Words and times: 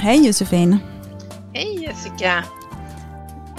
Hej 0.00 0.26
Josefin! 0.26 0.78
Hej 1.54 1.82
Jessica! 1.82 2.44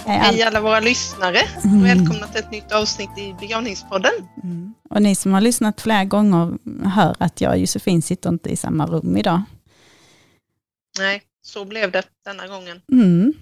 Är 0.06 0.18
all- 0.18 0.34
Hej 0.34 0.42
alla 0.42 0.60
våra 0.60 0.80
lyssnare! 0.80 1.38
Mm. 1.64 1.82
Välkomna 1.82 2.26
till 2.26 2.40
ett 2.40 2.50
nytt 2.50 2.72
avsnitt 2.72 3.18
i 3.18 3.34
begravningspodden. 3.40 4.12
Mm. 4.42 4.74
Och 4.90 5.02
ni 5.02 5.14
som 5.14 5.32
har 5.32 5.40
lyssnat 5.40 5.80
flera 5.80 6.04
gånger 6.04 6.52
hör 6.88 7.16
att 7.18 7.40
jag 7.40 7.52
och 7.52 7.58
Josefin 7.58 8.02
sitter 8.02 8.28
inte 8.30 8.50
i 8.50 8.56
samma 8.56 8.86
rum 8.86 9.16
idag. 9.16 9.42
Nej, 10.98 11.22
så 11.42 11.64
blev 11.64 11.90
det 11.92 12.02
denna 12.24 12.46
gången. 12.46 12.80
Mm. 12.92 13.32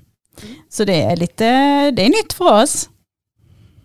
Så 0.69 0.85
det 0.85 1.03
är 1.03 1.17
lite, 1.17 1.45
det 1.91 2.03
är 2.05 2.09
nytt 2.09 2.33
för 2.33 2.63
oss. 2.63 2.89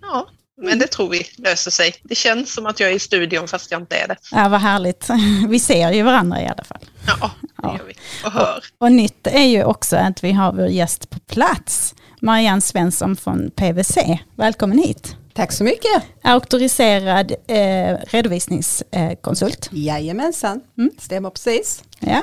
Ja, 0.02 0.28
men 0.62 0.80
det 0.80 0.88
tror 0.88 1.10
vi 1.10 1.24
löser 1.38 1.72
sig. 1.72 1.96
Det 2.04 2.16
känns 2.16 2.54
som 2.54 2.66
att 2.66 2.80
jag 2.80 2.90
är 2.92 2.96
i 2.96 3.00
studion 3.00 3.48
fast 3.48 3.72
jag 3.72 3.82
inte 3.82 3.96
är 3.96 4.08
det. 4.08 4.16
Ja, 4.32 4.50
vad 4.50 4.62
härligt. 4.62 5.08
Vi 5.50 5.60
ser 5.60 5.92
ju 5.92 6.04
varandra 6.04 6.42
i 6.42 6.48
alla 6.48 6.64
fall. 6.64 6.80
Ja, 7.08 7.32
det 7.42 7.48
Ja. 7.64 7.78
gör 7.78 7.86
vi. 7.88 7.94
Och 8.26 8.32
hör. 8.32 8.64
Och 8.78 8.92
nytt 8.92 9.28
är 9.28 9.44
ju 9.46 9.64
också 9.64 9.96
att 9.98 10.24
vi 10.24 10.32
har 10.32 10.54
vår 10.54 10.68
gäst 10.68 11.10
på 11.10 11.20
plats. 11.20 11.96
Marianne 12.22 12.62
Svensson 12.62 13.16
från 13.16 13.52
PWC. 13.56 14.20
Välkommen 14.36 14.78
hit. 14.78 15.16
Tack 15.34 15.52
så 15.52 15.64
mycket. 15.64 16.04
Auktoriserad 16.24 17.32
eh, 17.48 17.98
redovisningskonsult. 18.08 19.70
Jajamensan, 19.72 20.62
Mm. 20.78 20.92
stämmer 21.00 21.30
precis. 21.30 21.84
Ja. 22.00 22.22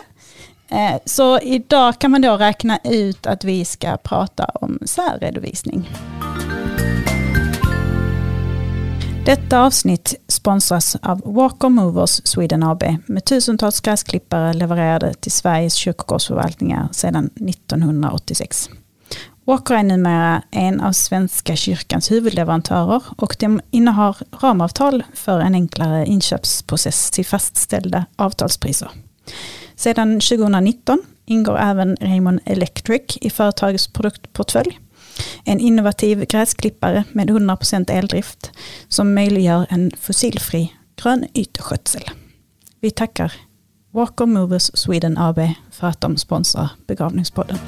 Eh, 0.69 0.99
Så 1.05 1.39
idag 1.41 1.99
kan 1.99 2.11
man 2.11 2.23
då 2.23 2.37
räkna 2.37 2.79
ut 2.85 3.27
att 3.27 3.45
vi 3.45 3.65
ska 3.65 3.97
prata 3.97 4.45
om 4.45 4.79
särredovisning. 4.87 5.91
Detta 9.25 9.61
avsnitt 9.61 10.15
sponsras 10.29 10.97
av 11.03 11.21
Walker 11.25 11.69
Movers 11.69 12.21
Sweden 12.25 12.63
AB 12.63 12.83
med 13.07 13.25
tusentals 13.25 13.81
gräsklippare 13.81 14.53
levererade 14.53 15.15
till 15.15 15.33
Sveriges 15.33 15.75
kyrkogårdsförvaltningar 15.75 16.89
sedan 16.93 17.31
1986. 17.49 18.71
Walker 19.45 19.75
är 19.75 19.83
numera 19.83 20.43
en 20.51 20.81
av 20.81 20.93
Svenska 20.93 21.57
kyrkans 21.57 22.11
huvudleverantörer 22.11 23.03
och 23.17 23.37
de 23.39 23.61
innehar 23.71 24.17
ramavtal 24.41 25.03
för 25.15 25.41
en 25.41 25.55
enklare 25.55 26.07
inköpsprocess 26.07 27.11
till 27.11 27.27
fastställda 27.27 28.05
avtalspriser. 28.17 28.91
Sedan 29.77 30.21
2019 30.21 31.03
ingår 31.27 31.59
även 31.59 31.97
Raymond 32.01 32.41
Electric 32.45 33.19
i 33.21 33.31
företagets 33.31 33.89
produktportfölj. 33.89 34.79
En 35.45 35.61
innovativ 35.61 36.25
gräsklippare 36.25 37.05
med 37.13 37.31
100% 37.31 37.91
eldrift 37.91 38.51
som 38.89 39.15
möjliggör 39.15 39.67
en 39.71 39.91
fossilfri 40.01 40.73
grön 40.97 41.27
ytskötsel. 41.35 42.03
Vi 42.81 42.91
tackar 42.91 43.33
Walker 43.91 44.27
Movers 44.27 44.71
Sweden 44.75 45.19
AB 45.19 45.39
för 45.71 45.87
att 45.87 46.01
de 46.01 46.17
sponsrar 46.17 46.69
begravningspodden. 46.87 47.59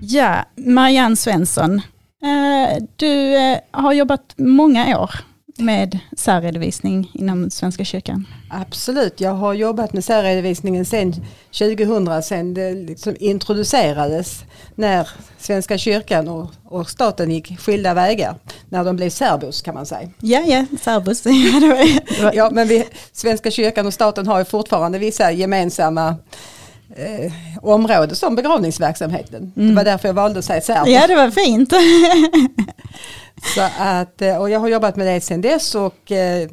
Ja, 0.00 0.44
Marianne 0.56 1.16
Svensson, 1.16 1.74
eh, 2.22 2.82
du 2.96 3.36
eh, 3.36 3.58
har 3.70 3.92
jobbat 3.92 4.34
många 4.36 4.98
år 4.98 5.10
med 5.58 5.98
särredovisning 6.16 7.10
inom 7.14 7.50
Svenska 7.50 7.84
kyrkan. 7.84 8.26
Absolut, 8.50 9.20
jag 9.20 9.34
har 9.34 9.54
jobbat 9.54 9.92
med 9.92 10.04
särredovisningen 10.04 10.84
sedan 10.84 11.14
2000, 11.58 12.22
sedan 12.22 12.54
det 12.54 12.74
liksom 12.74 13.16
introducerades 13.20 14.44
när 14.74 15.08
Svenska 15.38 15.78
kyrkan 15.78 16.28
och, 16.28 16.50
och 16.64 16.90
staten 16.90 17.30
gick 17.30 17.60
skilda 17.60 17.94
vägar. 17.94 18.34
När 18.68 18.84
de 18.84 18.96
blev 18.96 19.10
särbos 19.10 19.62
kan 19.62 19.74
man 19.74 19.86
säga. 19.86 20.08
Ja, 20.20 20.40
ja, 20.40 20.66
särbus. 20.80 21.24
Ja, 22.34 22.50
men 22.52 22.68
vi, 22.68 22.84
Svenska 23.12 23.50
kyrkan 23.50 23.86
och 23.86 23.94
staten 23.94 24.26
har 24.26 24.38
ju 24.38 24.44
fortfarande 24.44 24.98
vissa 24.98 25.32
gemensamma 25.32 26.16
eh, 26.96 27.32
områden 27.62 28.16
som 28.16 28.36
begravningsverksamheten. 28.36 29.52
Det 29.54 29.74
var 29.74 29.84
därför 29.84 30.08
jag 30.08 30.14
valde 30.14 30.38
att 30.38 30.44
säga 30.44 30.60
särbos. 30.60 30.88
ja, 30.88 31.06
det 31.06 31.14
var 31.14 31.30
fint. 31.30 31.72
Så 33.54 33.60
att, 33.78 34.22
eh, 34.22 34.36
och 34.36 34.50
jag 34.50 34.60
har 34.60 34.68
jobbat 34.68 34.96
med 34.96 35.06
det 35.06 35.20
sedan 35.20 35.40
dess 35.40 35.74
och 35.74 36.12
eh, 36.12 36.50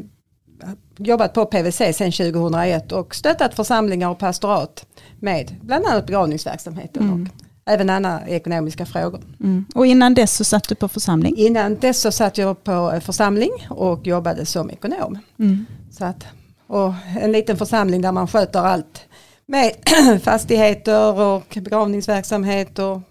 jobbat 0.97 1.33
på 1.33 1.45
PVC 1.45 1.77
sedan 1.77 2.11
2001 2.11 2.91
och 2.91 3.15
stöttat 3.15 3.55
församlingar 3.55 4.09
och 4.09 4.19
pastorat 4.19 4.85
med 5.19 5.55
bland 5.61 5.85
annat 5.85 6.05
begravningsverksamheten 6.05 7.09
och 7.09 7.43
även 7.73 7.89
andra 7.89 8.27
ekonomiska 8.27 8.85
frågor. 8.85 9.21
Mm. 9.39 9.65
Och 9.75 9.85
innan 9.85 10.13
dess 10.13 10.35
så 10.35 10.43
satt 10.43 10.69
du 10.69 10.75
på 10.75 10.87
församling. 10.87 11.37
Innan 11.37 11.75
dess 11.75 12.01
så 12.01 12.11
satt 12.11 12.37
jag 12.37 12.63
på 12.63 12.91
eh, 12.93 12.99
församling 12.99 13.51
och 13.69 14.07
jobbade 14.07 14.45
som 14.45 14.69
ekonom. 14.69 15.19
Mm. 15.39 15.65
Så 15.91 16.05
att, 16.05 16.25
och 16.67 16.93
en 17.21 17.31
liten 17.31 17.57
församling 17.57 18.01
där 18.01 18.11
man 18.11 18.27
sköter 18.27 18.59
allt 18.59 19.01
med 19.45 19.71
fastigheter 20.23 21.19
och 21.19 21.57
begravningsverksamhet 21.61 22.79
och 22.79 23.01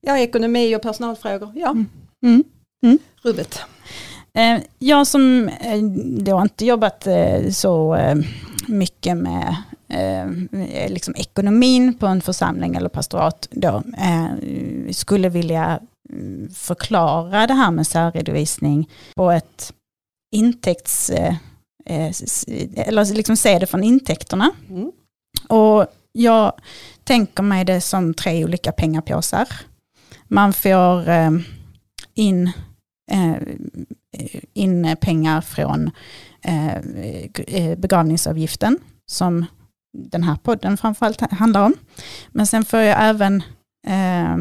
ja, 0.00 0.18
ekonomi 0.18 0.76
och 0.76 0.82
personalfrågor. 0.82 1.52
Ja, 1.54 1.74
Mm. 2.22 2.44
Rubbet. 3.22 3.60
Eh, 4.34 4.60
Jag 4.78 5.06
som 5.06 5.48
eh, 5.48 5.82
då 6.22 6.42
inte 6.42 6.66
jobbat 6.66 7.06
eh, 7.06 7.50
så 7.50 7.98
mycket 8.66 9.16
med 9.16 9.56
liksom 10.88 11.14
ekonomin 11.16 11.94
på 11.98 12.06
en 12.06 12.20
församling 12.20 12.74
eller 12.74 12.88
pastorat 12.88 13.48
då, 13.50 13.82
skulle 14.90 15.28
vilja 15.28 15.80
mm, 16.12 16.48
förklara 16.54 17.46
det 17.46 17.54
här 17.54 17.70
med 17.70 17.86
särredovisning 17.86 18.90
på 19.14 19.30
ett 19.30 19.72
intäkts... 20.34 21.10
Eller 21.86 23.14
liksom 23.14 23.36
se 23.36 23.58
det 23.58 23.66
från 23.66 23.84
intäkterna. 23.84 24.50
Mm. 24.68 24.92
Och 25.48 25.86
jag 26.12 26.52
tänker 27.04 27.42
mig 27.42 27.64
det 27.64 27.80
som 27.80 28.14
tre 28.14 28.44
olika 28.44 28.72
pengapåsar. 28.72 29.48
Man 30.28 30.52
får 30.52 31.08
in, 32.16 32.50
eh, 33.12 33.36
in 34.52 34.96
pengar 35.00 35.40
från 35.40 35.90
eh, 36.42 36.76
eh, 37.46 37.78
begravningsavgiften 37.78 38.78
som 39.06 39.46
den 39.98 40.22
här 40.22 40.36
podden 40.36 40.76
framförallt 40.76 41.20
handlar 41.32 41.64
om. 41.64 41.74
Men 42.28 42.46
sen 42.46 42.64
får 42.64 42.80
jag 42.80 42.96
även, 43.04 43.42
eh, 43.86 44.34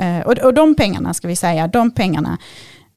eh, 0.00 0.26
och, 0.26 0.38
och 0.38 0.54
de 0.54 0.74
pengarna 0.74 1.14
ska 1.14 1.28
vi 1.28 1.36
säga, 1.36 1.68
de 1.68 1.90
pengarna 1.90 2.38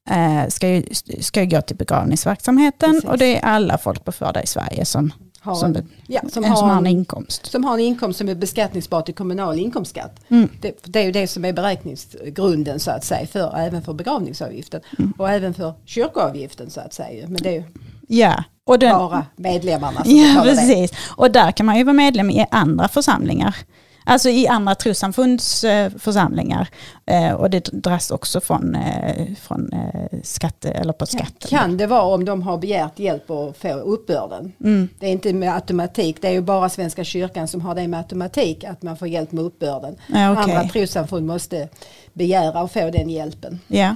eh, 0.10 0.48
ska, 0.48 0.70
ju, 0.70 0.84
ska 1.20 1.42
ju 1.42 1.48
gå 1.48 1.62
till 1.62 1.76
begravningsverksamheten 1.76 2.92
Precis. 2.92 3.10
och 3.10 3.18
det 3.18 3.38
är 3.38 3.46
alla 3.46 3.78
folkbokförda 3.78 4.44
i 4.44 4.48
Sverige 4.48 4.86
som, 4.86 5.14
Har, 5.46 5.56
som, 5.56 5.76
en, 5.76 5.90
ja, 6.08 6.20
som, 6.22 6.30
som, 6.30 6.44
har 6.44 6.62
har 6.62 6.72
en 6.72 6.78
en, 6.78 6.88
inkomst. 6.92 7.46
som 7.52 7.64
har 7.64 7.74
en 7.74 7.80
inkomst 7.80 8.18
som 8.20 8.30
är 8.30 8.36
beskattningsbar 8.36 9.02
till 9.02 9.14
kommunal 9.14 9.60
inkomstskatt. 9.60 10.20
Mm. 10.30 10.50
Det, 10.62 10.80
det 10.84 11.00
är 11.00 11.04
ju 11.04 11.12
det 11.12 11.28
som 11.28 11.46
är 11.46 11.54
beräkningsgrunden 11.54 12.80
så 12.80 12.92
att 12.92 13.04
säga 13.04 13.28
för, 13.28 13.58
även 13.58 13.82
för 13.82 13.94
begravningsavgiften 13.94 14.82
Mm. 15.00 15.14
och 15.18 15.30
även 15.30 15.54
för 15.54 15.74
kyrkoavgiften 15.86 16.70
så 16.70 16.80
att 16.82 16.94
säga. 16.94 17.28
Men 17.28 17.38
det 17.44 17.50
är 17.50 17.54
ju 17.54 17.64
Ja, 18.08 18.44
och 18.66 18.80
den, 18.80 18.98
bara 18.98 19.26
medlemmarna 19.36 20.04
som 20.04 20.12
Ja, 20.16 20.28
betalar 20.28 20.46
det. 20.46 20.56
precis. 20.58 20.92
Och 21.18 21.32
där 21.32 21.52
kan 21.52 21.66
man 21.66 21.78
ju 21.78 21.84
vara 21.84 21.94
medlem 21.94 22.30
i 22.30 22.46
andra 22.52 22.88
församlingar. 22.88 23.56
Alltså 24.06 24.30
i 24.30 24.48
andra 24.48 24.76
trossamfunds 24.76 25.66
församlingar. 26.00 26.70
Eh, 27.06 27.34
och 27.34 27.50
det 27.50 27.70
dras 27.74 28.12
också 28.12 28.42
från, 28.42 28.76
eh, 28.76 29.28
från 29.42 29.74
eh, 29.74 30.20
skatte, 30.24 30.72
eller 30.72 30.94
på 30.94 31.06
skatten. 31.06 31.50
Kan 31.50 31.78
det 31.78 31.88
vara 31.88 32.02
om 32.02 32.26
de 32.26 32.42
har 32.42 32.58
begärt 32.58 33.00
hjälp 33.00 33.30
att 33.30 33.58
få 33.58 33.74
uppbörden. 33.74 34.54
Mm. 34.64 34.90
Det 35.00 35.06
är 35.06 35.12
inte 35.12 35.34
med 35.34 35.54
automatik, 35.54 36.22
det 36.22 36.28
är 36.28 36.32
ju 36.32 36.42
bara 36.42 36.70
Svenska 36.70 37.04
kyrkan 37.04 37.48
som 37.48 37.62
har 37.62 37.76
det 37.76 37.88
med 37.88 37.98
automatik 37.98 38.64
att 38.64 38.82
man 38.82 38.98
får 38.98 39.08
hjälp 39.08 39.32
med 39.32 39.44
uppbörden. 39.44 39.96
Ja, 40.08 40.32
okej. 40.32 40.56
Andra 40.56 40.70
trossamfund 40.70 41.26
måste 41.26 41.70
begära 42.14 42.60
att 42.60 42.72
få 42.72 42.90
den 42.90 43.10
hjälpen. 43.10 43.60
Ja. 43.68 43.96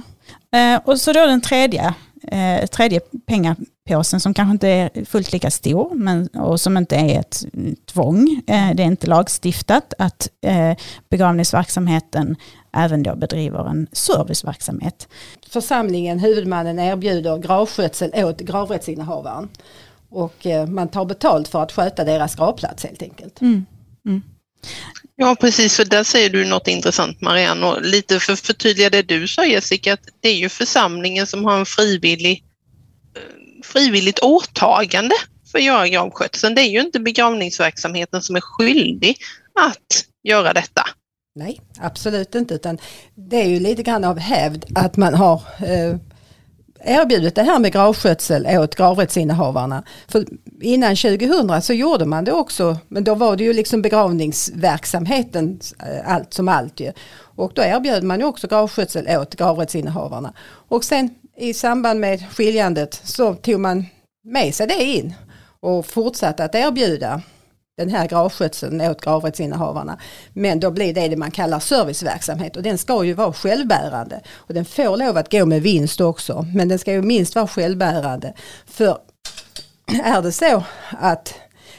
Och 0.84 1.00
så 1.00 1.12
då 1.12 1.26
den 1.26 1.40
tredje, 1.40 1.94
eh, 2.22 2.66
tredje 2.66 3.00
pengapåsen 3.26 4.20
som 4.20 4.34
kanske 4.34 4.52
inte 4.52 4.68
är 4.68 5.04
fullt 5.04 5.32
lika 5.32 5.50
stor 5.50 5.94
men, 5.94 6.26
och 6.26 6.60
som 6.60 6.76
inte 6.76 6.96
är 6.96 7.20
ett 7.20 7.44
tvång. 7.86 8.42
Eh, 8.46 8.70
det 8.74 8.82
är 8.82 8.86
inte 8.86 9.06
lagstiftat 9.06 9.94
att 9.98 10.28
eh, 10.40 10.76
begravningsverksamheten 11.08 12.36
även 12.72 13.02
då 13.02 13.16
bedriver 13.16 13.68
en 13.68 13.86
serviceverksamhet. 13.92 15.08
Församlingen, 15.50 16.18
huvudmannen 16.18 16.78
erbjuder 16.78 17.38
gravskötsel 17.38 18.24
åt 18.24 18.40
gravrättsinnehavaren. 18.40 19.48
Och 20.08 20.46
man 20.68 20.88
tar 20.88 21.04
betalt 21.04 21.48
för 21.48 21.62
att 21.62 21.72
sköta 21.72 22.04
deras 22.04 22.34
gravplats 22.34 22.84
helt 22.84 23.02
enkelt. 23.02 23.40
Mm. 23.40 23.66
Ja, 25.16 25.36
precis, 25.40 25.76
för 25.76 25.84
där 25.84 26.04
säger 26.04 26.30
du 26.30 26.44
något 26.44 26.68
intressant 26.68 27.20
Marianne 27.20 27.66
och 27.66 27.82
lite 27.82 28.20
för 28.20 28.32
att 28.32 28.40
förtydliga 28.40 28.90
det 28.90 29.02
du 29.02 29.28
sa 29.28 29.46
Jessica, 29.46 29.92
att 29.92 30.08
det 30.20 30.28
är 30.28 30.36
ju 30.36 30.48
församlingen 30.48 31.26
som 31.26 31.44
har 31.44 31.58
en 31.58 31.66
frivillig, 31.66 32.44
eh, 33.16 33.22
frivilligt 33.64 34.18
åtagande 34.18 35.14
för 35.50 35.58
att 35.58 35.64
göra 35.64 35.88
gravskötseln. 35.88 36.54
Det 36.54 36.60
är 36.60 36.68
ju 36.68 36.80
inte 36.80 37.00
begravningsverksamheten 37.00 38.22
som 38.22 38.36
är 38.36 38.40
skyldig 38.40 39.16
att 39.60 40.04
göra 40.22 40.52
detta. 40.52 40.82
Nej, 41.34 41.60
absolut 41.80 42.34
inte. 42.34 42.54
Utan 42.54 42.78
det 43.14 43.36
är 43.36 43.48
ju 43.48 43.60
lite 43.60 43.82
grann 43.82 44.04
av 44.04 44.18
hävd 44.18 44.64
att 44.74 44.96
man 44.96 45.14
har 45.14 45.42
eh, 45.58 45.96
erbjudit 46.84 47.34
det 47.34 47.42
här 47.42 47.58
med 47.58 47.72
gravskötsel 47.72 48.46
åt 48.58 48.74
gravrättsinnehavarna. 48.74 49.82
För 50.08 50.24
innan 50.60 50.96
2000 50.96 51.62
så 51.62 51.72
gjorde 51.72 52.06
man 52.06 52.24
det 52.24 52.32
också 52.32 52.76
men 52.88 53.04
då 53.04 53.14
var 53.14 53.36
det 53.36 53.44
ju 53.44 53.52
liksom 53.52 53.82
begravningsverksamheten 53.82 55.60
eh, 55.78 56.14
allt 56.14 56.34
som 56.34 56.48
allt 56.48 56.80
ju. 56.80 56.92
Och 57.36 57.52
då 57.54 57.62
erbjöd 57.62 58.02
man 58.02 58.20
ju 58.20 58.26
också 58.26 58.46
gravskötsel 58.46 59.18
åt 59.18 59.36
gravrättsinnehavarna. 59.36 60.32
Och 60.68 60.84
sen 60.84 61.14
i 61.36 61.54
samband 61.54 62.00
med 62.00 62.30
skiljandet 62.30 63.00
så 63.04 63.34
tog 63.34 63.60
man 63.60 63.86
med 64.24 64.54
sig 64.54 64.66
det 64.66 64.84
in 64.84 65.14
och 65.60 65.86
fortsatte 65.86 66.44
att 66.44 66.54
erbjuda 66.54 67.22
den 67.80 67.94
här 67.94 68.08
gravskötseln 68.08 68.80
åt 68.80 69.00
gravrättsinnehavarna. 69.00 69.98
Men 70.32 70.60
då 70.60 70.70
blir 70.70 70.94
det 70.94 71.08
det 71.08 71.16
man 71.16 71.30
kallar 71.30 71.60
serviceverksamhet 71.60 72.56
och 72.56 72.62
den 72.62 72.78
ska 72.78 73.04
ju 73.04 73.12
vara 73.12 73.32
självbärande. 73.32 74.20
Och 74.34 74.54
den 74.54 74.64
får 74.64 74.96
lov 74.96 75.16
att 75.16 75.32
gå 75.32 75.46
med 75.46 75.62
vinst 75.62 76.00
också 76.00 76.46
men 76.54 76.68
den 76.68 76.78
ska 76.78 76.92
ju 76.92 77.02
minst 77.02 77.34
vara 77.34 77.46
självbärande. 77.46 78.34
För 78.66 78.98
är 80.04 80.22
det 80.22 80.32
så 80.32 80.64
att 80.90 81.34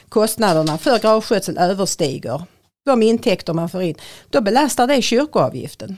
kostnaderna 0.08 0.78
för 0.78 0.98
gravskötseln 0.98 1.58
överstiger 1.58 2.42
de 2.84 3.02
intäkter 3.02 3.52
man 3.52 3.68
får 3.68 3.82
in, 3.82 3.94
då 4.30 4.40
belastar 4.40 4.86
det 4.86 5.02
kyrkoavgiften. 5.02 5.96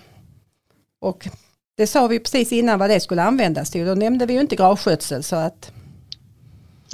Och 1.00 1.28
det 1.76 1.86
sa 1.86 2.06
vi 2.06 2.18
precis 2.18 2.52
innan 2.52 2.78
vad 2.78 2.90
det 2.90 3.00
skulle 3.00 3.22
användas 3.22 3.70
till. 3.70 3.86
Då 3.86 3.94
nämnde 3.94 4.26
vi 4.26 4.34
ju 4.34 4.40
inte 4.40 4.56
gravskötsel 4.56 5.22
så 5.22 5.36
att 5.36 5.72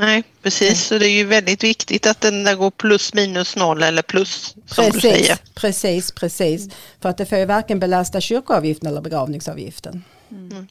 Nej, 0.01 0.25
precis. 0.43 0.87
Så 0.87 0.99
det 0.99 1.07
är 1.07 1.19
ju 1.19 1.25
väldigt 1.25 1.65
viktigt 1.65 2.07
att 2.07 2.21
den 2.21 2.45
där 2.45 2.57
går 2.57 2.71
plus 2.71 3.15
minus 3.15 3.57
noll 3.57 3.83
eller 3.83 4.03
plus 4.03 4.57
som 4.67 4.85
precis, 4.85 4.93
du 4.95 5.01
säger. 5.01 5.39
Precis, 5.55 6.13
precis. 6.13 6.69
För 7.01 7.09
att 7.09 7.17
det 7.17 7.27
får 7.27 7.39
ju 7.39 7.45
varken 7.45 7.81
belasta 7.81 8.21
kyrkoavgiften 8.21 8.89
eller 8.89 9.01
begravningsavgiften. 9.01 10.05
Mm. 10.31 10.67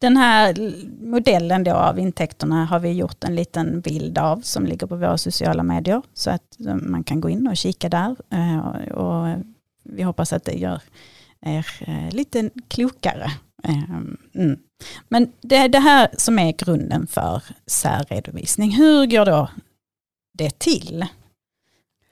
Den 0.00 0.16
här 0.16 0.72
modellen 1.06 1.64
då 1.64 1.72
av 1.72 1.98
intäkterna 1.98 2.64
har 2.64 2.78
vi 2.78 2.92
gjort 2.92 3.24
en 3.24 3.34
liten 3.34 3.80
bild 3.80 4.18
av 4.18 4.40
som 4.40 4.66
ligger 4.66 4.86
på 4.86 4.96
våra 4.96 5.18
sociala 5.18 5.62
medier. 5.62 6.02
Så 6.14 6.30
att 6.30 6.56
man 6.82 7.04
kan 7.04 7.20
gå 7.20 7.30
in 7.30 7.46
och 7.46 7.56
kika 7.56 7.88
där. 7.88 8.16
Eh, 8.30 8.92
och 8.92 9.38
vi 9.84 10.02
hoppas 10.02 10.32
att 10.32 10.44
det 10.44 10.52
gör 10.52 10.80
er 11.46 11.66
eh, 11.80 12.10
lite 12.10 12.50
klokare. 12.68 13.30
Ehm, 13.64 14.16
mm. 14.34 14.58
Men 15.08 15.32
det 15.40 15.56
är 15.56 15.68
det 15.68 15.78
här 15.78 16.08
som 16.18 16.38
är 16.38 16.52
grunden 16.52 17.06
för 17.06 17.42
särredovisning. 17.66 18.70
Hur 18.70 19.06
går 19.06 19.26
då 19.26 19.48
det 20.38 20.58
till? 20.58 21.06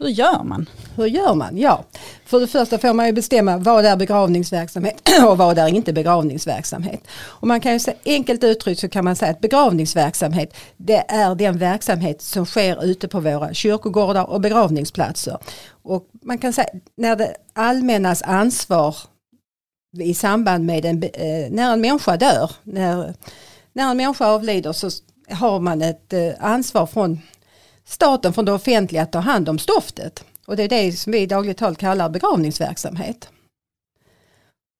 Hur 0.02 0.08
gör 0.08 0.42
man? 0.44 0.68
Hur 0.96 1.06
gör 1.06 1.34
man? 1.34 1.58
Ja, 1.58 1.84
för 2.24 2.40
det 2.40 2.46
första 2.46 2.78
får 2.78 2.92
man 2.92 3.06
ju 3.06 3.12
bestämma 3.12 3.56
vad 3.56 3.84
är 3.84 3.96
begravningsverksamhet 3.96 5.08
och 5.28 5.38
vad 5.38 5.58
är 5.58 5.68
inte 5.68 5.92
begravningsverksamhet. 5.92 7.00
Och 7.12 7.46
man 7.46 7.60
kan 7.60 7.72
ju 7.72 7.78
säga, 7.78 7.96
enkelt 8.04 8.44
uttryckt 8.44 8.80
så 8.80 8.88
kan 8.88 9.04
man 9.04 9.16
säga 9.16 9.30
att 9.30 9.40
begravningsverksamhet 9.40 10.56
det 10.76 11.04
är 11.08 11.34
den 11.34 11.58
verksamhet 11.58 12.22
som 12.22 12.46
sker 12.46 12.84
ute 12.84 13.08
på 13.08 13.20
våra 13.20 13.54
kyrkogårdar 13.54 14.30
och 14.30 14.40
begravningsplatser. 14.40 15.38
Och 15.82 16.06
man 16.22 16.38
kan 16.38 16.52
säga 16.52 16.68
när 16.96 17.16
det 17.16 17.34
allmännas 17.52 18.22
ansvar 18.22 18.96
i 19.98 20.14
samband 20.14 20.64
med 20.64 20.84
en, 20.84 21.02
eh, 21.02 21.50
när 21.50 21.72
en 21.72 21.80
människa 21.80 22.16
dör, 22.16 22.50
när, 22.62 23.14
när 23.72 23.90
en 23.90 23.96
människa 23.96 24.26
avlider 24.26 24.72
så 24.72 24.90
har 25.30 25.60
man 25.60 25.82
ett 25.82 26.12
eh, 26.12 26.32
ansvar 26.40 26.86
från 26.86 27.20
staten, 27.84 28.32
från 28.32 28.44
det 28.44 28.52
offentliga 28.52 29.02
att 29.02 29.12
ta 29.12 29.18
hand 29.18 29.48
om 29.48 29.58
stoftet. 29.58 30.24
Och 30.46 30.56
det 30.56 30.62
är 30.62 30.68
det 30.68 30.92
som 30.92 31.12
vi 31.12 31.18
i 31.18 31.26
dagligt 31.26 31.58
tal 31.58 31.76
kallar 31.76 32.08
begravningsverksamhet. 32.08 33.28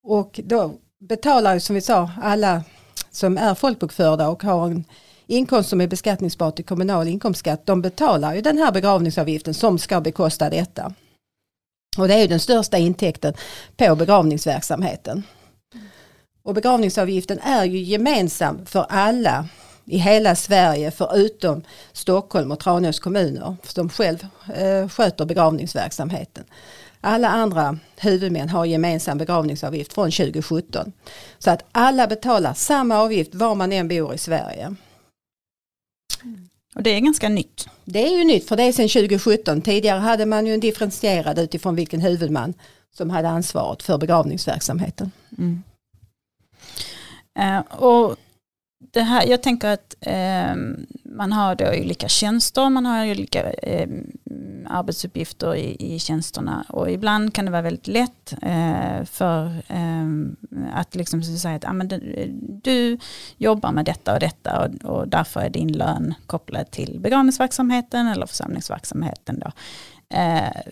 Och 0.02 0.40
då 0.44 0.74
betalar 1.00 1.54
ju 1.54 1.60
som 1.60 1.74
vi 1.74 1.80
sa 1.80 2.10
alla 2.22 2.62
som 3.10 3.38
är 3.38 3.54
folkbokförda 3.54 4.28
och 4.28 4.42
har 4.42 4.66
en 4.66 4.84
inkomst 5.26 5.70
som 5.70 5.80
är 5.80 5.86
beskattningsbar 5.86 6.50
till 6.50 6.64
kommunal 6.64 7.08
inkomstskatt, 7.08 7.66
de 7.66 7.82
betalar 7.82 8.34
ju 8.34 8.40
den 8.40 8.58
här 8.58 8.72
begravningsavgiften 8.72 9.54
som 9.54 9.78
ska 9.78 10.00
bekosta 10.00 10.50
detta. 10.50 10.94
Och 11.98 12.08
det 12.08 12.14
är 12.14 12.18
ju 12.18 12.26
den 12.26 12.40
största 12.40 12.78
intäkten 12.78 13.34
på 13.76 13.94
begravningsverksamheten. 13.94 15.22
Och 16.42 16.54
begravningsavgiften 16.54 17.38
är 17.38 17.64
ju 17.64 17.78
gemensam 17.78 18.66
för 18.66 18.86
alla 18.88 19.48
i 19.84 19.98
hela 19.98 20.36
Sverige 20.36 20.90
förutom 20.90 21.62
Stockholm 21.92 22.52
och 22.52 22.60
Tranås 22.60 23.00
kommuner 23.00 23.56
som 23.62 23.88
själv 23.88 24.26
eh, 24.54 24.88
sköter 24.88 25.24
begravningsverksamheten. 25.24 26.44
Alla 27.00 27.28
andra 27.28 27.78
huvudmän 27.96 28.48
har 28.48 28.64
gemensam 28.64 29.18
begravningsavgift 29.18 29.92
från 29.92 30.10
2017. 30.10 30.92
Så 31.38 31.50
att 31.50 31.64
alla 31.72 32.06
betalar 32.06 32.54
samma 32.54 32.98
avgift 32.98 33.34
var 33.34 33.54
man 33.54 33.72
än 33.72 33.88
bor 33.88 34.14
i 34.14 34.18
Sverige. 34.18 34.74
Och 36.74 36.82
det 36.82 36.90
är 36.90 37.00
ganska 37.00 37.28
nytt. 37.28 37.68
Det 37.84 38.06
är 38.06 38.18
ju 38.18 38.24
nytt 38.24 38.48
för 38.48 38.56
det 38.56 38.62
är 38.62 38.72
sedan 38.72 38.88
2017. 38.88 39.62
Tidigare 39.62 39.98
hade 39.98 40.26
man 40.26 40.46
ju 40.46 40.54
en 40.54 40.60
differentierad 40.60 41.38
utifrån 41.38 41.74
vilken 41.74 42.00
huvudman 42.00 42.54
som 42.92 43.10
hade 43.10 43.28
ansvaret 43.28 43.82
för 43.82 43.98
begravningsverksamheten. 43.98 45.10
Mm. 45.38 45.62
Uh, 47.38 47.82
och 47.82 48.16
det 48.80 49.02
här, 49.02 49.26
jag 49.26 49.42
tänker 49.42 49.68
att 49.68 49.94
eh, 50.00 50.54
man 51.04 51.32
har 51.32 51.54
då 51.54 51.64
olika 51.64 52.08
tjänster, 52.08 52.70
man 52.70 52.86
har 52.86 53.10
olika 53.10 53.52
eh, 53.52 53.88
arbetsuppgifter 54.66 55.54
i, 55.54 55.94
i 55.94 55.98
tjänsterna 55.98 56.64
och 56.68 56.90
ibland 56.90 57.34
kan 57.34 57.44
det 57.44 57.50
vara 57.50 57.62
väldigt 57.62 57.88
lätt 57.88 58.34
eh, 58.42 59.04
för 59.04 59.62
eh, 59.68 60.06
att 60.72 60.94
liksom 60.94 61.22
säga 61.22 61.56
att 61.56 61.64
ah, 61.64 61.72
men 61.72 61.88
du, 61.88 62.26
du, 62.62 62.98
jobbar 63.36 63.72
med 63.72 63.84
detta 63.84 64.14
och 64.14 64.20
detta 64.20 64.64
och, 64.64 64.90
och 64.90 65.08
därför 65.08 65.40
är 65.40 65.50
din 65.50 65.72
lön 65.72 66.14
kopplad 66.26 66.70
till 66.70 67.00
begravningsverksamheten 67.00 68.06
eller 68.06 68.26
församlingsverksamheten. 68.26 69.38
Då. 69.38 69.52
Eh, 70.16 70.62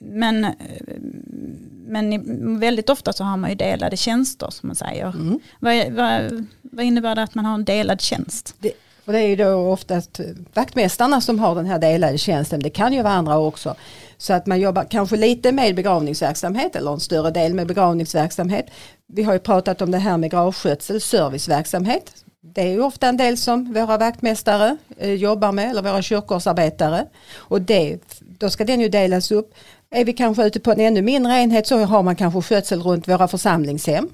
men, 0.00 0.44
ehm, 0.44 1.71
men 1.92 2.60
väldigt 2.60 2.90
ofta 2.90 3.12
så 3.12 3.24
har 3.24 3.36
man 3.36 3.50
ju 3.50 3.56
delade 3.56 3.96
tjänster 3.96 4.50
som 4.50 4.66
man 4.66 4.76
säger. 4.76 5.06
Mm. 5.06 5.40
Vad, 5.60 5.92
vad, 5.92 6.46
vad 6.62 6.84
innebär 6.84 7.14
det 7.14 7.22
att 7.22 7.34
man 7.34 7.44
har 7.44 7.54
en 7.54 7.64
delad 7.64 8.00
tjänst? 8.00 8.54
Det, 8.58 8.72
och 9.04 9.12
det 9.12 9.18
är 9.18 9.28
ju 9.28 9.36
då 9.36 9.54
oftast 9.54 10.20
vaktmästarna 10.54 11.20
som 11.20 11.38
har 11.38 11.54
den 11.54 11.66
här 11.66 11.78
delade 11.78 12.18
tjänsten. 12.18 12.60
Det 12.60 12.70
kan 12.70 12.92
ju 12.92 13.02
vara 13.02 13.12
andra 13.12 13.38
också. 13.38 13.74
Så 14.16 14.32
att 14.32 14.46
man 14.46 14.60
jobbar 14.60 14.84
kanske 14.84 15.16
lite 15.16 15.52
med 15.52 15.74
begravningsverksamhet 15.74 16.76
eller 16.76 16.92
en 16.92 17.00
större 17.00 17.30
del 17.30 17.54
med 17.54 17.66
begravningsverksamhet. 17.66 18.66
Vi 19.06 19.22
har 19.22 19.32
ju 19.32 19.38
pratat 19.38 19.82
om 19.82 19.90
det 19.90 19.98
här 19.98 20.16
med 20.16 20.30
gravskötsel, 20.30 21.00
serviceverksamhet. 21.00 22.24
Det 22.40 22.60
är 22.60 22.66
ju 22.68 22.80
ofta 22.80 23.08
en 23.08 23.16
del 23.16 23.36
som 23.36 23.72
våra 23.72 23.98
vaktmästare 23.98 24.76
eh, 24.98 25.12
jobbar 25.14 25.52
med 25.52 25.70
eller 25.70 25.82
våra 25.82 26.02
kyrkårsarbetare. 26.02 27.06
Och 27.34 27.62
det, 27.62 27.98
då 28.20 28.50
ska 28.50 28.64
den 28.64 28.80
ju 28.80 28.88
delas 28.88 29.30
upp. 29.30 29.54
Är 29.94 30.04
vi 30.04 30.12
kanske 30.12 30.46
ute 30.46 30.60
på 30.60 30.72
en 30.72 30.80
ännu 30.80 31.02
mindre 31.02 31.32
enhet 31.32 31.66
så 31.66 31.78
har 31.78 32.02
man 32.02 32.16
kanske 32.16 32.42
skötsel 32.42 32.82
runt 32.82 33.08
våra 33.08 33.28
församlingshem. 33.28 34.08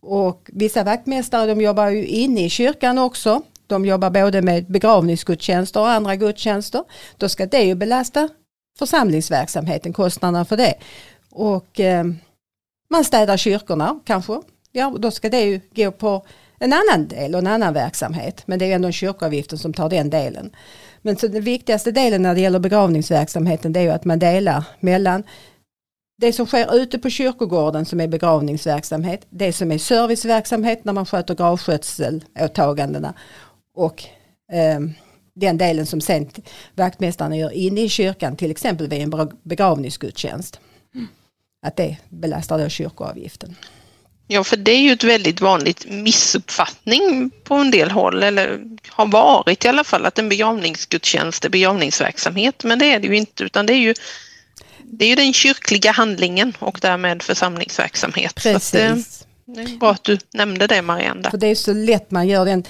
Och 0.00 0.50
vissa 0.52 0.84
vaktmästare 0.84 1.46
de 1.46 1.60
jobbar 1.60 1.88
ju 1.88 2.06
inne 2.06 2.44
i 2.44 2.50
kyrkan 2.50 2.98
också. 2.98 3.42
De 3.66 3.84
jobbar 3.86 4.10
både 4.10 4.42
med 4.42 4.66
begravningsgudstjänster 4.66 5.80
och 5.80 5.90
andra 5.90 6.16
gudstjänster. 6.16 6.84
Då 7.16 7.28
ska 7.28 7.46
det 7.46 7.62
ju 7.62 7.74
belasta 7.74 8.28
församlingsverksamheten, 8.78 9.92
kostnaderna 9.92 10.44
för 10.44 10.56
det. 10.56 10.74
Och 11.30 11.80
eh, 11.80 12.04
man 12.90 13.04
städar 13.04 13.36
kyrkorna 13.36 14.00
kanske. 14.04 14.40
Ja, 14.72 14.94
då 14.98 15.10
ska 15.10 15.28
det 15.28 15.42
ju 15.42 15.60
gå 15.74 15.90
på 15.90 16.26
en 16.58 16.72
annan 16.72 17.08
del 17.08 17.34
och 17.34 17.38
en 17.38 17.46
annan 17.46 17.74
verksamhet. 17.74 18.42
Men 18.46 18.58
det 18.58 18.64
är 18.64 18.74
ändå 18.74 18.90
kyrkoavgiften 18.90 19.58
som 19.58 19.72
tar 19.72 19.88
den 19.88 20.10
delen. 20.10 20.50
Men 21.02 21.16
så 21.16 21.28
den 21.28 21.44
viktigaste 21.44 21.92
delen 21.92 22.22
när 22.22 22.34
det 22.34 22.40
gäller 22.40 22.58
begravningsverksamheten 22.58 23.72
det 23.72 23.80
är 23.80 23.84
ju 23.84 23.90
att 23.90 24.04
man 24.04 24.18
delar 24.18 24.64
mellan 24.80 25.22
det 26.18 26.32
som 26.32 26.46
sker 26.46 26.74
ute 26.76 26.98
på 26.98 27.10
kyrkogården 27.10 27.84
som 27.84 28.00
är 28.00 28.08
begravningsverksamhet, 28.08 29.26
det 29.30 29.52
som 29.52 29.72
är 29.72 29.78
serviceverksamhet 29.78 30.84
när 30.84 30.92
man 30.92 31.06
sköter 31.06 31.34
gravskötselåtagandena 31.34 33.14
och 33.74 34.04
eh, 34.52 34.80
den 35.34 35.58
delen 35.58 35.86
som 35.86 36.00
sen 36.00 36.30
vaktmästarna 36.74 37.36
gör 37.36 37.50
inne 37.50 37.80
i 37.80 37.88
kyrkan, 37.88 38.36
till 38.36 38.50
exempel 38.50 38.88
vid 38.88 39.02
en 39.02 39.30
begravningsgudstjänst. 39.42 40.60
Mm. 40.94 41.08
Att 41.66 41.76
det 41.76 41.96
belastar 42.08 42.58
då 42.58 42.68
kyrkoavgiften. 42.68 43.56
Ja, 44.32 44.44
för 44.44 44.56
det 44.56 44.70
är 44.70 44.80
ju 44.80 44.92
ett 44.92 45.04
väldigt 45.04 45.40
vanligt 45.40 45.86
missuppfattning 45.88 47.30
på 47.44 47.54
en 47.54 47.70
del 47.70 47.90
håll, 47.90 48.22
eller 48.22 48.60
har 48.88 49.06
varit 49.06 49.64
i 49.64 49.68
alla 49.68 49.84
fall, 49.84 50.06
att 50.06 50.18
en 50.18 50.28
begravningsgudstjänst 50.28 51.44
är 51.44 51.48
begravningsverksamhet, 51.48 52.64
men 52.64 52.78
det 52.78 52.92
är 52.92 53.00
det 53.00 53.06
ju 53.06 53.16
inte, 53.16 53.44
utan 53.44 53.66
det 53.66 53.72
är 53.72 53.78
ju 53.78 53.94
det 54.82 55.04
är 55.04 55.08
ju 55.08 55.14
den 55.14 55.32
kyrkliga 55.32 55.92
handlingen 55.92 56.52
och 56.58 56.78
därmed 56.82 57.22
församlingsverksamhet. 57.22 58.34
Precis. 58.34 59.26
Det, 59.46 59.52
det, 59.54 59.60
är 59.60 59.78
bra 59.78 59.90
att 59.90 60.04
du 60.04 60.18
nämnde 60.34 60.66
det 60.66 60.82
Marianne. 60.82 61.30
För 61.30 61.38
det 61.38 61.46
är 61.46 61.54
så 61.54 61.72
lätt 61.72 62.10
man 62.10 62.28
gör 62.28 62.44
den 62.44 62.64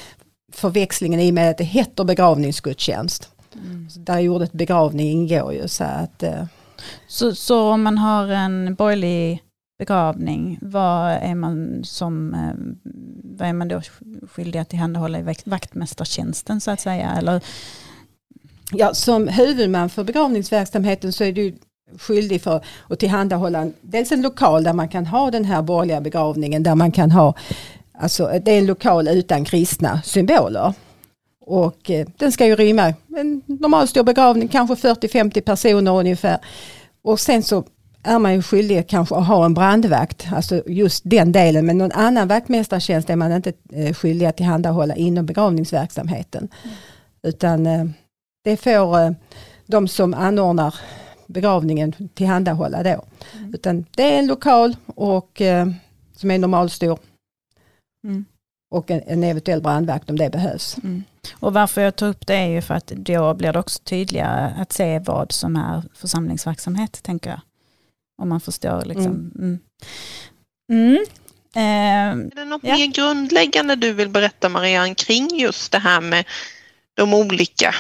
förväxlingen 0.52 1.20
i 1.20 1.30
och 1.30 1.34
med 1.34 1.50
att 1.50 1.58
det 1.58 1.64
heter 1.64 2.04
begravningsgudstjänst. 2.04 3.28
Mm. 3.54 3.88
Där 3.96 4.28
ordet 4.28 4.52
begravning 4.52 5.10
ingår 5.10 5.52
ju 5.52 5.68
så 5.68 5.84
att 5.84 6.22
eh. 6.22 6.44
så, 7.08 7.34
så 7.34 7.60
om 7.60 7.82
man 7.82 7.98
har 7.98 8.28
en 8.28 8.74
borgerlig 8.74 9.42
begravning, 9.80 10.58
vad 10.60 11.10
är 11.10 11.34
man 11.34 11.84
som, 11.84 12.34
eh, 12.34 12.54
vad 13.38 13.48
är 13.48 13.52
man 13.52 13.68
då 13.68 13.80
skyldig 14.28 14.58
att 14.58 14.68
tillhandahålla 14.68 15.18
i 15.18 15.34
vaktmästartjänsten 15.44 16.60
så 16.60 16.70
att 16.70 16.80
säga? 16.80 17.10
Eller? 17.10 17.44
Ja, 18.72 18.94
som 18.94 19.28
huvudman 19.28 19.90
för 19.90 20.04
begravningsverksamheten 20.04 21.12
så 21.12 21.24
är 21.24 21.32
du 21.32 21.54
skyldig 21.98 22.42
för 22.42 22.64
att 22.88 22.98
tillhandahålla 22.98 23.70
dels 23.80 24.12
en 24.12 24.22
lokal 24.22 24.64
där 24.64 24.72
man 24.72 24.88
kan 24.88 25.06
ha 25.06 25.30
den 25.30 25.44
här 25.44 25.62
borgerliga 25.62 26.00
begravningen 26.00 26.62
där 26.62 26.74
man 26.74 26.92
kan 26.92 27.10
ha, 27.10 27.34
alltså 27.92 28.40
det 28.44 28.52
är 28.52 28.58
en 28.58 28.66
lokal 28.66 29.08
utan 29.08 29.44
kristna 29.44 30.02
symboler. 30.02 30.74
Och 31.46 31.90
eh, 31.90 32.06
den 32.16 32.32
ska 32.32 32.46
ju 32.46 32.56
rymma 32.56 32.94
en 33.16 33.42
normal 33.46 33.88
stor 33.88 34.02
begravning, 34.02 34.48
kanske 34.48 34.88
40-50 34.88 35.40
personer 35.40 35.98
ungefär. 35.98 36.38
Och 37.02 37.20
sen 37.20 37.42
så 37.42 37.64
är 38.02 38.18
man 38.18 38.34
ju 38.34 38.42
skyldig 38.42 38.88
kanske 38.88 39.14
att 39.14 39.26
ha 39.26 39.44
en 39.44 39.54
brandvakt, 39.54 40.28
alltså 40.32 40.62
just 40.66 41.02
den 41.06 41.32
delen. 41.32 41.66
Men 41.66 41.78
någon 41.78 41.92
annan 41.92 42.28
vaktmästartjänst 42.28 43.10
är 43.10 43.16
man 43.16 43.32
inte 43.32 43.52
eh, 43.72 43.94
skyldig 43.94 44.26
att 44.26 44.36
tillhandahålla 44.36 44.96
inom 44.96 45.26
begravningsverksamheten. 45.26 46.48
Mm. 46.64 46.76
Utan 47.22 47.66
eh, 47.66 47.84
det 48.44 48.56
får 48.56 49.00
eh, 49.00 49.10
de 49.66 49.88
som 49.88 50.14
anordnar 50.14 50.74
begravningen 51.26 51.92
tillhandahålla 52.14 52.82
då. 52.82 53.04
Mm. 53.38 53.54
Utan 53.54 53.84
det 53.90 54.14
är 54.14 54.18
en 54.18 54.26
lokal 54.26 54.76
och, 54.86 55.42
som 56.16 56.30
är 56.30 56.38
normalstor. 56.38 56.98
Mm. 58.04 58.24
Och 58.70 58.90
en, 58.90 59.02
en, 59.06 59.24
eventuell 59.24 59.62
brandvakt 59.62 60.10
om 60.10 60.18
det 60.18 60.30
behövs. 60.30 60.76
Mm. 60.82 61.04
Och 61.32 61.52
varför 61.52 61.80
jag 61.80 61.96
tar 61.96 62.08
upp 62.08 62.26
det 62.26 62.34
är 62.34 62.46
ju 62.46 62.62
för 62.62 62.74
att 62.74 62.86
då 62.86 63.34
blir 63.34 63.52
det 63.52 63.58
också 63.58 63.82
tydligare 63.84 64.54
att 64.58 64.72
se 64.72 64.98
vad 64.98 65.32
som 65.32 65.56
är 65.56 65.82
församlingsverksamhet, 65.94 67.02
tänker 67.02 67.30
jag. 67.30 67.40
Om 68.20 68.28
man 68.28 68.40
förstår 68.40 68.84
liksom. 68.84 69.06
Mm. 69.06 69.32
Mm. 69.38 69.58
mm. 70.70 71.04
Eh, 71.54 71.62
är 71.62 72.34
det 72.34 72.44
något 72.44 72.60
ja. 72.64 72.76
mer 72.76 72.86
grundläggande 72.86 73.76
du 73.76 73.92
vill 73.92 74.08
berätta 74.08 74.48
Marianne 74.48 74.94
kring 74.94 75.28
just 75.38 75.72
det 75.72 75.78
här 75.78 76.00
med 76.00 76.24
de 76.94 77.14
olika 77.14 77.74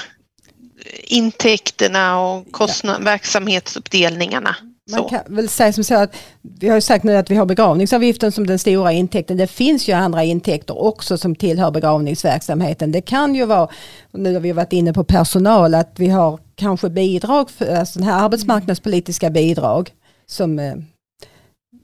intäkterna 1.04 2.20
och 2.20 2.52
kostnad, 2.52 2.96
ja. 3.00 3.04
verksamhetsuppdelningarna? 3.04 4.56
Man 4.90 5.08
kan 5.08 5.20
väl 5.26 5.48
säga 5.48 5.72
som 5.72 5.84
så 5.84 5.94
att 5.94 6.16
vi 6.42 6.68
har 6.68 6.74
ju 6.74 6.80
sagt 6.80 7.04
nu 7.04 7.16
att 7.16 7.30
vi 7.30 7.34
har 7.34 7.46
begravningsavgiften 7.46 8.32
som 8.32 8.46
den 8.46 8.58
stora 8.58 8.92
intäkten. 8.92 9.36
Det 9.36 9.46
finns 9.46 9.88
ju 9.88 9.92
andra 9.92 10.24
intäkter 10.24 10.82
också 10.82 11.18
som 11.18 11.34
tillhör 11.34 11.70
begravningsverksamheten. 11.70 12.92
Det 12.92 13.00
kan 13.00 13.34
ju 13.34 13.44
vara, 13.44 13.68
nu 14.12 14.32
har 14.32 14.40
vi 14.40 14.52
varit 14.52 14.72
inne 14.72 14.92
på 14.92 15.04
personal, 15.04 15.74
att 15.74 15.94
vi 15.96 16.08
har 16.08 16.38
kanske 16.54 16.90
bidrag, 16.90 17.50
för, 17.50 17.76
alltså 17.76 18.02
här 18.02 18.24
arbetsmarknadspolitiska 18.24 19.30
bidrag 19.30 19.90
som 20.30 20.58
eh, 20.58 20.74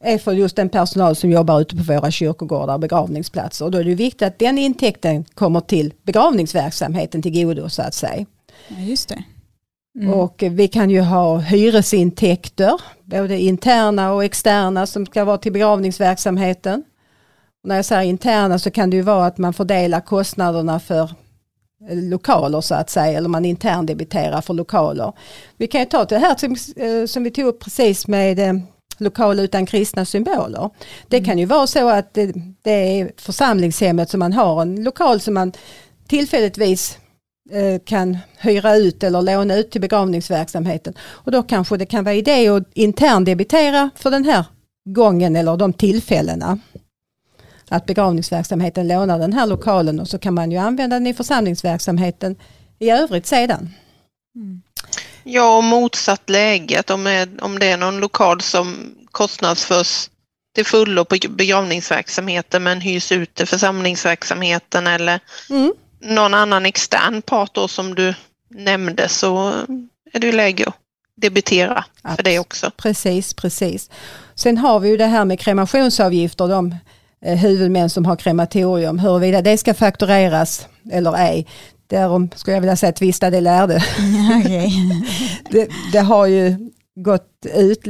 är 0.02 0.18
för 0.18 0.32
just 0.32 0.56
den 0.56 0.68
personal 0.68 1.16
som 1.16 1.30
jobbar 1.30 1.60
ute 1.60 1.76
på 1.76 1.82
våra 1.82 2.10
kyrkogårdar 2.10 2.74
och 2.74 2.80
begravningsplatser. 2.80 3.64
Och 3.64 3.70
då 3.70 3.78
är 3.78 3.84
det 3.84 3.94
viktigt 3.94 4.22
att 4.22 4.38
den 4.38 4.58
intäkten 4.58 5.24
kommer 5.24 5.60
till 5.60 5.94
begravningsverksamheten 6.02 7.22
till 7.22 7.44
godo 7.44 7.68
så 7.68 7.82
att 7.82 7.94
säga. 7.94 8.26
Ja, 8.68 8.80
just 8.80 9.08
det. 9.08 9.24
Mm. 9.98 10.14
Och 10.14 10.42
vi 10.50 10.68
kan 10.68 10.90
ju 10.90 11.00
ha 11.00 11.38
hyresintäkter, 11.38 12.80
både 13.04 13.38
interna 13.38 14.12
och 14.12 14.24
externa 14.24 14.86
som 14.86 15.06
ska 15.06 15.24
vara 15.24 15.38
till 15.38 15.52
begravningsverksamheten. 15.52 16.84
Och 17.62 17.68
när 17.68 17.76
jag 17.76 17.84
säger 17.84 18.10
interna 18.10 18.58
så 18.58 18.70
kan 18.70 18.90
det 18.90 18.96
ju 18.96 19.02
vara 19.02 19.26
att 19.26 19.38
man 19.38 19.52
fördelar 19.52 20.00
kostnaderna 20.00 20.80
för 20.80 21.10
lokaler 21.90 22.60
så 22.60 22.74
att 22.74 22.90
säga, 22.90 23.18
eller 23.18 23.28
man 23.28 23.44
interndebiterar 23.44 24.40
för 24.40 24.54
lokaler. 24.54 25.12
Vi 25.56 25.66
kan 25.66 25.80
ju 25.80 25.86
ta 25.86 26.04
det 26.04 26.18
här 26.18 26.36
som, 26.36 26.56
eh, 26.84 27.06
som 27.06 27.24
vi 27.24 27.30
tog 27.30 27.46
upp 27.46 27.60
precis 27.60 28.06
med 28.06 28.38
eh, 28.38 28.54
lokal 28.98 29.40
utan 29.40 29.66
kristna 29.66 30.04
symboler. 30.04 30.70
Det 31.08 31.24
kan 31.24 31.38
ju 31.38 31.46
vara 31.46 31.66
så 31.66 31.88
att 31.88 32.14
det, 32.14 32.32
det 32.62 33.00
är 33.00 33.12
församlingshemmet 33.16 34.10
som 34.10 34.20
man 34.20 34.32
har 34.32 34.62
en 34.62 34.84
lokal 34.84 35.20
som 35.20 35.34
man 35.34 35.52
tillfälligtvis 36.08 36.98
eh, 37.50 37.80
kan 37.84 38.18
hyra 38.38 38.76
ut 38.76 39.02
eller 39.02 39.22
låna 39.22 39.56
ut 39.56 39.70
till 39.70 39.80
begravningsverksamheten. 39.80 40.94
Och 41.00 41.32
då 41.32 41.42
kanske 41.42 41.76
det 41.76 41.86
kan 41.86 42.04
vara 42.04 42.14
idé 42.14 42.48
att 42.48 42.64
interndebitera 42.74 43.90
för 43.96 44.10
den 44.10 44.24
här 44.24 44.44
gången 44.88 45.36
eller 45.36 45.56
de 45.56 45.72
tillfällena 45.72 46.58
att 47.68 47.86
begravningsverksamheten 47.86 48.88
lånar 48.88 49.18
den 49.18 49.32
här 49.32 49.46
lokalen 49.46 50.00
och 50.00 50.08
så 50.08 50.18
kan 50.18 50.34
man 50.34 50.50
ju 50.50 50.56
använda 50.56 50.96
den 50.96 51.06
i 51.06 51.14
församlingsverksamheten 51.14 52.36
i 52.78 52.90
övrigt 52.90 53.26
sedan. 53.26 53.74
Mm. 54.34 54.62
Ja, 55.24 55.56
och 55.56 55.64
motsatt 55.64 56.30
läget 56.30 56.90
om, 56.90 57.26
om 57.40 57.58
det 57.58 57.66
är 57.66 57.76
någon 57.76 58.00
lokal 58.00 58.40
som 58.40 58.94
kostnadsförs 59.10 60.10
till 60.54 60.66
fullo 60.66 61.04
på 61.04 61.16
begravningsverksamheten 61.28 62.62
men 62.62 62.80
hyrs 62.80 63.12
ut 63.12 63.34
till 63.34 63.46
församlingsverksamheten 63.46 64.86
eller 64.86 65.20
mm. 65.50 65.72
någon 66.00 66.34
annan 66.34 66.66
extern 66.66 67.22
part 67.22 67.54
då 67.54 67.68
som 67.68 67.94
du 67.94 68.14
nämnde 68.50 69.08
så 69.08 69.48
är 70.12 70.20
det 70.20 70.26
ju 70.26 70.32
läge 70.32 70.64
att 70.66 70.74
debitera 71.16 71.84
för 72.16 72.22
det 72.22 72.38
också. 72.38 72.70
Precis, 72.76 73.34
precis. 73.34 73.90
Sen 74.34 74.58
har 74.58 74.80
vi 74.80 74.88
ju 74.88 74.96
det 74.96 75.06
här 75.06 75.24
med 75.24 75.40
kremationsavgifter. 75.40 76.48
De 76.48 76.74
huvudmän 77.20 77.90
som 77.90 78.04
har 78.04 78.16
krematorium. 78.16 78.98
Huruvida 78.98 79.42
det 79.42 79.58
ska 79.58 79.74
faktureras 79.74 80.68
eller 80.92 81.16
ej, 81.16 81.46
därom 81.86 82.28
skulle 82.34 82.56
jag 82.56 82.60
vilja 82.60 82.76
säga 82.76 82.92
tvista 82.92 83.30
lärde. 83.30 83.84
Okay. 84.40 84.70
det, 85.50 85.68
det 85.92 85.98
har 85.98 86.26
ju 86.26 86.56
gått 86.96 87.46
ut, 87.54 87.84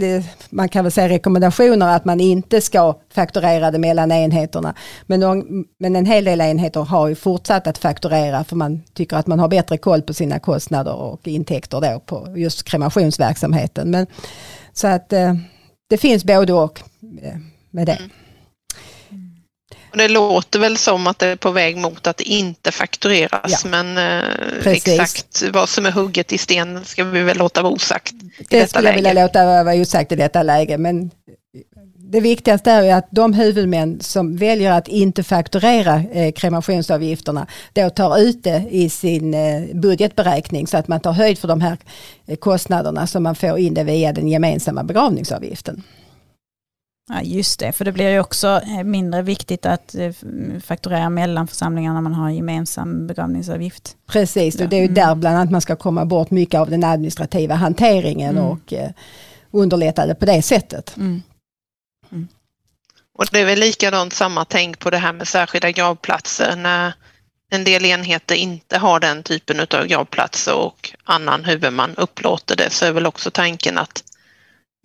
man 0.50 0.68
kan 0.68 0.84
väl 0.84 0.92
säga 0.92 1.08
rekommendationer 1.08 1.96
att 1.96 2.04
man 2.04 2.20
inte 2.20 2.60
ska 2.60 2.98
fakturera 3.14 3.70
det 3.70 3.78
mellan 3.78 4.12
enheterna. 4.12 4.74
Men, 5.06 5.20
de, 5.20 5.64
men 5.78 5.96
en 5.96 6.06
hel 6.06 6.24
del 6.24 6.40
enheter 6.40 6.80
har 6.80 7.08
ju 7.08 7.14
fortsatt 7.14 7.66
att 7.66 7.78
fakturera 7.78 8.44
för 8.44 8.56
man 8.56 8.82
tycker 8.94 9.16
att 9.16 9.26
man 9.26 9.38
har 9.38 9.48
bättre 9.48 9.78
koll 9.78 10.02
på 10.02 10.14
sina 10.14 10.38
kostnader 10.38 10.94
och 10.94 11.28
intäkter 11.28 11.80
då 11.80 12.00
på 12.00 12.34
just 12.36 12.64
kremationsverksamheten. 12.64 13.90
Men, 13.90 14.06
så 14.72 14.86
att 14.86 15.12
eh, 15.12 15.34
det 15.88 15.96
finns 15.96 16.24
både 16.24 16.52
och 16.52 16.80
eh, 17.22 17.36
med 17.70 17.86
det. 17.86 17.92
Mm. 17.92 18.10
Det 19.96 20.08
låter 20.08 20.58
väl 20.58 20.76
som 20.76 21.06
att 21.06 21.18
det 21.18 21.26
är 21.26 21.36
på 21.36 21.50
väg 21.50 21.76
mot 21.76 22.06
att 22.06 22.16
det 22.16 22.24
inte 22.24 22.72
faktureras 22.72 23.64
ja. 23.64 23.70
men 23.70 23.98
eh, 23.98 24.66
exakt 24.66 25.44
vad 25.52 25.68
som 25.68 25.86
är 25.86 25.90
hugget 25.90 26.32
i 26.32 26.38
sten 26.38 26.84
ska 26.84 27.04
vi 27.04 27.22
väl 27.22 27.38
låta 27.38 27.62
vara 27.62 27.72
osagt. 27.72 28.14
Det 28.48 28.70
skulle 28.70 28.88
jag 28.88 28.94
vilja 28.94 29.12
låta 29.12 29.44
vara 29.64 29.74
osagt 29.74 30.12
i 30.12 30.16
detta 30.16 30.42
läge 30.42 30.78
men 30.78 31.10
det 32.10 32.20
viktigaste 32.20 32.70
är 32.70 32.94
att 32.94 33.08
de 33.10 33.32
huvudmän 33.32 34.00
som 34.00 34.36
väljer 34.36 34.72
att 34.72 34.88
inte 34.88 35.22
fakturera 35.22 36.02
eh, 36.12 36.32
kremationsavgifterna 36.32 37.46
då 37.72 37.90
tar 37.90 38.18
ut 38.18 38.44
det 38.44 38.64
i 38.70 38.88
sin 38.90 39.34
eh, 39.34 39.62
budgetberäkning 39.74 40.66
så 40.66 40.76
att 40.76 40.88
man 40.88 41.00
tar 41.00 41.12
höjd 41.12 41.38
för 41.38 41.48
de 41.48 41.60
här 41.60 41.78
eh, 42.26 42.36
kostnaderna 42.36 43.06
så 43.06 43.20
man 43.20 43.34
får 43.34 43.58
in 43.58 43.74
det 43.74 43.84
via 43.84 44.12
den 44.12 44.28
gemensamma 44.28 44.84
begravningsavgiften. 44.84 45.82
Ja, 47.10 47.22
just 47.22 47.60
det, 47.60 47.72
för 47.72 47.84
det 47.84 47.92
blir 47.92 48.10
ju 48.10 48.20
också 48.20 48.60
eh, 48.66 48.84
mindre 48.84 49.22
viktigt 49.22 49.66
att 49.66 49.94
eh, 49.94 50.12
fakturera 50.64 51.10
mellan 51.10 51.48
församlingarna 51.48 51.94
när 51.94 52.00
man 52.00 52.14
har 52.14 52.30
gemensam 52.30 53.06
begravningsavgift. 53.06 53.96
Precis, 54.06 54.60
och 54.60 54.68
det 54.68 54.76
är 54.76 54.80
ju 54.80 54.88
där 54.88 55.02
mm. 55.02 55.20
bland 55.20 55.36
annat 55.36 55.50
man 55.50 55.60
ska 55.60 55.76
komma 55.76 56.04
bort 56.04 56.30
mycket 56.30 56.60
av 56.60 56.70
den 56.70 56.84
administrativa 56.84 57.54
hanteringen 57.54 58.38
mm. 58.38 58.44
och 58.44 58.72
eh, 58.72 58.90
underlätta 59.50 60.06
det 60.06 60.14
på 60.14 60.26
det 60.26 60.42
sättet. 60.42 60.96
Mm. 60.96 61.22
Mm. 62.12 62.28
Och 63.18 63.26
det 63.32 63.40
är 63.40 63.46
väl 63.46 63.60
likadant 63.60 64.12
samma 64.12 64.44
tänk 64.44 64.78
på 64.78 64.90
det 64.90 64.98
här 64.98 65.12
med 65.12 65.28
särskilda 65.28 65.70
gravplatser 65.70 66.56
när 66.56 66.94
en 67.50 67.64
del 67.64 67.84
enheter 67.84 68.34
inte 68.34 68.78
har 68.78 69.00
den 69.00 69.22
typen 69.22 69.60
av 69.60 69.86
gravplatser 69.86 70.54
och 70.54 70.92
annan 71.04 71.44
huvudman 71.44 71.94
upplåter 71.96 72.56
det 72.56 72.70
så 72.70 72.84
är 72.84 72.92
väl 72.92 73.06
också 73.06 73.30
tanken 73.30 73.78
att 73.78 74.04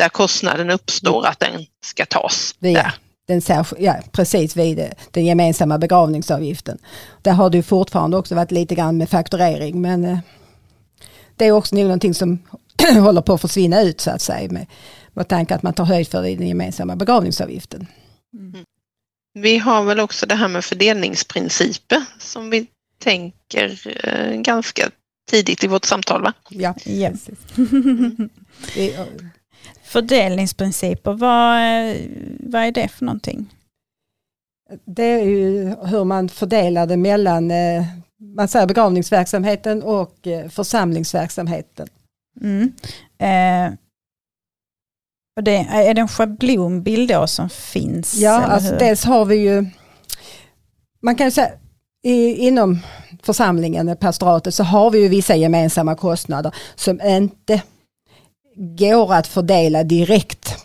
där 0.01 0.09
kostnaden 0.09 0.69
uppstår 0.69 1.25
att 1.25 1.39
den 1.39 1.65
ska 1.85 2.05
tas. 2.05 2.55
Via 2.59 2.93
den 3.27 3.41
ja, 3.79 3.95
precis 4.11 4.57
vid 4.57 4.93
den 5.11 5.25
gemensamma 5.25 5.77
begravningsavgiften. 5.77 6.77
Där 7.21 7.31
har 7.31 7.49
det 7.49 7.63
fortfarande 7.63 8.17
också 8.17 8.35
varit 8.35 8.51
lite 8.51 8.75
grann 8.75 8.97
med 8.97 9.09
fakturering 9.09 9.81
men 9.81 10.05
eh, 10.05 10.19
det 11.35 11.45
är 11.45 11.51
också 11.51 11.75
någonting 11.75 12.13
som 12.13 12.39
håller 12.93 13.21
på 13.21 13.33
att 13.33 13.41
försvinna 13.41 13.81
ut 13.81 14.01
så 14.01 14.11
att 14.11 14.21
säga 14.21 14.51
med, 14.51 14.65
med 15.13 15.27
tanke 15.27 15.55
att 15.55 15.63
man 15.63 15.73
tar 15.73 15.85
höjd 15.85 16.07
för 16.07 16.21
den 16.21 16.47
gemensamma 16.47 16.95
begravningsavgiften. 16.95 17.87
Mm. 18.33 18.65
Vi 19.33 19.57
har 19.57 19.83
väl 19.83 19.99
också 19.99 20.25
det 20.25 20.35
här 20.35 20.47
med 20.47 20.65
fördelningsprinciper 20.65 22.05
som 22.19 22.49
vi 22.49 22.67
tänker 22.99 23.79
eh, 24.03 24.41
ganska 24.41 24.89
tidigt 25.29 25.63
i 25.63 25.67
vårt 25.67 25.85
samtal 25.85 26.21
va? 26.21 26.33
Ja, 26.49 26.75
yes. 26.85 27.29
Fördelningsprinciper, 29.83 31.11
vad, 31.11 31.59
vad 32.39 32.61
är 32.61 32.71
det 32.71 32.87
för 32.87 33.05
någonting? 33.05 33.53
Det 34.85 35.03
är 35.03 35.23
ju 35.23 35.75
hur 35.85 36.03
man 36.03 36.29
fördelar 36.29 36.87
det 36.87 36.97
mellan 36.97 37.51
eh, 37.51 37.83
man 38.35 38.47
säger 38.47 38.67
begravningsverksamheten 38.67 39.83
och 39.83 40.27
eh, 40.27 40.49
församlingsverksamheten. 40.49 41.87
Mm. 42.41 42.73
Eh, 43.17 43.73
och 45.37 45.43
det, 45.43 45.57
är 45.57 45.93
det 45.93 46.01
en 46.01 46.07
schablonbild 46.07 47.09
då 47.09 47.27
som 47.27 47.49
finns? 47.49 48.15
Ja, 48.15 48.41
alltså 48.41 48.75
dels 48.75 49.03
har 49.03 49.25
vi 49.25 49.35
ju 49.35 49.65
man 51.01 51.15
kan 51.15 51.31
säga 51.31 51.51
i, 52.03 52.47
inom 52.47 52.79
församlingen, 53.23 53.97
pastoratet, 53.97 54.53
så 54.53 54.63
har 54.63 54.91
vi 54.91 54.99
ju 54.99 55.07
vissa 55.07 55.35
gemensamma 55.35 55.95
kostnader 55.95 56.55
som 56.75 57.01
inte 57.01 57.61
går 58.55 59.13
att 59.13 59.27
fördela 59.27 59.83
direkt. 59.83 60.55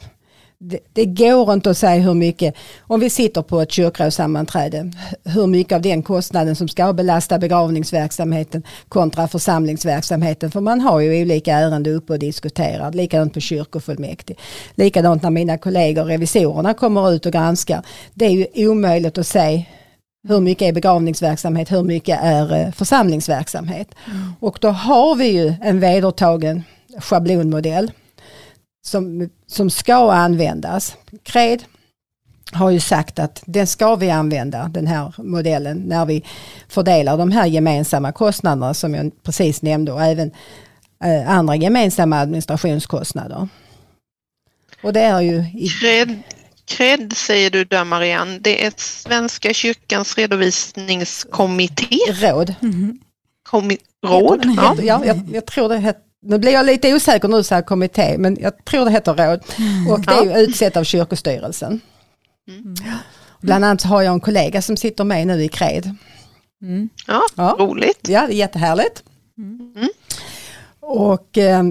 Det, 0.59 0.79
det 0.93 1.05
går 1.05 1.53
inte 1.53 1.71
att 1.71 1.79
säga 1.79 2.03
hur 2.03 2.15
mycket, 2.15 2.55
om 2.81 3.01
vi 3.01 3.11
sitter 3.11 3.43
på 3.43 3.61
ett 3.61 3.73
kyrkorådssammanträde, 3.73 4.93
hur 5.25 5.47
mycket 5.47 5.73
av 5.77 5.83
den 5.83 6.03
kostnaden 6.03 6.57
som 6.57 6.69
ska 6.69 6.93
belasta 6.93 7.39
begravningsverksamheten 7.39 8.63
kontra 8.89 9.29
församlingsverksamheten. 9.29 10.51
För 10.51 10.61
man 10.61 10.81
har 10.81 11.01
ju 11.01 11.23
olika 11.23 11.53
ärenden 11.53 11.95
uppe 11.95 12.13
och 12.13 12.19
diskuterar. 12.19 12.93
Likadant 12.93 13.35
på 13.35 13.41
kyrkofullmäktige. 13.41 14.39
Likadant 14.75 15.23
när 15.23 15.31
mina 15.31 15.59
kollegor 15.59 16.05
revisorerna 16.05 16.75
kommer 16.75 17.13
ut 17.13 17.27
och 17.27 17.33
granskar. 17.33 17.83
Det 18.15 18.25
är 18.25 18.31
ju 18.31 18.69
omöjligt 18.69 19.19
att 19.19 19.27
säga 19.27 19.63
hur 20.29 20.41
mycket 20.41 20.69
är 20.69 20.73
begravningsverksamhet, 20.73 21.73
hur 21.73 21.83
mycket 21.83 22.19
är 22.23 22.55
eh, 22.55 22.73
församlingsverksamhet. 22.73 23.89
Mm. 24.07 24.33
Och 24.41 24.59
då 24.61 24.69
har 24.69 25.15
vi 25.15 25.27
ju 25.27 25.55
en 25.63 25.81
vedertagen 25.81 26.63
schablonmodell 26.99 27.93
som, 28.87 29.31
som 29.47 29.71
ska 29.71 30.13
användas. 30.13 30.97
Cred 31.23 31.65
har 32.53 32.71
ju 32.71 32.81
sagt 32.81 33.19
att 33.19 33.43
den 33.47 33.67
ska 33.67 33.95
vi 33.95 34.11
använda, 34.11 34.69
den 34.69 34.87
här 34.87 35.15
modellen, 35.19 35.79
när 35.79 36.07
vi 36.07 36.25
fördelar 36.69 37.17
de 37.17 37.31
här 37.31 37.47
gemensamma 37.47 38.13
kostnaderna 38.13 38.75
som 38.75 38.95
jag 38.95 39.11
precis 39.23 39.63
nämnde 39.63 39.93
och 39.93 40.03
även 40.03 40.31
eh, 41.05 41.31
andra 41.31 41.57
gemensamma 41.57 42.19
administrationskostnader. 42.19 43.49
Och 44.83 44.93
det 44.93 45.01
är 45.01 45.21
ju... 45.21 45.37
I... 45.55 45.69
Cred, 45.69 46.23
Cred 46.65 47.17
säger 47.17 47.51
du 47.51 47.65
där 47.65 47.85
Marianne, 47.85 48.39
det 48.39 48.67
är 48.67 48.73
Svenska 48.77 49.53
kyrkans 49.53 50.19
redovisningskommitté. 50.19 51.99
Råd. 52.09 52.55
Mm 52.63 52.75
-hmm. 52.75 52.99
Komi 53.43 53.79
råd? 54.07 54.45
Ja, 54.57 54.77
ja 54.83 55.05
jag, 55.05 55.21
jag, 55.33 55.47
tror 55.47 55.69
det 55.69 55.79
heter 55.79 56.06
nu 56.27 56.39
blir 56.39 56.53
jag 56.53 56.67
lite 56.67 56.95
osäker 56.95 57.29
nu 57.29 57.43
så 57.43 57.55
här 57.55 57.63
kommitté, 57.63 58.19
men 58.19 58.37
jag 58.41 58.65
tror 58.65 58.85
det 58.85 58.91
heter 58.91 59.15
råd. 59.15 59.41
Mm. 59.59 59.91
Och 59.91 60.01
det 60.01 60.13
är 60.13 60.25
ju 60.25 60.45
utsett 60.45 60.77
av 60.77 60.85
kyrkostyrelsen. 60.85 61.81
Mm. 62.49 62.75
Bland 63.41 63.65
annat 63.65 63.83
har 63.83 64.03
jag 64.03 64.15
en 64.15 64.21
kollega 64.21 64.63
som 64.63 64.77
sitter 64.77 65.05
med 65.05 65.27
nu 65.27 65.45
i 65.45 65.49
KRED. 65.49 65.95
Mm. 66.63 66.89
Ja, 67.07 67.23
ja, 67.35 67.57
roligt. 67.59 68.09
Ja, 68.09 68.27
det 68.27 68.33
är 68.33 68.37
jättehärligt. 68.37 69.03
Mm. 69.39 69.89
Och 70.81 71.39
eh, 71.39 71.63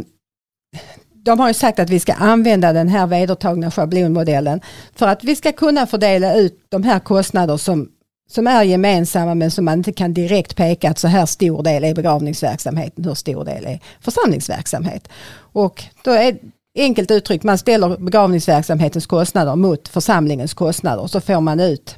de 1.14 1.40
har 1.40 1.48
ju 1.48 1.54
sagt 1.54 1.80
att 1.80 1.90
vi 1.90 2.00
ska 2.00 2.14
använda 2.14 2.74
den 2.74 2.88
här 2.88 3.08
vedertagna 3.08 3.72
schablonmodellen 3.72 4.62
för 4.96 5.08
att 5.08 5.24
vi 5.24 5.36
ska 5.36 5.52
kunna 5.52 5.88
fördela 5.88 6.36
ut 6.36 6.66
de 6.70 6.84
här 6.84 7.00
kostnader 7.00 7.58
som 7.58 7.90
som 8.28 8.48
är 8.48 8.64
gemensamma 8.64 9.36
men 9.36 9.52
som 9.52 9.66
man 9.66 9.78
inte 9.78 9.94
kan 9.94 10.14
direkt 10.14 10.56
peka 10.56 10.90
att 10.90 11.00
så 11.00 11.08
här 11.08 11.26
stor 11.26 11.64
del 11.64 11.84
är 11.84 11.96
begravningsverksamheten, 11.96 13.04
hur 13.04 13.14
stor 13.14 13.46
del 13.46 13.66
är 13.66 13.80
församlingsverksamhet. 14.02 15.08
Och 15.38 15.84
då 16.04 16.12
är 16.12 16.38
enkelt 16.76 17.12
uttryckt, 17.12 17.44
man 17.44 17.58
ställer 17.58 17.98
begravningsverksamhetens 17.98 19.06
kostnader 19.06 19.56
mot 19.56 19.88
församlingens 19.88 20.54
kostnader 20.54 21.02
och 21.02 21.12
så 21.12 21.22
får 21.22 21.42
man 21.42 21.60
ut 21.60 21.98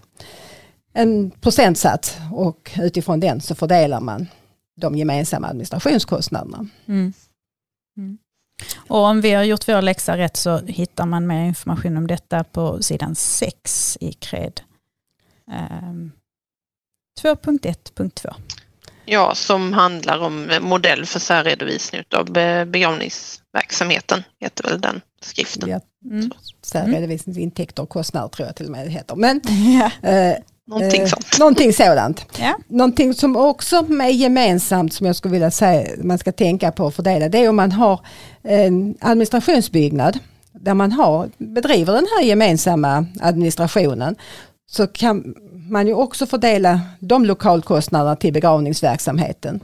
en 0.94 1.32
procentsats 1.32 2.18
och 2.34 2.72
utifrån 2.80 3.20
den 3.20 3.42
så 3.42 3.56
fördelar 3.56 4.00
man 4.00 4.28
de 4.82 4.96
gemensamma 4.96 5.48
administrationskostnaderna. 5.48 6.68
Mm. 6.88 7.14
Mm. 7.98 8.18
Och 8.88 8.98
om 8.98 9.22
vi 9.22 9.32
har 9.32 9.44
gjort 9.44 9.68
vår 9.68 9.82
läxa 9.82 10.18
rätt 10.18 10.38
så 10.38 10.58
hittar 10.58 11.06
man 11.06 11.28
mer 11.28 11.48
information 11.48 11.98
om 11.98 12.08
detta 12.08 12.44
på 12.44 12.84
sidan 12.84 13.16
6 13.16 13.98
i 14.02 14.14
KRED. 14.14 14.62
2.1.2. 15.52 18.28
Ehm, 18.28 18.34
ja, 19.06 19.36
som 19.36 19.74
handlar 19.74 20.20
om 20.20 20.52
modell 20.62 21.06
för 21.06 21.20
särredovisning 21.20 22.04
av 22.16 22.26
begravningsverksamheten, 22.68 24.24
heter 24.40 24.64
väl 24.64 24.82
den 24.82 25.02
skriften. 25.22 25.70
Ja, 25.70 25.82
mm. 26.06 26.32
Särredovisningsintäkter 26.62 27.84
och 27.84 27.90
kostnader 27.90 28.28
tror 28.28 28.48
jag 28.48 28.56
till 28.56 28.66
och 28.66 28.72
med 28.72 28.88
det 28.88 28.92
heter. 28.92 29.16
Men, 29.16 29.42
ja. 30.02 30.10
eh, 30.10 30.38
Någonting 30.68 31.02
eh, 31.02 31.08
sånt. 31.08 31.40
Någonting 31.40 31.74
sådant. 31.74 32.26
Ja. 32.40 32.58
Någonting 32.68 33.14
som 33.14 33.36
också 33.36 33.76
är 33.76 34.10
gemensamt 34.10 34.94
som 34.94 35.08
jag 35.08 35.16
skulle 35.16 35.32
vilja 35.32 35.52
säga 35.52 35.96
man 36.04 36.18
ska 36.18 36.32
tänka 36.32 36.72
på 36.72 36.86
och 36.86 36.94
fördela 36.94 37.30
det 37.30 37.38
är 37.38 37.50
om 37.50 37.56
man 37.56 37.72
har 37.72 38.00
en 38.44 38.96
administrationsbyggnad 39.02 40.20
där 40.52 40.74
man 40.74 40.92
har, 40.92 41.30
bedriver 41.38 41.94
den 41.94 42.08
här 42.18 42.26
gemensamma 42.26 43.06
administrationen 43.22 44.16
så 44.70 44.88
kan 44.88 45.36
man 45.70 45.88
ju 45.88 45.94
också 45.94 46.26
fördela 46.26 46.82
de 47.00 47.26
lokalkostnaderna 47.26 48.16
till 48.16 48.34
begravningsverksamheten. 48.34 49.60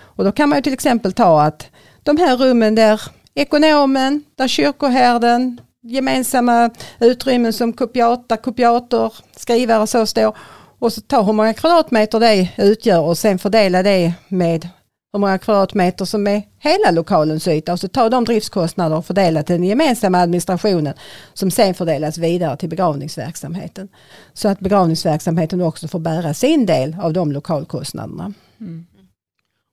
Och 0.00 0.24
då 0.24 0.32
kan 0.32 0.48
man 0.48 0.58
ju 0.58 0.62
till 0.62 0.72
exempel 0.72 1.12
ta 1.12 1.42
att 1.42 1.66
de 2.02 2.16
här 2.16 2.36
rummen 2.36 2.74
där 2.74 3.00
ekonomen, 3.34 4.24
där 4.36 4.48
kyrkoherden, 4.48 5.60
gemensamma 5.82 6.70
utrymmen 7.00 7.52
som 7.52 7.72
kopiator, 7.72 8.36
kopiator, 8.36 9.12
skrivare 9.36 9.80
och 9.80 9.88
så 9.88 10.06
står 10.06 10.36
och 10.78 10.92
så 10.92 11.00
ta 11.00 11.22
hur 11.22 11.32
många 11.32 11.54
kvadratmeter 11.54 12.20
det 12.20 12.48
utgör 12.56 13.00
och 13.00 13.18
sen 13.18 13.38
fördela 13.38 13.82
det 13.82 14.12
med 14.28 14.68
hur 15.12 15.18
många 15.18 15.38
kvadratmeter 15.38 16.04
som 16.04 16.26
är 16.26 16.42
hela 16.58 16.90
lokalens 16.90 17.48
yta 17.48 17.72
och 17.72 17.80
så 17.80 17.88
ta 17.88 18.08
de 18.08 18.24
driftskostnader 18.24 18.96
och 18.96 19.06
fördela 19.06 19.42
till 19.42 19.54
den 19.54 19.64
gemensamma 19.64 20.18
administrationen 20.18 20.94
som 21.34 21.50
sen 21.50 21.74
fördelas 21.74 22.18
vidare 22.18 22.56
till 22.56 22.68
begravningsverksamheten. 22.68 23.88
Så 24.32 24.48
att 24.48 24.60
begravningsverksamheten 24.60 25.60
också 25.60 25.88
får 25.88 25.98
bära 25.98 26.34
sin 26.34 26.66
del 26.66 26.96
av 27.00 27.12
de 27.12 27.32
lokalkostnaderna. 27.32 28.32
Mm. 28.60 28.86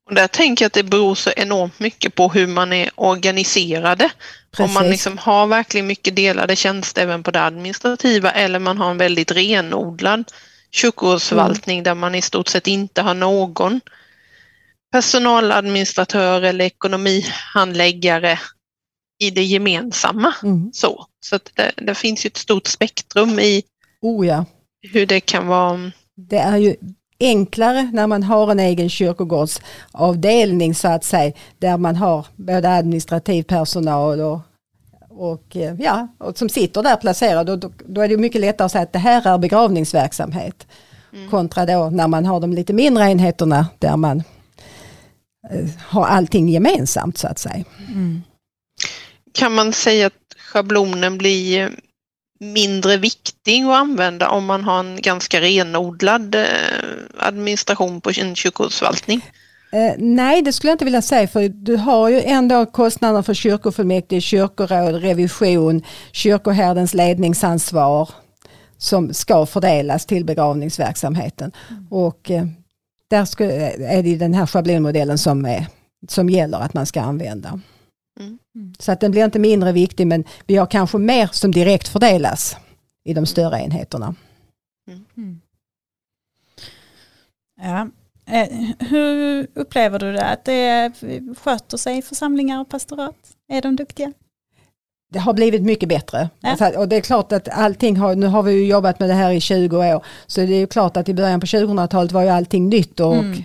Och 0.09 0.15
där 0.15 0.27
tänker 0.27 0.65
jag 0.65 0.67
att 0.67 0.73
det 0.73 0.83
beror 0.83 1.15
så 1.15 1.31
enormt 1.35 1.79
mycket 1.79 2.15
på 2.15 2.29
hur 2.29 2.47
man 2.47 2.73
är 2.73 2.89
organiserade. 2.95 4.11
Precis. 4.51 4.69
Om 4.69 4.83
man 4.83 4.91
liksom 4.91 5.17
har 5.17 5.47
verkligen 5.47 5.87
mycket 5.87 6.15
delade 6.15 6.55
tjänster 6.55 7.01
även 7.01 7.23
på 7.23 7.31
det 7.31 7.41
administrativa 7.41 8.31
eller 8.31 8.59
man 8.59 8.77
har 8.77 8.91
en 8.91 8.97
väldigt 8.97 9.31
renodlad 9.31 10.31
kyrkogårdsförvaltning 10.71 11.77
mm. 11.77 11.83
där 11.83 11.95
man 11.95 12.15
i 12.15 12.21
stort 12.21 12.47
sett 12.47 12.67
inte 12.67 13.01
har 13.01 13.13
någon 13.13 13.81
personaladministratör 14.95 16.41
eller 16.41 16.65
ekonomihandläggare 16.65 18.39
i 19.19 19.29
det 19.29 19.43
gemensamma. 19.43 20.33
Mm. 20.43 20.69
Så, 20.73 21.05
så 21.19 21.39
det, 21.53 21.71
det, 21.77 21.95
finns 21.95 22.25
ju 22.25 22.27
ett 22.27 22.37
stort 22.37 22.67
spektrum 22.67 23.39
i 23.39 23.63
oh 24.01 24.27
ja. 24.27 24.45
hur 24.93 25.05
det 25.05 25.19
kan 25.19 25.47
vara. 25.47 25.91
Det 26.15 26.37
är 26.37 26.57
ju 26.57 26.75
enklare 27.19 27.89
när 27.93 28.07
man 28.07 28.23
har 28.23 28.51
en 28.51 28.59
egen 28.59 28.89
kyrkogårdsavdelning 28.89 30.75
så 30.75 30.87
att 30.87 31.03
säga, 31.03 31.33
där 31.59 31.77
man 31.77 31.95
har 31.95 32.25
både 32.35 32.69
administrativ 32.69 33.43
personal 33.43 34.21
och, 34.21 34.39
och, 35.09 35.55
ja, 35.79 36.07
och 36.17 36.37
som 36.37 36.49
sitter 36.49 36.83
där 36.83 36.95
placerad. 36.95 37.49
Och 37.49 37.59
då, 37.59 37.71
då, 37.85 38.01
är 38.01 38.07
det 38.07 38.17
mycket 38.17 38.41
lättare 38.41 38.65
att 38.65 38.71
säga 38.71 38.83
att 38.83 38.93
det 38.93 38.99
här 38.99 39.33
är 39.33 39.37
begravningsverksamhet. 39.37 40.67
Mm. 41.13 41.29
Kontra 41.29 41.65
då 41.65 41.89
när 41.89 42.07
man 42.07 42.25
har 42.25 42.39
de 42.39 42.53
lite 42.53 42.73
mindre 42.73 43.03
enheterna 43.03 43.67
där 43.79 43.97
man 43.97 44.23
Eh, 45.51 45.69
ha 45.91 46.07
allting 46.07 46.49
gemensamt 46.49 47.17
så 47.17 47.27
att 47.27 47.39
säga. 47.39 47.63
Mm. 47.87 48.21
Kan 49.33 49.51
man 49.51 49.73
säga 49.73 50.07
att 50.07 50.13
schablonen 50.37 51.17
blir 51.17 51.71
mindre 52.39 52.97
viktig 52.97 53.63
att 53.63 53.75
använda 53.75 54.29
om 54.29 54.45
man 54.45 54.63
har 54.63 54.79
en 54.79 55.01
ganska 55.01 55.41
renodlad 55.41 56.35
eh, 56.35 56.43
administration 57.17 58.01
på 58.01 58.11
en 58.17 58.35
kyrkogårdsförvaltning? 58.35 59.21
Eh, 59.71 59.93
nej, 59.97 60.41
det 60.41 60.53
skulle 60.53 60.71
jag 60.71 60.75
inte 60.75 60.85
vilja 60.85 61.01
säga 61.01 61.27
för 61.27 61.49
du 61.49 61.75
har 61.75 62.09
ju 62.09 62.21
ändå 62.21 62.65
kostnader 62.65 63.21
för 63.21 63.33
kyrkofullmäktige, 63.33 64.21
kyrkoråd, 64.21 64.95
revision, 64.95 65.83
kyrkoherdens 66.11 66.93
ledningsansvar 66.93 68.09
som 68.77 69.13
ska 69.13 69.45
fördelas 69.45 70.05
till 70.05 70.25
begravningsverksamheten. 70.25 71.51
Mm. 71.69 71.87
Och 71.89 72.31
där 73.07 73.41
är 73.81 74.03
det 74.03 74.17
den 74.17 74.33
här 74.33 74.45
schablonmodellen 74.45 75.17
som, 75.17 75.45
är, 75.45 75.67
som 76.07 76.29
gäller 76.29 76.59
att 76.59 76.73
man 76.73 76.85
ska 76.85 77.01
använda. 77.01 77.59
Mm. 78.19 78.39
Så 78.79 78.91
att 78.91 78.99
den 78.99 79.11
blir 79.11 79.25
inte 79.25 79.39
mindre 79.39 79.71
viktig 79.71 80.07
men 80.07 80.23
vi 80.45 80.55
har 80.55 80.65
kanske 80.65 80.97
mer 80.97 81.29
som 81.31 81.51
direkt 81.51 81.87
fördelas 81.87 82.57
i 83.03 83.13
de 83.13 83.25
större 83.25 83.59
enheterna. 83.59 84.15
Mm. 84.87 85.05
mm. 85.17 85.41
Ja. 87.61 87.89
Eh, 88.27 88.47
hur 88.79 89.47
upplever 89.53 89.99
du 89.99 90.11
det? 90.13 90.25
Att 90.25 90.45
det 90.45 90.91
sköter 91.37 91.77
sig 91.77 92.01
församlingar 92.01 92.61
och 92.61 92.69
pastorat? 92.69 93.15
Är 93.47 93.61
de 93.61 93.75
duktiga? 93.75 94.13
Det 95.15 95.19
har 95.19 95.33
blivit 95.33 95.63
mycket 95.63 95.89
bättre. 95.89 96.29
Ja. 96.39 96.79
Och 96.79 96.87
det 96.87 96.95
är 96.95 97.01
klart 97.01 97.31
att 97.31 97.49
allting 97.49 97.97
har, 97.97 98.15
nu 98.15 98.27
har 98.27 98.43
vi 98.43 98.51
ju 98.51 98.65
jobbat 98.65 98.99
med 98.99 99.09
det 99.09 99.13
här 99.13 99.31
i 99.31 99.39
20 99.41 99.77
år, 99.77 100.05
så 100.27 100.41
det 100.41 100.53
är 100.53 100.59
ju 100.59 100.67
klart 100.67 100.97
att 100.97 101.09
i 101.09 101.13
början 101.13 101.39
på 101.39 101.45
2000-talet 101.45 102.11
var 102.11 102.21
ju 102.21 102.29
allting 102.29 102.69
nytt 102.69 102.99
och 102.99 103.15
mm. 103.15 103.43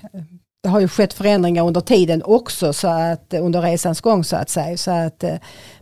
det 0.63 0.69
har 0.69 0.81
ju 0.81 0.89
skett 0.89 1.13
förändringar 1.13 1.67
under 1.67 1.81
tiden 1.81 2.23
också, 2.25 2.73
så 2.73 2.89
att, 2.89 3.35
under 3.35 3.63
resans 3.63 4.01
gång 4.01 4.25
så 4.25 4.37
att 4.37 4.51
säga. 4.51 4.77
Så 4.77 4.91
att, 4.91 5.25
eh, 5.25 5.35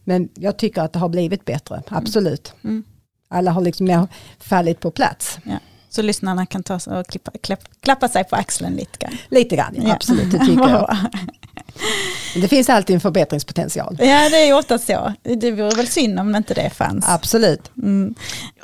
men 0.05 0.29
jag 0.35 0.57
tycker 0.57 0.83
att 0.83 0.92
det 0.92 0.98
har 0.98 1.09
blivit 1.09 1.44
bättre, 1.44 1.74
mm. 1.74 1.85
absolut. 1.88 2.53
Mm. 2.64 2.85
Alla 3.29 3.51
har 3.51 3.61
liksom 3.61 3.87
mer 3.87 4.07
fallit 4.38 4.81
på 4.81 4.90
plats. 4.90 5.38
Ja. 5.44 5.59
Så 5.88 6.03
lyssnarna 6.03 6.46
kan 6.46 6.62
ta 6.62 6.74
och 6.74 7.07
klippa, 7.07 7.31
klapp, 7.42 7.61
klappa 7.81 8.09
sig 8.09 8.24
på 8.24 8.37
axeln 8.37 8.74
lite 8.74 8.98
grann. 8.98 9.16
Lite 9.29 9.57
grann, 9.57 9.74
ja, 9.77 9.94
absolut, 9.94 10.33
det 10.33 10.38
tycker 10.38 10.68
jag. 10.68 10.96
Det 12.34 12.48
finns 12.48 12.68
alltid 12.68 12.94
en 12.94 13.00
förbättringspotential. 13.00 13.96
Ja, 13.98 14.28
det 14.28 14.48
är 14.48 14.52
ofta 14.52 14.78
så. 14.78 15.12
Det 15.22 15.50
vore 15.50 15.76
väl 15.76 15.88
synd 15.88 16.20
om 16.20 16.36
inte 16.36 16.54
det 16.54 16.70
fanns. 16.70 17.04
Absolut. 17.08 17.70
Mm. 17.82 18.14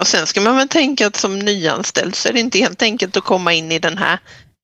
Och 0.00 0.07
sen 0.07 0.27
ska 0.27 0.40
man 0.40 0.57
väl 0.57 0.68
tänka 0.68 1.07
att 1.07 1.16
som 1.16 1.38
nyanställd 1.38 2.14
så 2.14 2.29
är 2.29 2.33
det 2.33 2.40
inte 2.40 2.59
helt 2.59 2.83
enkelt 2.83 3.16
att 3.16 3.24
komma 3.24 3.53
in 3.53 3.72
i 3.72 3.79
den 3.79 3.98
här 3.98 4.18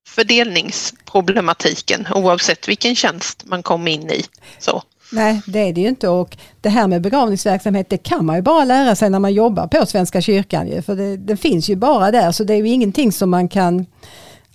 fördelningsproblematiken 0.07 2.07
oavsett 2.15 2.67
vilken 2.67 2.95
tjänst 2.95 3.43
man 3.45 3.63
kommer 3.63 3.91
in 3.91 4.11
i. 4.11 4.25
Så. 4.59 4.83
Nej, 5.11 5.41
det 5.45 5.59
är 5.59 5.73
det 5.73 5.81
ju 5.81 5.87
inte 5.87 6.07
och 6.07 6.37
det 6.61 6.69
här 6.69 6.87
med 6.87 7.01
begravningsverksamhet 7.01 7.89
det 7.89 7.97
kan 7.97 8.25
man 8.25 8.35
ju 8.35 8.41
bara 8.41 8.65
lära 8.65 8.95
sig 8.95 9.09
när 9.09 9.19
man 9.19 9.33
jobbar 9.33 9.67
på 9.67 9.85
Svenska 9.85 10.21
kyrkan. 10.21 10.67
Ju, 10.67 10.81
för 10.81 10.95
det, 10.95 11.17
det 11.17 11.37
finns 11.37 11.69
ju 11.69 11.75
bara 11.75 12.11
där 12.11 12.31
så 12.31 12.43
det 12.43 12.53
är 12.53 12.57
ju 12.57 12.69
ingenting 12.69 13.11
som 13.11 13.29
man 13.29 13.47
kan 13.47 13.85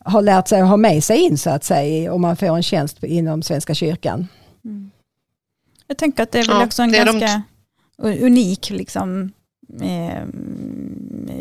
ha 0.07 0.21
lärt 0.21 0.49
sig 0.49 0.61
att 0.61 0.69
ha 0.69 0.77
med 0.77 1.05
sig 1.05 1.19
in 1.19 1.38
så 1.38 1.51
att 1.51 1.64
säga 1.64 2.12
om 2.12 2.21
man 2.21 2.37
får 2.37 2.57
en 2.57 2.62
tjänst 2.62 3.05
inom 3.05 3.42
Svenska 3.42 3.75
kyrkan. 3.75 4.29
Mm. 4.64 4.90
Jag 5.87 5.99
tänker 5.99 6.23
att 6.23 6.33
det 6.33 6.38
är 6.38 6.47
väl 6.47 6.57
ja, 6.57 6.64
också 6.64 6.83
en 6.83 6.92
ganska 6.92 7.42
de... 7.97 8.25
unik 8.25 8.71
liksom, 8.71 9.33
eh, 9.83 10.23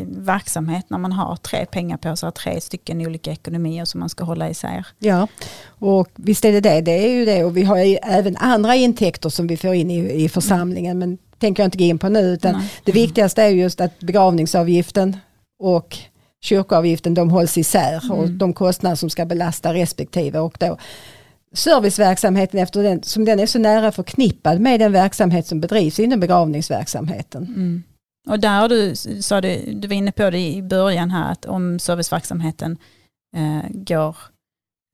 verksamhet 0.06 0.90
när 0.90 0.98
man 0.98 1.12
har 1.12 1.36
tre 1.36 1.66
pengapåsar, 1.66 2.30
tre 2.30 2.60
stycken 2.60 3.06
olika 3.06 3.32
ekonomier 3.32 3.84
som 3.84 4.00
man 4.00 4.08
ska 4.08 4.24
hålla 4.24 4.50
isär. 4.50 4.86
Ja, 4.98 5.28
och 5.66 6.08
visst 6.14 6.44
är 6.44 6.52
det 6.52 6.60
det. 6.60 6.80
Det 6.80 7.04
är 7.04 7.08
ju 7.08 7.24
det 7.24 7.44
och 7.44 7.56
vi 7.56 7.62
har 7.62 7.76
ju 7.76 7.96
även 8.02 8.36
andra 8.36 8.74
intäkter 8.74 9.28
som 9.28 9.46
vi 9.46 9.56
får 9.56 9.74
in 9.74 9.90
i, 9.90 10.24
i 10.24 10.28
församlingen 10.28 10.98
men 10.98 11.18
tänker 11.38 11.62
jag 11.62 11.66
inte 11.66 11.78
gå 11.78 11.84
in 11.84 11.98
på 11.98 12.08
nu 12.08 12.20
utan 12.20 12.52
Nej. 12.52 12.72
det 12.84 12.92
viktigaste 12.92 13.42
är 13.42 13.48
just 13.48 13.80
att 13.80 13.98
begravningsavgiften 14.00 15.16
och 15.58 15.98
kyrkoavgiften 16.46 17.14
de 17.14 17.30
hålls 17.30 17.58
isär 17.58 18.04
mm. 18.04 18.18
och 18.18 18.30
de 18.30 18.52
kostnader 18.52 18.96
som 18.96 19.10
ska 19.10 19.26
belasta 19.26 19.74
respektive 19.74 20.38
och 20.38 20.56
då 20.60 20.78
serviceverksamheten 21.52 22.60
efter 22.60 22.82
den, 22.82 23.02
som 23.02 23.24
den 23.24 23.40
är 23.40 23.46
så 23.46 23.58
nära 23.58 23.92
förknippad 23.92 24.60
med 24.60 24.80
den 24.80 24.92
verksamhet 24.92 25.46
som 25.46 25.60
bedrivs 25.60 26.00
inom 26.00 26.20
begravningsverksamheten. 26.20 27.44
Mm. 27.44 27.82
Och 28.28 28.40
där 28.40 28.60
har 28.60 28.68
du, 28.68 28.96
sa 29.22 29.40
du, 29.40 29.72
du 29.72 29.88
var 29.88 29.94
inne 29.94 30.12
på 30.12 30.30
det 30.30 30.48
i 30.48 30.62
början 30.62 31.10
här, 31.10 31.32
att 31.32 31.44
om 31.44 31.78
serviceverksamheten 31.78 32.78
eh, 33.36 33.70
går 33.70 34.16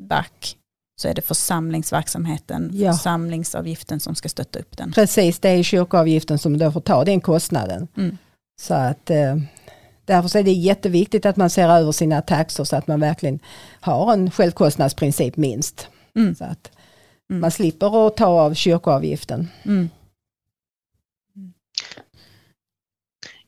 back 0.03 0.57
så 1.01 1.09
är 1.09 1.15
det 1.15 1.23
församlingsverksamheten, 1.23 2.71
ja. 2.73 2.93
församlingsavgiften 2.93 4.01
som 4.01 4.15
ska 4.15 4.29
stötta 4.29 4.59
upp 4.59 4.77
den. 4.77 4.93
Precis, 4.93 5.38
det 5.38 5.49
är 5.49 5.62
kyrkoavgiften 5.62 6.38
som 6.38 6.59
då 6.59 6.73
får 6.73 6.81
ta 6.81 7.05
den 7.05 7.21
kostnaden. 7.21 7.88
Mm. 7.97 8.19
Så 8.61 8.75
att 8.75 9.11
eh, 9.11 9.37
därför 10.05 10.38
är 10.38 10.43
det 10.43 10.53
jätteviktigt 10.53 11.27
att 11.27 11.37
man 11.37 11.51
ser 11.51 11.69
över 11.69 11.93
sina 11.93 12.23
taxor 12.23 12.65
så 12.65 12.77
att 12.77 12.87
man 12.87 13.01
verkligen 13.01 13.38
har 13.81 14.12
en 14.12 14.31
självkostnadsprincip 14.31 15.37
minst. 15.37 15.88
Mm. 16.17 16.35
Så 16.35 16.45
att 16.45 16.71
mm. 17.31 17.41
man 17.41 17.51
slipper 17.51 18.07
att 18.07 18.17
ta 18.17 18.27
av 18.27 18.55
kyrkoavgiften. 18.55 19.49
Mm. 19.65 19.91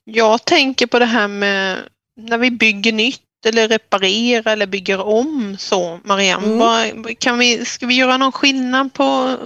Jag 0.05 0.45
tänker 0.45 0.87
på 0.87 0.99
det 0.99 1.05
här 1.05 1.29
med 1.29 1.79
när 2.17 2.38
vi 2.38 2.51
bygger 2.51 2.93
nytt 2.93 3.21
eller 3.47 3.69
reparerar 3.69 4.53
eller 4.53 4.67
bygger 4.67 5.01
om 5.01 5.57
så, 5.59 6.01
Marianne. 6.05 6.47
Mm. 6.47 7.14
Kan 7.19 7.38
vi, 7.38 7.64
ska 7.64 7.87
vi 7.87 7.95
göra 7.95 8.17
någon 8.17 8.33
skillnad 8.33 8.93
på 8.93 9.37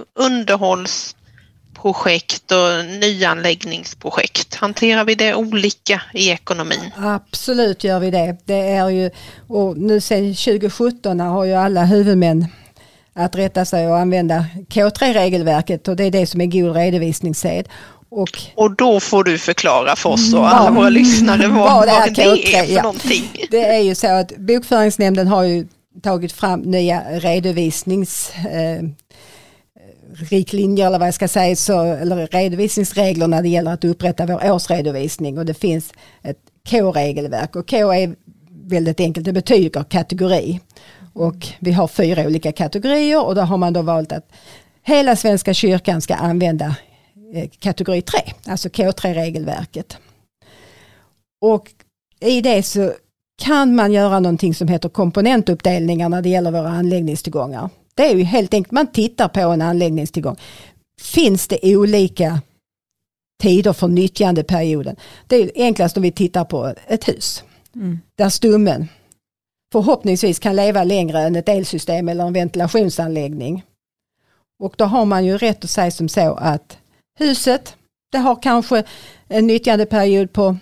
underhållsprojekt 1.79 2.51
och 2.51 2.99
nyanläggningsprojekt? 2.99 4.55
Hanterar 4.55 5.05
vi 5.05 5.15
det 5.15 5.35
olika 5.35 6.01
i 6.13 6.29
ekonomin? 6.29 6.91
Absolut 6.97 7.83
gör 7.83 7.99
vi 7.99 8.11
det. 8.11 8.37
Det 8.45 8.69
är 8.69 8.89
ju, 8.89 9.11
och 9.47 9.77
nu 9.77 10.01
sedan 10.01 10.35
2017 10.35 11.19
har 11.19 11.45
ju 11.45 11.53
alla 11.53 11.85
huvudmän 11.85 12.47
att 13.13 13.35
rätta 13.35 13.65
sig 13.65 13.87
och 13.87 13.97
använda 13.97 14.45
K3-regelverket 14.69 15.87
och 15.87 15.95
det 15.95 16.03
är 16.03 16.11
det 16.11 16.25
som 16.25 16.41
är 16.41 16.45
god 16.45 16.75
redovisningssed. 16.75 17.67
Och, 18.11 18.29
och 18.55 18.75
då 18.75 18.99
får 18.99 19.23
du 19.23 19.37
förklara 19.37 19.95
för 19.95 20.09
oss 20.09 20.33
och 20.33 20.53
alla 20.53 20.71
våra 20.71 20.89
lyssnare 20.89 21.47
vad, 21.47 21.73
vad 21.73 21.87
det, 21.87 21.91
är, 21.91 22.09
det 22.15 22.55
är 22.55 22.63
för 22.63 22.73
ja. 22.73 22.81
någonting. 22.81 23.31
Det 23.51 23.65
är 23.65 23.79
ju 23.79 23.95
så 23.95 24.07
att 24.07 24.37
Bokföringsnämnden 24.37 25.27
har 25.27 25.43
ju 25.43 25.67
tagit 26.03 26.31
fram 26.31 26.59
nya 26.59 27.01
redovisnings 27.01 28.31
eh, 28.35 28.83
riktlinjer 30.13 30.87
eller 30.87 30.99
vad 30.99 31.07
jag 31.07 31.13
ska 31.13 31.27
säga, 31.27 31.55
så, 31.55 31.81
eller 31.81 32.27
redovisningsregler 32.27 33.27
när 33.27 33.41
det 33.41 33.49
gäller 33.49 33.73
att 33.73 33.83
upprätta 33.83 34.25
vår 34.25 34.51
årsredovisning 34.51 35.37
och 35.37 35.45
det 35.45 35.53
finns 35.53 35.93
ett 36.23 36.39
K-regelverk 36.69 37.55
och 37.55 37.69
K 37.69 37.93
är 37.93 38.15
väldigt 38.49 38.99
enkelt, 38.99 39.25
det 39.25 39.33
betyder 39.33 39.83
kategori. 39.83 40.59
Och 41.13 41.47
vi 41.59 41.71
har 41.71 41.87
fyra 41.87 42.25
olika 42.25 42.51
kategorier 42.51 43.25
och 43.25 43.35
då 43.35 43.41
har 43.41 43.57
man 43.57 43.73
då 43.73 43.81
valt 43.81 44.11
att 44.11 44.31
hela 44.83 45.15
Svenska 45.15 45.53
kyrkan 45.53 46.01
ska 46.01 46.15
använda 46.15 46.75
eh, 47.33 47.49
kategori 47.59 48.01
3, 48.01 48.19
alltså 48.45 48.69
K3-regelverket. 48.69 49.97
Och 51.41 51.71
i 52.19 52.41
det 52.41 52.63
så 52.63 52.91
kan 53.41 53.75
man 53.75 53.91
göra 53.91 54.19
någonting 54.19 54.53
som 54.53 54.67
heter 54.67 54.89
komponentuppdelningar 54.89 56.09
när 56.09 56.21
det 56.21 56.29
gäller 56.29 56.51
våra 56.51 56.69
anläggningstillgångar. 56.69 57.69
Det 57.99 58.05
är 58.05 58.15
ju 58.15 58.23
helt 58.23 58.53
enkelt, 58.53 58.71
man 58.71 58.87
tittar 58.87 59.27
på 59.27 59.39
en 59.39 59.61
anläggningstillgång. 59.61 60.35
Finns 61.01 61.47
det 61.47 61.59
olika 61.77 62.41
tider 63.41 63.73
för 63.73 63.87
nyttjandeperioden? 63.87 64.95
Det 65.27 65.35
är 65.35 65.51
enklast 65.55 65.97
om 65.97 66.03
vi 66.03 66.11
tittar 66.11 66.45
på 66.45 66.73
ett 66.87 67.07
hus. 67.07 67.43
Mm. 67.75 67.99
Där 68.17 68.29
stummen 68.29 68.87
förhoppningsvis 69.71 70.39
kan 70.39 70.55
leva 70.55 70.83
längre 70.83 71.19
än 71.19 71.35
ett 71.35 71.49
elsystem 71.49 72.09
eller 72.09 72.27
en 72.27 72.33
ventilationsanläggning. 72.33 73.63
Och 74.59 74.73
då 74.77 74.85
har 74.85 75.05
man 75.05 75.25
ju 75.25 75.37
rätt 75.37 75.63
att 75.63 75.69
säga 75.69 75.91
som 75.91 76.09
så 76.09 76.35
att 76.35 76.77
huset, 77.19 77.75
det 78.11 78.17
har 78.17 78.41
kanske 78.41 78.83
en 79.27 79.47
nyttjandeperiod 79.47 80.33
på 80.33 80.57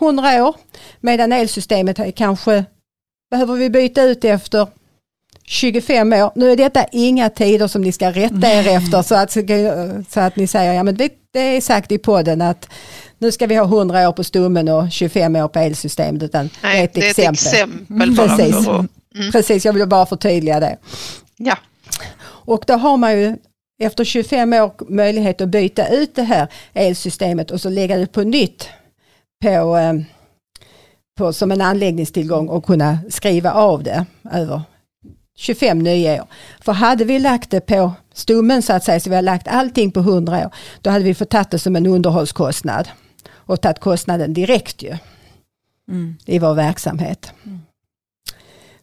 100 0.00 0.46
år 0.46 0.56
medan 1.00 1.32
elsystemet 1.32 2.16
kanske 2.16 2.64
behöver 3.30 3.54
vi 3.54 3.70
byta 3.70 4.02
ut 4.02 4.24
efter 4.24 4.68
25 5.46 6.12
år. 6.12 6.32
Nu 6.34 6.52
är 6.52 6.56
detta 6.56 6.84
inga 6.92 7.30
tider 7.30 7.68
som 7.68 7.82
ni 7.82 7.92
ska 7.92 8.10
rätta 8.10 8.48
er 8.48 8.68
efter 8.68 9.02
så 9.02 9.14
att, 9.14 9.32
så 10.12 10.20
att 10.20 10.36
ni 10.36 10.46
säger 10.46 10.72
ja 10.72 10.82
men 10.82 10.96
det, 10.96 11.12
det 11.32 11.40
är 11.40 11.60
sagt 11.60 11.92
i 11.92 11.98
podden 11.98 12.42
att 12.42 12.68
nu 13.18 13.32
ska 13.32 13.46
vi 13.46 13.54
ha 13.54 13.64
100 13.64 14.08
år 14.08 14.12
på 14.12 14.24
stummen 14.24 14.68
och 14.68 14.92
25 14.92 15.36
år 15.36 15.48
på 15.48 15.58
elsystemet. 15.58 16.22
Utan 16.22 16.50
Nej, 16.62 16.72
det 16.72 16.80
är 16.80 16.84
ett 16.84 17.16
det 17.16 17.26
exempel. 17.26 17.32
Ett 17.32 18.16
exempel 18.16 18.16
Precis. 18.16 18.68
Mm. 19.14 19.32
Precis, 19.32 19.64
jag 19.64 19.72
vill 19.72 19.88
bara 19.88 20.06
förtydliga 20.06 20.60
det. 20.60 20.76
Ja. 21.36 21.56
Och 22.26 22.64
då 22.66 22.74
har 22.74 22.96
man 22.96 23.20
ju 23.20 23.36
efter 23.82 24.04
25 24.04 24.52
år 24.52 24.72
möjlighet 24.88 25.40
att 25.40 25.48
byta 25.48 25.88
ut 25.88 26.14
det 26.14 26.22
här 26.22 26.48
elsystemet 26.72 27.50
och 27.50 27.60
så 27.60 27.68
lägga 27.70 27.96
det 27.96 28.06
på 28.06 28.22
nytt 28.22 28.68
på, 29.42 29.76
eh, 29.76 29.94
på, 31.18 31.32
som 31.32 31.52
en 31.52 31.60
anläggningstillgång 31.60 32.48
och 32.48 32.64
kunna 32.64 32.98
skriva 33.10 33.52
av 33.52 33.82
det 33.82 34.06
över 34.32 34.62
25 35.36 35.78
nya 35.78 36.22
år. 36.22 36.28
För 36.60 36.72
hade 36.72 37.04
vi 37.04 37.18
lagt 37.18 37.50
det 37.50 37.60
på 37.60 37.92
stommen 38.12 38.62
så 38.62 38.72
att 38.72 38.84
säga, 38.84 39.00
så 39.00 39.10
vi 39.10 39.16
har 39.16 39.22
lagt 39.22 39.48
allting 39.48 39.90
på 39.90 40.00
100 40.00 40.46
år, 40.46 40.54
då 40.80 40.90
hade 40.90 41.04
vi 41.04 41.14
fått 41.14 41.30
ta 41.30 41.42
det 41.42 41.58
som 41.58 41.76
en 41.76 41.86
underhållskostnad 41.86 42.88
och 43.28 43.60
tagit 43.60 43.78
kostnaden 43.78 44.34
direkt 44.34 44.82
ju 44.82 44.96
mm. 45.88 46.16
i 46.26 46.38
vår 46.38 46.54
verksamhet. 46.54 47.32
Mm. 47.44 47.60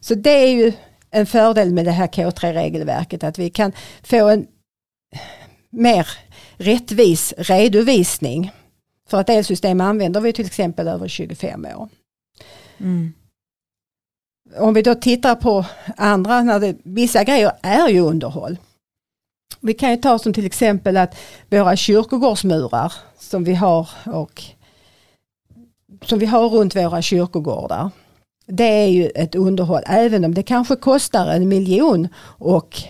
Så 0.00 0.14
det 0.14 0.30
är 0.30 0.52
ju 0.52 0.72
en 1.10 1.26
fördel 1.26 1.72
med 1.72 1.84
det 1.84 1.90
här 1.90 2.06
K3-regelverket 2.06 3.24
att 3.24 3.38
vi 3.38 3.50
kan 3.50 3.72
få 4.02 4.28
en 4.28 4.46
mer 5.70 6.08
rättvis 6.56 7.34
redovisning. 7.36 8.52
För 9.08 9.20
att 9.20 9.30
elsystem 9.30 9.80
använder 9.80 10.20
vi 10.20 10.32
till 10.32 10.46
exempel 10.46 10.88
över 10.88 11.08
25 11.08 11.66
år. 11.76 11.88
Mm. 12.78 13.12
Om 14.56 14.74
vi 14.74 14.82
då 14.82 14.94
tittar 14.94 15.34
på 15.34 15.64
andra, 15.96 16.42
när 16.42 16.60
det, 16.60 16.76
vissa 16.82 17.24
grejer 17.24 17.52
är 17.62 17.88
ju 17.88 18.00
underhåll. 18.00 18.56
Vi 19.60 19.74
kan 19.74 19.90
ju 19.90 19.96
ta 19.96 20.18
som 20.18 20.32
till 20.32 20.46
exempel 20.46 20.96
att 20.96 21.14
våra 21.50 21.76
kyrkogårdsmurar 21.76 22.92
som 23.18 23.44
vi 23.44 23.54
har 23.54 23.88
och 24.04 24.42
som 26.04 26.18
vi 26.18 26.26
har 26.26 26.48
runt 26.48 26.76
våra 26.76 27.02
kyrkogårdar. 27.02 27.90
Det 28.46 28.64
är 28.64 28.86
ju 28.86 29.06
ett 29.06 29.34
underhåll 29.34 29.82
även 29.86 30.24
om 30.24 30.34
det 30.34 30.42
kanske 30.42 30.76
kostar 30.76 31.26
en 31.26 31.48
miljon 31.48 32.08
och 32.38 32.84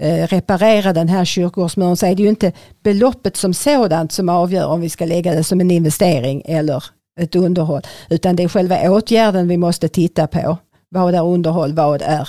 Eh, 0.00 0.26
reparera 0.26 0.92
den 0.92 1.08
här 1.08 1.24
kyrkogårdsmuren 1.24 1.96
så 1.96 2.06
är 2.06 2.14
det 2.14 2.22
ju 2.22 2.28
inte 2.28 2.52
beloppet 2.82 3.36
som 3.36 3.54
sådant 3.54 4.12
som 4.12 4.28
avgör 4.28 4.66
om 4.66 4.80
vi 4.80 4.90
ska 4.90 5.04
lägga 5.04 5.34
det 5.34 5.44
som 5.44 5.60
en 5.60 5.70
investering 5.70 6.42
eller 6.44 6.84
ett 7.20 7.36
underhåll. 7.36 7.82
Utan 8.10 8.36
det 8.36 8.42
är 8.42 8.48
själva 8.48 8.90
åtgärden 8.90 9.48
vi 9.48 9.56
måste 9.56 9.88
titta 9.88 10.26
på. 10.26 10.58
Vad 10.92 11.14
är 11.14 11.24
underhåll, 11.24 11.72
vad 11.72 12.02
är 12.02 12.28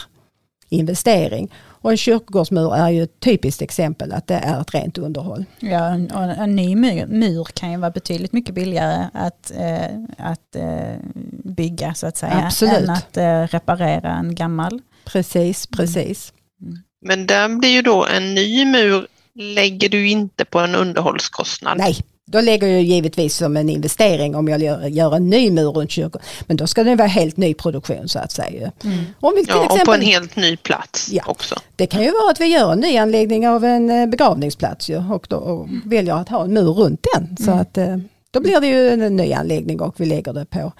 investering. 0.69 1.51
Och 1.83 1.91
en 1.91 1.97
kyrkogårdsmur 1.97 2.75
är 2.75 2.89
ju 2.89 3.03
ett 3.03 3.19
typiskt 3.19 3.61
exempel 3.61 4.11
att 4.11 4.27
det 4.27 4.35
är 4.35 4.61
ett 4.61 4.73
rent 4.73 4.97
underhåll. 4.97 5.45
Ja, 5.59 5.93
och 5.93 6.23
en 6.23 6.55
ny 6.55 6.75
mur, 6.75 7.05
mur 7.05 7.47
kan 7.53 7.71
ju 7.71 7.77
vara 7.77 7.91
betydligt 7.91 8.33
mycket 8.33 8.55
billigare 8.55 9.07
att, 9.13 9.51
eh, 9.57 9.85
att 10.17 10.55
eh, 10.55 10.95
bygga 11.43 11.93
så 11.93 12.07
att 12.07 12.17
säga. 12.17 12.41
Absolut. 12.45 12.73
Än 12.73 12.89
att 12.89 13.17
eh, 13.17 13.41
reparera 13.41 14.11
en 14.11 14.35
gammal. 14.35 14.81
Precis, 15.05 15.67
precis. 15.67 16.33
Mm. 16.61 16.77
Men 17.05 17.27
där 17.27 17.49
blir 17.59 17.69
ju 17.69 17.81
då 17.81 18.05
en 18.05 18.35
ny 18.35 18.65
mur 18.65 19.07
lägger 19.35 19.89
du 19.89 20.09
inte 20.09 20.45
på 20.45 20.59
en 20.59 20.75
underhållskostnad. 20.75 21.77
Nej, 21.77 21.95
då 22.33 22.41
lägger 22.41 22.67
jag 22.67 22.81
givetvis 22.81 23.37
som 23.37 23.57
en 23.57 23.69
investering 23.69 24.35
om 24.35 24.47
jag 24.47 24.61
gör, 24.61 24.87
gör 24.87 25.15
en 25.15 25.29
ny 25.29 25.51
mur 25.51 25.71
runt 25.71 25.91
kyrkan. 25.91 26.21
Men 26.47 26.57
då 26.57 26.67
ska 26.67 26.83
det 26.83 26.95
vara 26.95 27.07
helt 27.07 27.37
ny 27.37 27.53
produktion 27.53 28.09
så 28.09 28.19
att 28.19 28.31
säga. 28.31 28.71
Mm. 28.83 29.05
Om 29.19 29.33
vi 29.35 29.45
till 29.45 29.53
ja, 29.55 29.65
exempel, 29.65 29.81
och 29.81 29.85
på 29.85 29.93
en 29.93 30.01
helt 30.01 30.35
ny 30.35 30.57
plats 30.57 31.09
ja, 31.11 31.23
också. 31.27 31.55
Det 31.75 31.87
kan 31.87 32.03
ju 32.03 32.11
vara 32.11 32.31
att 32.31 32.39
vi 32.39 32.45
gör 32.45 32.73
en 32.73 32.79
ny 32.79 32.97
anläggning 32.97 33.47
av 33.47 33.65
en 33.65 33.89
eh, 33.89 34.07
begravningsplats 34.07 34.89
ju, 34.89 34.97
och 34.97 35.27
då 35.29 35.35
och 35.35 35.67
mm. 35.67 35.81
väljer 35.85 36.15
att 36.15 36.29
ha 36.29 36.43
en 36.43 36.53
mur 36.53 36.73
runt 36.73 37.05
den. 37.13 37.37
Så 37.37 37.51
mm. 37.51 37.61
att, 37.61 37.77
eh, 37.77 37.97
då 38.31 38.39
blir 38.39 38.59
det 38.59 38.67
ju 38.67 38.89
en 38.89 39.15
ny 39.15 39.33
anläggning 39.33 39.81
och 39.81 39.95
vi 39.97 40.05
lägger 40.05 40.33
det 40.33 40.45
på, 40.45 40.71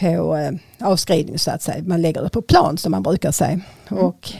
på 0.00 0.36
eh, 0.36 0.88
avskrivning 0.88 1.38
så 1.38 1.50
att 1.50 1.62
säga. 1.62 1.82
Man 1.86 2.02
lägger 2.02 2.22
det 2.22 2.30
på 2.30 2.42
plan 2.42 2.78
som 2.78 2.90
man 2.90 3.02
brukar 3.02 3.32
säga. 3.32 3.60
Mm. 3.90 4.04
Och 4.04 4.32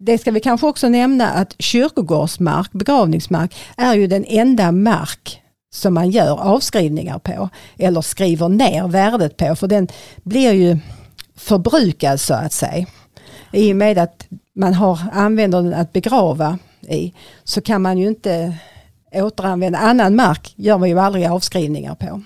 det 0.00 0.18
ska 0.18 0.30
vi 0.30 0.40
kanske 0.40 0.66
också 0.66 0.88
nämna 0.88 1.30
att 1.30 1.54
kyrkogårdsmark, 1.58 2.72
begravningsmark, 2.72 3.56
är 3.76 3.94
ju 3.94 4.06
den 4.06 4.24
enda 4.24 4.72
mark 4.72 5.42
som 5.72 5.94
man 5.94 6.10
gör 6.10 6.40
avskrivningar 6.40 7.18
på 7.18 7.48
eller 7.78 8.00
skriver 8.00 8.48
ner 8.48 8.88
värdet 8.88 9.36
på 9.36 9.56
för 9.56 9.68
den 9.68 9.88
blir 10.22 10.52
ju 10.52 10.78
förbrukad 11.36 12.20
så 12.20 12.34
att 12.34 12.52
säga. 12.52 12.86
I 13.52 13.72
och 13.72 13.76
med 13.76 13.98
att 13.98 14.26
man 14.54 14.74
har, 14.74 14.98
använder 15.12 15.62
den 15.62 15.74
att 15.74 15.92
begrava 15.92 16.58
i 16.80 17.14
så 17.44 17.60
kan 17.60 17.82
man 17.82 17.98
ju 17.98 18.08
inte 18.08 18.58
återanvända 19.12 19.78
annan 19.78 20.16
mark 20.16 20.52
gör 20.56 20.78
man 20.78 20.88
ju 20.88 20.98
aldrig 20.98 21.26
avskrivningar 21.26 21.94
på. 21.94 22.22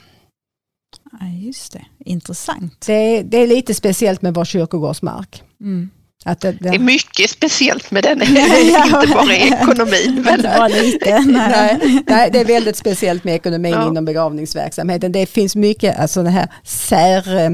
Ja, 1.20 1.26
just 1.26 1.72
det, 1.72 1.84
intressant. 1.98 2.86
Det, 2.86 3.22
det 3.22 3.38
är 3.38 3.46
lite 3.46 3.74
speciellt 3.74 4.22
med 4.22 4.34
vår 4.34 4.44
kyrkogårdsmark. 4.44 5.42
Mm. 5.60 5.90
Att 6.26 6.40
det, 6.40 6.52
det... 6.52 6.58
det, 6.70 6.74
är 6.74 6.78
mycket 6.78 7.30
speciellt 7.30 7.90
med 7.90 8.02
den, 8.02 8.22
inte 8.22 9.14
bara 9.14 9.34
ekonomin. 9.34 10.22
Men... 10.24 10.34
Inte 10.34 10.82
lite, 10.82 11.18
nej. 11.26 12.02
nej, 12.06 12.30
det 12.30 12.40
är 12.40 12.44
väldigt 12.44 12.76
speciellt 12.76 13.24
med 13.24 13.34
ekonomin 13.34 13.72
ja. 13.72 13.88
inom 13.88 14.04
begravningsverksamheten. 14.04 15.12
Det 15.12 15.26
finns 15.26 15.56
mycket 15.56 15.98
alltså, 15.98 16.22
här 16.22 16.48
sär, 16.62 17.36
eh, 17.44 17.50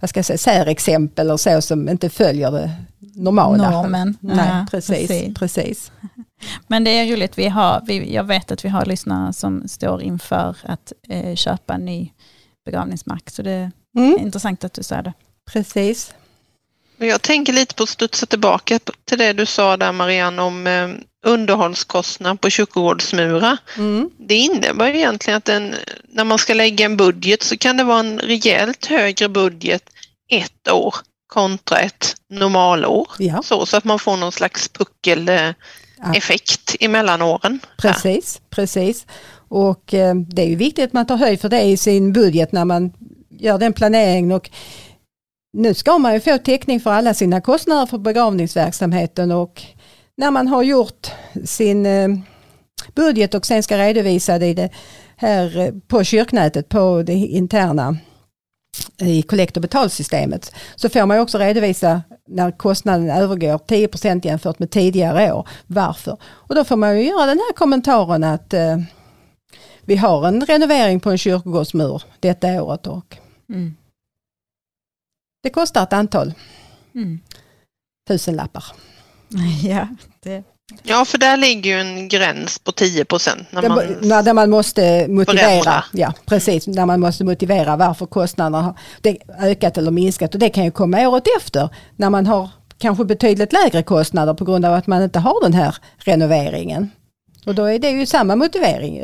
vad 0.00 0.10
ska 0.10 0.18
jag 0.18 0.24
säga, 0.24 0.38
särexempel 0.38 1.30
och 1.30 1.40
så 1.40 1.62
som 1.62 1.88
inte 1.88 2.10
följer 2.10 2.50
det 2.50 2.70
normala. 3.14 3.70
Normen. 3.70 4.16
Nej, 4.20 4.36
ja, 4.48 4.66
precis, 4.70 5.08
precis, 5.08 5.34
precis. 5.34 5.92
Men 6.66 6.84
det 6.84 6.90
är 6.90 7.12
roligt, 7.12 7.38
vi 7.38 7.48
har, 7.48 7.82
vi, 7.86 8.14
jag 8.14 8.24
vet 8.24 8.50
att 8.52 8.64
vi 8.64 8.68
har 8.68 8.84
lyssnare 8.84 9.32
som 9.32 9.68
står 9.68 10.02
inför 10.02 10.56
att 10.62 10.92
eh, 11.08 11.34
köpa 11.34 11.74
en 11.74 11.84
ny 11.84 12.10
begravningsmark. 12.64 13.30
Så 13.30 13.42
det 13.42 13.50
är 13.50 13.70
mm. 13.96 14.18
intressant 14.18 14.64
att 14.64 14.72
du 14.72 14.82
säger 14.82 15.02
det. 15.02 15.12
Precis. 15.52 16.14
Jag 16.98 17.22
tänker 17.22 17.52
lite 17.52 17.74
på 17.74 17.82
att 17.82 17.88
studsa 17.88 18.26
tillbaka 18.26 18.78
till 19.04 19.18
det 19.18 19.32
du 19.32 19.46
sa 19.46 19.76
där 19.76 19.92
Marianne 19.92 20.42
om 20.42 20.66
eh, 20.66 20.88
underhållskostnad 21.26 22.40
på 22.40 22.50
kyrkogårdsmurar. 22.50 23.58
Mm. 23.76 24.10
Det 24.18 24.34
innebär 24.34 24.86
egentligen 24.86 25.38
att 25.38 25.48
en, 25.48 25.74
när 26.08 26.24
man 26.24 26.38
ska 26.38 26.54
lägga 26.54 26.84
en 26.84 26.96
budget 26.96 27.42
så 27.42 27.56
kan 27.56 27.76
det 27.76 27.84
vara 27.84 28.00
en 28.00 28.18
rejält 28.18 28.86
högre 28.86 29.28
budget 29.28 29.82
ett 30.28 30.72
år 30.72 30.94
kontra 31.26 31.78
ett 31.78 32.16
normalår. 32.30 33.08
Ja. 33.18 33.42
Så, 33.42 33.66
så 33.66 33.76
att 33.76 33.84
man 33.84 33.98
får 33.98 34.16
någon 34.16 34.32
slags 34.32 34.68
puckeleffekt 34.68 36.76
ja. 36.80 36.86
emellan 36.86 37.22
åren. 37.22 37.60
Precis, 37.78 38.40
precis. 38.50 39.06
Och 39.48 39.94
eh, 39.94 40.14
det 40.14 40.42
är 40.42 40.46
ju 40.46 40.56
viktigt 40.56 40.84
att 40.84 40.92
man 40.92 41.06
tar 41.06 41.16
höjd 41.16 41.40
för 41.40 41.48
det 41.48 41.62
i 41.62 41.76
sin 41.76 42.12
budget 42.12 42.52
när 42.52 42.64
man 42.64 42.92
gör 43.38 43.58
den 43.58 43.72
planeringen. 43.72 44.32
Och 44.32 44.50
nu 45.56 45.74
ska 45.74 45.98
man 45.98 46.14
ju 46.14 46.20
få 46.20 46.38
täckning 46.38 46.80
för 46.80 46.90
alla 46.90 47.14
sina 47.14 47.40
kostnader 47.40 47.86
för 47.86 47.98
begravningsverksamheten 47.98 49.32
och 49.32 49.62
när 50.16 50.30
man 50.30 50.48
har 50.48 50.62
gjort 50.62 51.10
sin 51.44 51.86
eh, 51.86 52.08
budget 52.94 53.34
och 53.34 53.46
sen 53.46 53.62
ska 53.62 53.78
redovisa 53.78 54.38
det, 54.38 54.54
det 54.54 54.70
här 55.16 55.58
eh, 55.58 55.72
på 55.88 56.04
kyrknätet 56.04 56.68
på 56.68 57.02
det 57.02 57.12
interna 57.12 57.96
eh, 59.00 59.18
i 59.18 59.22
kollekt 59.22 59.56
och 59.56 59.62
betalsystemet 59.62 60.52
så 60.76 60.88
får 60.88 61.06
man 61.06 61.20
också 61.20 61.38
redovisa 61.38 62.02
när 62.28 62.50
kostnaden 62.50 63.10
övergår 63.10 63.58
10% 63.58 64.26
jämfört 64.26 64.58
med 64.58 64.70
tidigare 64.70 65.32
år. 65.32 65.48
Varför? 65.66 66.16
Och 66.24 66.54
då 66.54 66.64
får 66.64 66.76
man 66.76 66.98
ju 66.98 67.06
göra 67.06 67.26
den 67.26 67.38
här 67.38 67.52
kommentaren 67.52 68.24
att 68.24 68.54
eh, 68.54 68.76
vi 69.84 69.96
har 69.96 70.28
en 70.28 70.46
renovering 70.46 71.00
på 71.00 71.10
en 71.10 71.18
kyrkogårdsmur 71.18 72.02
detta 72.20 72.62
året. 72.62 72.86
Och, 72.86 73.16
mm. 73.48 73.76
Det 75.42 75.50
kostar 75.50 75.82
ett 75.82 75.92
antal 75.92 76.34
mm. 76.94 77.20
tusenlappar. 78.08 78.64
Ja, 79.62 79.88
det. 80.22 80.44
ja, 80.82 81.04
för 81.04 81.18
där 81.18 81.36
ligger 81.36 81.70
ju 81.70 81.80
en 81.80 82.08
gräns 82.08 82.58
på 82.58 82.72
10 82.72 83.04
procent. 83.04 83.48
När, 83.50 83.68
man 83.68 84.24
när 84.24 84.34
man 84.34 84.50
måste 84.50 85.08
motivera, 85.08 85.84
ja, 85.92 86.12
precis, 86.26 86.66
när 86.66 86.86
man 86.86 87.00
måste 87.00 87.24
motivera 87.24 87.76
varför 87.76 88.06
kostnaderna 88.06 88.62
har 88.62 88.74
ökat 89.38 89.78
eller 89.78 89.90
minskat. 89.90 90.34
Och 90.34 90.40
det 90.40 90.48
kan 90.48 90.64
ju 90.64 90.70
komma 90.70 91.08
året 91.08 91.24
efter 91.38 91.68
när 91.96 92.10
man 92.10 92.26
har 92.26 92.50
kanske 92.78 93.04
betydligt 93.04 93.52
lägre 93.52 93.82
kostnader 93.82 94.34
på 94.34 94.44
grund 94.44 94.64
av 94.64 94.74
att 94.74 94.86
man 94.86 95.02
inte 95.02 95.18
har 95.18 95.42
den 95.42 95.54
här 95.54 95.76
renoveringen. 95.96 96.90
Och 97.46 97.54
då 97.54 97.64
är 97.64 97.78
det 97.78 97.90
ju 97.90 98.06
samma 98.06 98.36
motivering, 98.36 99.00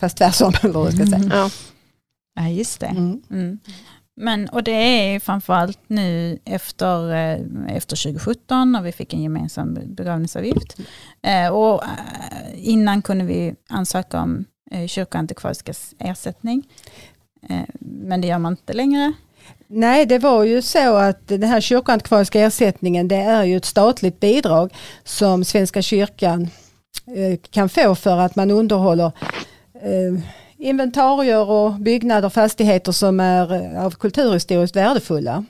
fast 0.00 0.16
tvärtom. 0.16 0.52
Eller 0.62 0.72
vad 0.72 0.94
ska 0.94 1.04
säga. 1.04 1.16
Mm. 1.16 1.30
Ja. 1.30 1.50
ja, 2.34 2.48
just 2.48 2.80
det. 2.80 2.86
Mm. 2.86 3.22
Mm. 3.30 3.58
Men, 4.18 4.48
och 4.48 4.62
det 4.62 4.70
är 4.70 5.20
framförallt 5.20 5.78
nu 5.86 6.38
efter, 6.44 7.10
eh, 7.10 7.40
efter 7.76 7.96
2017 7.96 8.72
när 8.72 8.82
vi 8.82 8.92
fick 8.92 9.14
en 9.14 9.22
gemensam 9.22 9.78
begravningsavgift. 9.86 10.76
Eh, 11.22 11.48
och 11.48 11.84
eh, 11.84 11.88
innan 12.54 13.02
kunde 13.02 13.24
vi 13.24 13.54
ansöka 13.68 14.20
om 14.20 14.44
kyrkoantikvariska 14.88 15.72
ersättning. 15.98 16.68
Men 17.80 18.20
det 18.20 18.26
gör 18.28 18.38
man 18.38 18.52
inte 18.52 18.72
längre. 18.72 19.12
Nej, 19.66 20.06
det 20.06 20.18
var 20.18 20.44
ju 20.44 20.62
så 20.62 20.96
att 20.96 21.28
den 21.28 21.42
här 21.42 21.60
kyrkoantikvariska 21.60 22.40
ersättningen 22.40 23.08
det 23.08 23.16
är 23.16 23.44
ju 23.44 23.56
ett 23.56 23.64
statligt 23.64 24.20
bidrag 24.20 24.74
som 25.04 25.44
Svenska 25.44 25.82
kyrkan 25.82 26.50
kan 27.50 27.68
få 27.68 27.94
för 27.94 28.18
att 28.18 28.36
man 28.36 28.50
underhåller 28.50 29.12
inventarier 30.58 31.50
och 31.50 31.72
byggnader 31.72 32.26
och 32.26 32.32
fastigheter 32.32 32.92
som 32.92 33.20
är 33.20 33.74
eh, 33.74 33.84
av 33.84 33.90
kulturhistoriskt 33.90 34.76
värdefulla. 34.76 35.44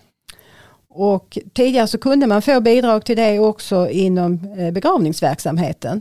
Och 0.88 1.38
tidigare 1.55 1.87
så 1.87 1.99
kunde 1.99 2.27
man 2.27 2.42
få 2.42 2.61
bidrag 2.61 3.05
till 3.05 3.16
det 3.16 3.38
också 3.38 3.90
inom 3.90 4.55
eh, 4.59 4.71
begravningsverksamheten. 4.73 6.01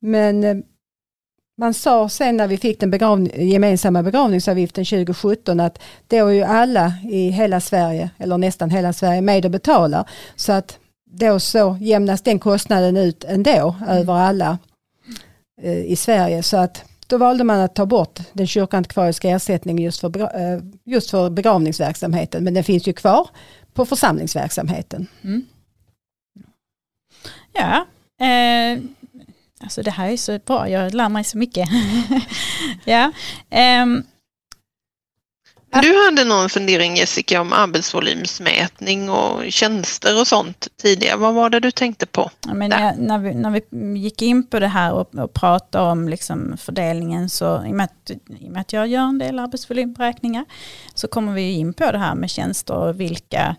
Men 0.00 0.44
eh, 0.44 0.56
man 1.58 1.74
sa 1.74 2.08
sen 2.08 2.36
när 2.36 2.46
vi 2.46 2.56
fick 2.56 2.80
den 2.80 2.90
begravning, 2.90 3.48
gemensamma 3.48 4.02
begravningsavgiften 4.02 4.84
2017 4.84 5.60
att 5.60 5.78
då 6.06 6.28
är 6.28 6.32
ju 6.32 6.42
alla 6.42 6.92
i 7.10 7.30
hela 7.30 7.60
Sverige, 7.60 8.10
eller 8.18 8.38
nästan 8.38 8.70
hela 8.70 8.92
Sverige, 8.92 9.20
med 9.20 9.44
och 9.44 9.50
betalar. 9.50 10.08
Så 10.36 10.52
att 10.52 10.78
då 11.10 11.40
så 11.40 11.78
jämnas 11.80 12.22
den 12.22 12.38
kostnaden 12.38 12.96
ut 12.96 13.24
ändå 13.24 13.74
mm. 13.78 13.88
över 13.88 14.14
alla 14.14 14.58
i 15.62 15.96
Sverige. 15.96 16.42
Så 16.42 16.56
att 16.56 16.84
då 17.10 17.18
valde 17.18 17.44
man 17.44 17.60
att 17.60 17.74
ta 17.74 17.86
bort 17.86 18.18
den 18.32 18.46
kyrkoantikvariska 18.46 19.30
ersättningen 19.30 19.84
just 19.84 20.00
för, 20.00 20.20
eh, 20.20 20.60
just 20.84 21.10
för 21.10 21.30
begravningsverksamheten. 21.30 22.44
Men 22.44 22.54
den 22.54 22.64
finns 22.64 22.88
ju 22.88 22.92
kvar 22.92 23.28
på 23.72 23.86
församlingsverksamheten. 23.86 25.06
Mm. 25.22 25.46
Ja, 27.52 27.86
eh, 28.26 28.82
alltså 29.60 29.82
det 29.82 29.90
här 29.90 30.10
är 30.10 30.16
så 30.16 30.38
bra, 30.38 30.68
jag 30.68 30.94
lär 30.94 31.08
mig 31.08 31.24
så 31.24 31.38
mycket. 31.38 31.68
ja, 32.84 33.12
eh, 33.50 33.86
du 35.72 36.04
hade 36.04 36.24
någon 36.24 36.48
fundering 36.48 36.96
Jessica 36.96 37.40
om 37.40 37.52
arbetsvolymsmätning 37.52 39.10
och 39.10 39.52
tjänster 39.52 40.20
och 40.20 40.26
sånt 40.26 40.68
tidigare. 40.82 41.16
Vad 41.16 41.34
var 41.34 41.50
det 41.50 41.60
du 41.60 41.70
tänkte 41.70 42.06
på? 42.06 42.30
Ja, 42.46 42.54
men 42.54 42.70
jag, 42.70 42.98
när, 42.98 43.18
vi, 43.18 43.34
när 43.34 43.50
vi 43.50 43.98
gick 43.98 44.22
in 44.22 44.46
på 44.46 44.58
det 44.58 44.66
här 44.66 44.92
och, 44.92 45.14
och 45.14 45.32
pratade 45.32 45.90
om 45.90 46.08
liksom 46.08 46.56
fördelningen 46.56 47.30
så 47.30 47.64
i 47.66 47.70
och, 47.70 47.74
med 47.74 47.84
att, 47.84 48.10
i 48.10 48.48
och 48.48 48.52
med 48.52 48.60
att 48.60 48.72
jag 48.72 48.88
gör 48.88 49.02
en 49.02 49.18
del 49.18 49.38
arbetsvolymberäkningar 49.38 50.44
så 50.94 51.08
kommer 51.08 51.32
vi 51.32 51.52
in 51.52 51.74
på 51.74 51.92
det 51.92 51.98
här 51.98 52.14
med 52.14 52.30
tjänster 52.30 52.74
och 52.74 53.00
vilka 53.00 53.56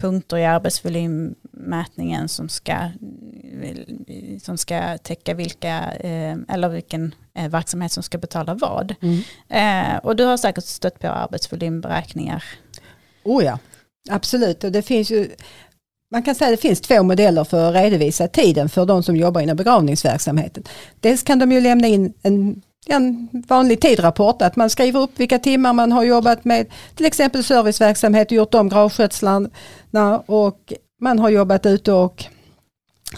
punkter 0.00 0.36
i 0.36 0.44
arbetsvolym 0.44 1.34
arbetsvolymmätningen 1.54 2.28
som 2.28 2.48
ska, 2.48 2.90
som 4.42 4.58
ska 4.58 4.98
täcka 4.98 5.34
vilka, 5.34 5.92
eh, 5.92 6.36
eller 6.48 6.68
vilken 6.68 7.14
eh, 7.34 7.48
verksamhet 7.48 7.92
som 7.92 8.02
ska 8.02 8.18
betala 8.18 8.54
vad. 8.54 8.94
Mm. 9.00 9.22
Eh, 9.48 9.96
och 9.98 10.16
du 10.16 10.24
har 10.24 10.36
säkert 10.36 10.64
stött 10.64 10.98
på 10.98 11.08
arbetsvolymberäkningar. 11.08 12.44
Oh 13.24 13.44
ja, 13.44 13.58
absolut. 14.10 14.64
Och 14.64 14.72
det 14.72 14.82
finns 14.82 15.10
ju 15.10 15.30
man 16.10 16.22
kan 16.22 16.34
säga 16.34 16.48
att 16.48 16.56
det 16.56 16.68
finns 16.68 16.80
två 16.80 17.02
modeller 17.02 17.44
för 17.44 17.68
att 17.68 17.74
redovisa 17.74 18.28
tiden 18.28 18.68
för 18.68 18.86
de 18.86 19.02
som 19.02 19.16
jobbar 19.16 19.40
inom 19.40 19.56
begravningsverksamheten. 19.56 20.62
Dels 21.00 21.22
kan 21.22 21.38
de 21.38 21.52
ju 21.52 21.60
lämna 21.60 21.86
in 21.86 22.12
en, 22.22 22.62
en 22.86 23.28
vanlig 23.48 23.80
tidrapport, 23.80 24.42
att 24.42 24.56
man 24.56 24.70
skriver 24.70 25.00
upp 25.00 25.10
vilka 25.16 25.38
timmar 25.38 25.72
man 25.72 25.92
har 25.92 26.04
jobbat 26.04 26.44
med 26.44 26.66
till 26.94 27.06
exempel 27.06 27.44
serviceverksamhet, 27.44 28.30
gjort 28.30 28.54
om 28.54 28.68
gravskötseln 28.68 29.50
och 30.26 30.72
man 31.00 31.18
har 31.18 31.30
jobbat 31.30 31.66
ute 31.66 31.92
och 31.92 32.24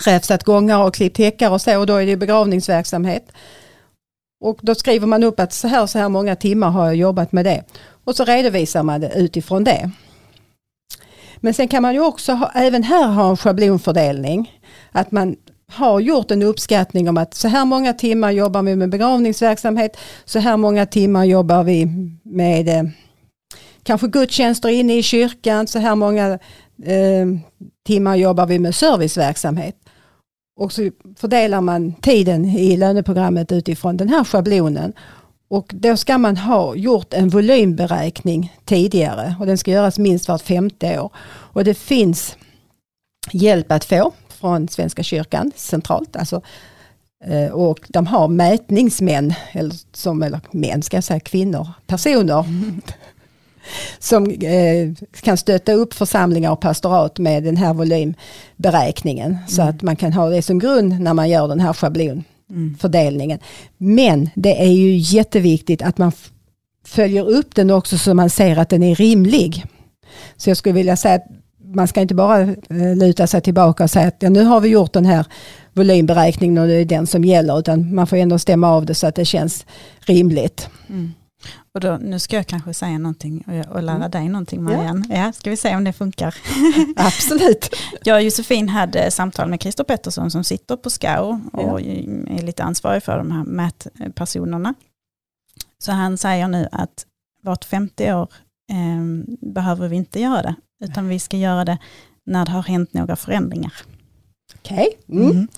räfsat 0.07 0.45
gångar 0.45 0.85
och 0.85 0.95
klippt 0.95 1.19
häckar 1.19 1.51
och 1.51 1.61
så 1.61 1.81
och 1.81 1.87
då 1.87 1.97
är 1.97 2.07
det 2.07 2.17
begravningsverksamhet. 2.17 3.33
Och 4.41 4.59
då 4.63 4.75
skriver 4.75 5.07
man 5.07 5.23
upp 5.23 5.41
att 5.41 5.53
så 5.53 5.69
här 5.69 5.87
så 5.87 5.99
här 5.99 6.09
många 6.09 6.37
timmar 6.37 6.71
har 6.71 6.87
jag 6.87 6.97
jobbat 6.97 7.33
med 7.33 7.45
det. 7.45 7.65
Och 8.05 8.17
så 8.17 8.25
redovisar 8.25 8.83
man 8.83 9.01
det 9.01 9.13
utifrån 9.15 9.65
det. 9.65 9.91
Men 11.37 11.55
sen 11.55 11.69
kan 11.69 11.83
man 11.83 11.95
ju 11.95 12.01
också 12.01 12.33
ha, 12.33 12.51
även 12.55 12.83
här 12.83 13.07
ha 13.07 13.31
en 13.31 13.37
schablonfördelning. 13.37 14.61
Att 14.93 15.11
man 15.13 15.37
har 15.69 16.01
gjort 16.01 16.31
en 16.31 16.43
uppskattning 16.43 17.09
om 17.09 17.17
att 17.17 17.35
så 17.35 17.49
här 17.49 17.65
många 17.65 17.93
timmar 17.93 18.31
jobbar 18.31 18.63
vi 18.63 18.77
med 18.77 18.91
begravningsverksamhet, 18.91 19.97
så 20.25 20.39
här 20.39 20.57
många 20.57 20.87
timmar 20.87 21.25
jobbar 21.25 21.65
vi 21.65 21.87
med 22.23 22.69
eh, 22.69 22.91
kanske 23.83 24.09
gudstjänster 24.09 24.69
inne 24.69 24.99
i 24.99 25.03
kyrkan, 25.03 25.67
så 25.67 25.79
här 25.79 25.95
många 25.95 26.39
eh, 26.83 27.27
timmar 27.87 28.17
jobbar 28.17 28.47
vi 28.47 28.59
med 28.59 28.75
serviceverksamhet. 28.75 29.77
Och 30.61 30.73
så 30.73 30.91
fördelar 31.17 31.61
man 31.61 31.93
tiden 31.93 32.45
i 32.45 32.77
löneprogrammet 32.77 33.53
utifrån 33.53 33.97
den 33.97 34.09
här 34.09 34.25
schablonen. 34.25 34.93
Och 35.49 35.71
då 35.75 35.97
ska 35.97 36.19
man 36.19 36.37
ha 36.37 36.75
gjort 36.75 37.15
en 37.15 37.29
volymberäkning 37.29 38.57
tidigare 38.65 39.37
och 39.41 39.47
den 39.47 39.59
ska 39.59 39.71
göras 39.71 39.99
minst 39.99 40.29
vart 40.29 40.43
femte 40.43 41.01
år. 41.01 41.11
Och 41.27 41.65
det 41.65 41.75
finns 41.75 42.37
hjälp 43.33 43.73
att 43.73 43.85
få 43.85 44.13
från 44.29 44.69
Svenska 44.69 45.03
kyrkan 45.03 45.53
centralt. 45.57 46.17
Alltså, 46.17 46.43
eh, 47.25 47.53
och 47.53 47.79
de 47.89 48.07
har 48.07 48.29
mätningsmän, 48.29 49.35
eller, 49.53 49.75
som, 49.93 50.23
eller 50.23 50.41
män 50.51 50.83
ska 50.83 50.97
jag 50.97 51.05
säga, 51.05 51.21
kvinnor, 51.21 51.69
personer 51.87 52.41
mm 52.41 52.81
som 53.99 54.31
eh, 54.31 54.93
kan 55.21 55.37
stötta 55.37 55.73
upp 55.73 55.95
församlingar 55.95 56.51
och 56.51 56.61
pastorat 56.61 57.19
med 57.19 57.43
den 57.43 57.57
här 57.57 57.75
volymberäkningen. 57.75 59.31
Mm. 59.31 59.49
Så 59.49 59.63
att 59.63 59.83
man 59.83 59.97
kan 59.97 60.13
ha 60.13 60.29
det 60.29 60.43
som 60.43 60.59
grund 60.59 61.01
när 61.01 61.15
man 61.15 61.29
gör 61.29 61.49
den 61.49 61.61
här 61.61 61.73
schablonfördelningen. 61.73 63.39
Mm. 63.81 63.95
Men 63.95 64.31
det 64.35 64.63
är 64.63 64.73
ju 64.73 64.97
jätteviktigt 64.97 65.83
att 65.83 65.99
man 65.99 66.13
följer 66.87 67.29
upp 67.29 67.55
den 67.55 67.71
också 67.71 67.99
så 67.99 68.15
man 68.15 68.31
ser 68.31 68.57
att 68.57 68.69
den 68.69 68.83
är 68.83 68.95
rimlig. 68.95 69.65
Så 70.37 70.51
jag 70.51 70.57
skulle 70.57 70.73
vilja 70.73 70.97
säga 70.97 71.15
att 71.15 71.27
man 71.75 71.89
ska 71.89 72.01
inte 72.01 72.15
bara 72.15 72.41
eh, 72.41 72.97
luta 72.97 73.27
sig 73.27 73.41
tillbaka 73.41 73.85
och 73.85 73.91
säga 73.91 74.09
att 74.09 74.17
ja, 74.19 74.29
nu 74.29 74.45
har 74.45 74.61
vi 74.61 74.69
gjort 74.69 74.93
den 74.93 75.07
här 75.07 75.27
volymberäkningen 75.73 76.59
och 76.59 76.69
det 76.69 76.75
är 76.75 76.85
den 76.85 77.07
som 77.07 77.25
gäller 77.25 77.59
utan 77.59 77.95
man 77.95 78.07
får 78.07 78.17
ändå 78.17 78.39
stämma 78.39 78.71
av 78.71 78.87
det 78.87 78.95
så 78.95 79.07
att 79.07 79.15
det 79.15 79.25
känns 79.25 79.67
rimligt. 80.01 80.69
Mm. 80.89 81.13
Och 81.77 81.81
då, 81.81 81.99
nu 82.01 82.19
ska 82.19 82.37
jag 82.37 82.47
kanske 82.47 82.75
säga 82.75 82.99
någonting 82.99 83.45
och, 83.47 83.77
och 83.77 83.83
lära 83.83 83.97
mm. 83.97 84.11
dig 84.11 84.29
någonting 84.29 84.63
Marianne. 84.63 85.07
Ja. 85.09 85.17
ja, 85.17 85.33
ska 85.33 85.51
vi 85.51 85.57
se 85.57 85.77
om 85.77 85.85
det 85.85 85.93
funkar? 85.93 86.35
Absolut. 86.97 87.77
jag 88.05 88.17
och 88.17 88.23
Josefin 88.23 88.69
hade 88.69 89.11
samtal 89.11 89.49
med 89.49 89.63
Christer 89.63 89.85
Pettersson 89.85 90.31
som 90.31 90.45
sitter 90.45 90.77
på 90.77 90.91
SCAO 90.91 91.41
och 91.53 91.81
ja. 91.81 91.91
är 92.29 92.43
lite 92.43 92.63
ansvarig 92.63 93.03
för 93.03 93.19
de 93.19 93.31
här 93.31 93.45
mätpersonerna. 93.45 94.75
Så 95.79 95.93
han 95.93 96.19
säger 96.19 96.49
nu 96.49 96.69
att 96.73 97.07
vart 97.43 97.65
femte 97.65 98.15
år 98.15 98.29
eh, 98.71 99.37
behöver 99.41 99.89
vi 99.89 99.97
inte 99.97 100.21
göra 100.21 100.43
det, 100.43 100.55
utan 100.85 101.09
vi 101.09 101.19
ska 101.19 101.37
göra 101.37 101.65
det 101.65 101.79
när 102.27 102.45
det 102.45 102.53
har 102.53 102.63
hänt 102.63 102.93
några 102.93 103.17
förändringar. 103.17 103.73
Okej. 104.55 104.77
Okay. 104.77 105.21
Mm. 105.21 105.31
Mm. 105.31 105.49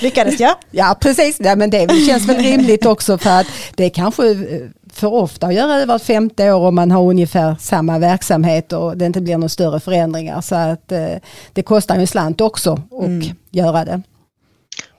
Lyckades 0.00 0.40
jag? 0.40 0.54
Ja, 0.70 0.96
precis. 1.00 1.36
Ja, 1.40 1.56
men 1.56 1.70
det 1.70 2.06
känns 2.06 2.28
väl 2.28 2.36
rimligt 2.42 2.86
också 2.86 3.18
för 3.18 3.30
att 3.30 3.46
det 3.74 3.90
kanske 3.90 4.30
eh, 4.30 4.68
för 4.92 5.12
ofta 5.12 5.46
att 5.46 5.54
göra 5.54 5.74
över 5.74 5.98
femte 5.98 6.52
år 6.52 6.68
om 6.68 6.74
man 6.74 6.90
har 6.90 7.02
ungefär 7.02 7.56
samma 7.60 7.98
verksamhet 7.98 8.72
och 8.72 8.96
det 8.96 9.06
inte 9.06 9.20
blir 9.20 9.34
några 9.34 9.48
större 9.48 9.80
förändringar. 9.80 10.40
Så 10.40 10.54
att 10.54 10.92
eh, 10.92 11.16
det 11.52 11.62
kostar 11.62 11.96
en 11.96 12.06
slant 12.06 12.40
också 12.40 12.72
att 12.72 13.06
mm. 13.06 13.36
göra 13.50 13.84
det. 13.84 14.02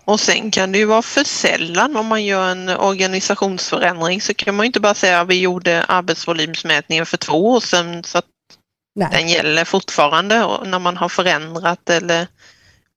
Och 0.06 0.20
sen 0.20 0.52
kan 0.52 0.72
det 0.72 0.78
ju 0.78 0.86
vara 0.86 1.02
för 1.02 1.24
sällan 1.24 1.96
om 1.96 2.08
man 2.08 2.24
gör 2.24 2.50
en 2.50 2.70
organisationsförändring 2.70 4.22
så 4.22 4.34
kan 4.34 4.56
man 4.56 4.66
inte 4.66 4.80
bara 4.80 4.94
säga 4.94 5.22
att 5.22 5.28
vi 5.28 5.40
gjorde 5.40 5.84
arbetsvolymsmätningen 5.84 7.06
för 7.06 7.18
två 7.18 7.52
år 7.52 7.60
sedan 7.60 8.04
så 8.04 8.18
att 8.18 8.26
Nej. 8.96 9.10
den 9.12 9.28
gäller 9.28 9.66
fortfarande 9.66 10.48
när 10.66 10.80
man 10.80 10.98
har 10.98 11.10
förändrat 11.10 11.90
eller 11.90 12.28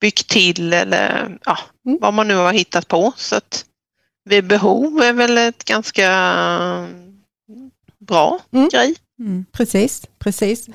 byggt 0.01 0.29
till 0.29 0.73
eller 0.73 1.39
ja, 1.45 1.59
mm. 1.87 1.99
vad 2.01 2.15
man 2.15 2.29
nu 2.29 2.35
har 2.35 2.53
hittat 2.53 2.89
på. 2.89 3.13
Så 3.17 3.37
att 3.37 3.65
vid 4.25 4.47
behov 4.47 5.03
är 5.03 5.13
väl 5.13 5.39
ett 5.39 5.65
ganska 5.65 6.09
bra 7.99 8.41
mm. 8.53 8.69
grej. 8.69 8.95
Mm. 9.21 9.45
Precis, 9.53 10.07
precis. 10.19 10.69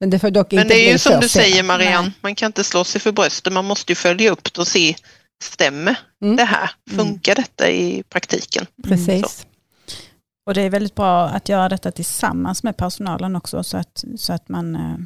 Men 0.00 0.10
det 0.10 0.18
får 0.18 0.30
dock 0.30 0.52
inte 0.52 0.56
Men 0.64 0.68
det 0.68 0.88
är 0.88 0.92
ju 0.92 0.98
som 0.98 1.20
du 1.20 1.28
säger 1.28 1.62
Marianne, 1.62 2.08
Nej. 2.08 2.18
man 2.20 2.34
kan 2.34 2.46
inte 2.46 2.64
slå 2.64 2.84
sig 2.84 3.00
för 3.00 3.12
bröstet, 3.12 3.52
man 3.52 3.64
måste 3.64 3.92
ju 3.92 3.96
följa 3.96 4.30
upp 4.30 4.54
det 4.54 4.60
och 4.60 4.68
se, 4.68 4.96
stämmer 5.44 5.96
mm. 6.22 6.36
det 6.36 6.44
här? 6.44 6.70
Mm. 6.90 7.06
Funkar 7.06 7.34
detta 7.34 7.70
i 7.70 8.02
praktiken? 8.08 8.66
Precis. 8.82 9.38
Så. 9.40 9.46
Och 10.46 10.54
det 10.54 10.62
är 10.62 10.70
väldigt 10.70 10.94
bra 10.94 11.28
att 11.28 11.48
göra 11.48 11.68
detta 11.68 11.92
tillsammans 11.92 12.62
med 12.62 12.76
personalen 12.76 13.36
också 13.36 13.62
så 13.62 13.76
att, 13.76 14.04
så 14.16 14.32
att 14.32 14.48
man, 14.48 14.74
eh, 14.74 14.96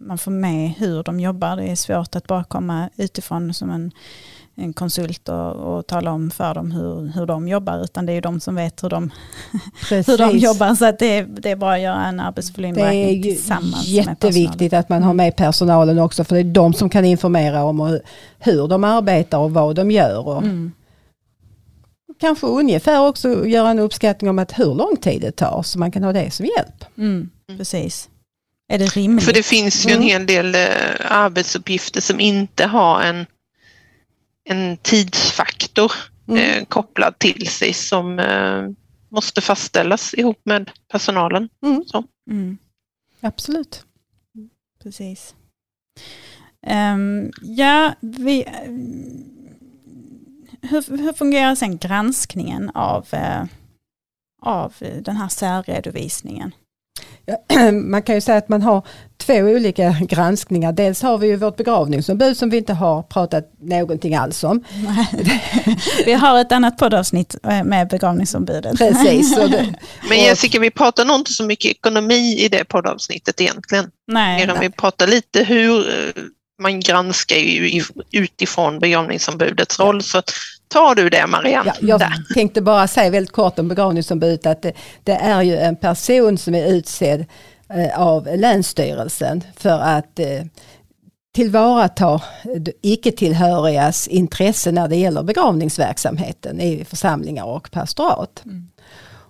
man 0.00 0.18
får 0.18 0.30
med 0.30 0.70
hur 0.70 1.02
de 1.02 1.20
jobbar. 1.20 1.56
Det 1.56 1.64
är 1.64 1.76
svårt 1.76 2.16
att 2.16 2.26
bara 2.26 2.44
komma 2.44 2.88
utifrån 2.96 3.54
som 3.54 3.70
en 3.70 3.92
en 4.54 4.72
konsult 4.72 5.28
och, 5.28 5.52
och 5.52 5.86
tala 5.86 6.12
om 6.12 6.30
för 6.30 6.54
dem 6.54 6.70
hur, 6.72 7.12
hur 7.14 7.26
de 7.26 7.48
jobbar, 7.48 7.84
utan 7.84 8.06
det 8.06 8.12
är 8.12 8.14
ju 8.14 8.20
de 8.20 8.40
som 8.40 8.54
vet 8.54 8.84
hur 8.84 8.88
de, 8.88 9.10
hur 9.90 10.18
de 10.18 10.38
jobbar. 10.38 10.74
Så 10.74 10.84
att 10.86 10.98
det, 10.98 11.18
är, 11.18 11.24
det 11.24 11.50
är 11.50 11.56
bara 11.56 11.74
att 11.74 11.80
göra 11.80 12.04
en 12.06 12.20
arbetsvolymberäkning 12.20 13.22
tillsammans 13.22 13.86
Det 13.86 13.98
är 13.98 14.06
jätteviktigt 14.06 14.72
att 14.72 14.88
man 14.88 15.02
har 15.02 15.14
med 15.14 15.36
personalen 15.36 15.98
också, 15.98 16.24
för 16.24 16.34
det 16.34 16.40
är 16.40 16.44
de 16.44 16.72
som 16.72 16.90
kan 16.90 17.04
informera 17.04 17.64
om 17.64 18.00
hur 18.38 18.68
de 18.68 18.84
arbetar 18.84 19.38
och 19.38 19.50
vad 19.50 19.76
de 19.76 19.90
gör. 19.90 20.28
Och 20.28 20.42
mm. 20.42 20.72
Kanske 22.20 22.46
ungefär 22.46 23.06
också 23.06 23.46
göra 23.46 23.70
en 23.70 23.78
uppskattning 23.78 24.30
om 24.30 24.38
att 24.38 24.58
hur 24.58 24.74
lång 24.74 24.96
tid 24.96 25.20
det 25.20 25.32
tar, 25.32 25.62
så 25.62 25.78
man 25.78 25.90
kan 25.90 26.02
ha 26.02 26.12
det 26.12 26.30
som 26.30 26.46
hjälp. 26.46 26.84
Mm, 26.98 27.30
precis. 27.58 28.08
Är 28.68 28.78
det 28.78 28.96
rimligt? 28.96 29.24
För 29.24 29.32
det 29.32 29.42
finns 29.42 29.86
ju 29.86 29.90
en 29.90 29.96
mm. 29.96 30.08
hel 30.08 30.26
del 30.26 30.54
eh, 30.54 31.12
arbetsuppgifter 31.12 32.00
som 32.00 32.20
inte 32.20 32.66
har 32.66 33.02
en 33.02 33.26
en 34.44 34.76
tidsfaktor 34.76 35.92
mm. 36.28 36.40
eh, 36.40 36.64
kopplad 36.64 37.18
till 37.18 37.48
sig 37.48 37.72
som 37.72 38.18
eh, 38.18 38.68
måste 39.08 39.40
fastställas 39.40 40.14
ihop 40.14 40.40
med 40.44 40.70
personalen. 40.88 41.48
Mm. 41.62 41.84
Så. 41.86 42.04
Mm. 42.30 42.58
Absolut. 43.20 43.84
Precis. 44.82 45.34
Um, 46.66 47.32
ja, 47.42 47.94
vi, 48.00 48.44
hur, 50.62 50.96
hur, 50.96 51.12
fungerar 51.12 51.54
sen 51.54 51.78
granskningen 51.78 52.70
av, 52.70 53.06
uh, 53.14 53.44
av 54.42 54.74
den 54.80 55.16
här 55.16 55.28
särredovisningen? 55.28 56.52
man 57.72 58.02
kan 58.02 58.14
ju 58.14 58.20
säga 58.20 58.38
att 58.38 58.48
man 58.48 58.62
har 58.62 58.86
två 59.16 59.34
olika 59.34 59.96
granskningar. 60.00 60.72
Dels 60.72 61.02
har 61.02 61.18
vi 61.18 61.26
ju 61.26 61.36
vårt 61.36 61.56
begravningsombud 61.56 62.36
som 62.36 62.50
vi 62.50 62.56
inte 62.56 62.72
har 62.72 63.02
pratat 63.02 63.52
någonting 63.60 64.14
alls 64.14 64.44
om. 64.44 64.64
vi 66.06 66.12
har 66.12 66.40
ett 66.40 66.52
annat 66.52 66.78
poddavsnitt 66.78 67.36
eh, 67.44 67.64
med 67.64 67.88
begravningsombudet. 67.88 68.78
Precis. 68.78 69.36
Det, 69.36 69.74
Men 70.08 70.18
Jessica, 70.18 70.58
vi 70.58 70.70
pratar 70.70 71.04
nog 71.04 71.16
inte 71.16 71.32
så 71.32 71.44
mycket 71.44 71.70
ekonomi 71.70 72.38
i 72.38 72.48
det 72.48 72.64
poddavsnittet 72.64 73.40
egentligen. 73.40 73.90
Nej. 74.06 74.40
Medan 74.40 74.60
vi 74.60 74.70
pratar 74.70 75.06
lite 75.06 75.44
hur 75.44 75.88
eh, 75.88 76.22
man 76.62 76.80
granskar 76.80 77.36
ju 77.36 77.82
utifrån 78.12 78.78
begravningsombudets 78.78 79.80
roll. 79.80 80.02
Så 80.02 80.22
tar 80.72 80.94
du 80.94 81.08
det 81.08 81.26
Marianne? 81.26 81.72
Ja, 81.80 81.98
jag 81.98 82.12
tänkte 82.34 82.62
bara 82.62 82.88
säga 82.88 83.10
väldigt 83.10 83.32
kort 83.32 83.58
om 83.58 83.68
begravningsombudet 83.68 84.46
att 84.46 84.62
det, 84.62 84.72
det 85.04 85.12
är 85.12 85.42
ju 85.42 85.56
en 85.56 85.76
person 85.76 86.38
som 86.38 86.54
är 86.54 86.66
utsedd 86.66 87.24
eh, 87.68 88.00
av 88.00 88.28
Länsstyrelsen 88.36 89.44
för 89.56 89.78
att 89.78 90.18
eh, 90.18 90.42
tillvarata 91.34 92.22
icke-tillhörigas 92.82 94.08
intresse 94.08 94.72
när 94.72 94.88
det 94.88 94.96
gäller 94.96 95.22
begravningsverksamheten 95.22 96.60
i 96.60 96.84
församlingar 96.84 97.44
och 97.44 97.70
pastorat. 97.70 98.42
Mm. 98.44 98.68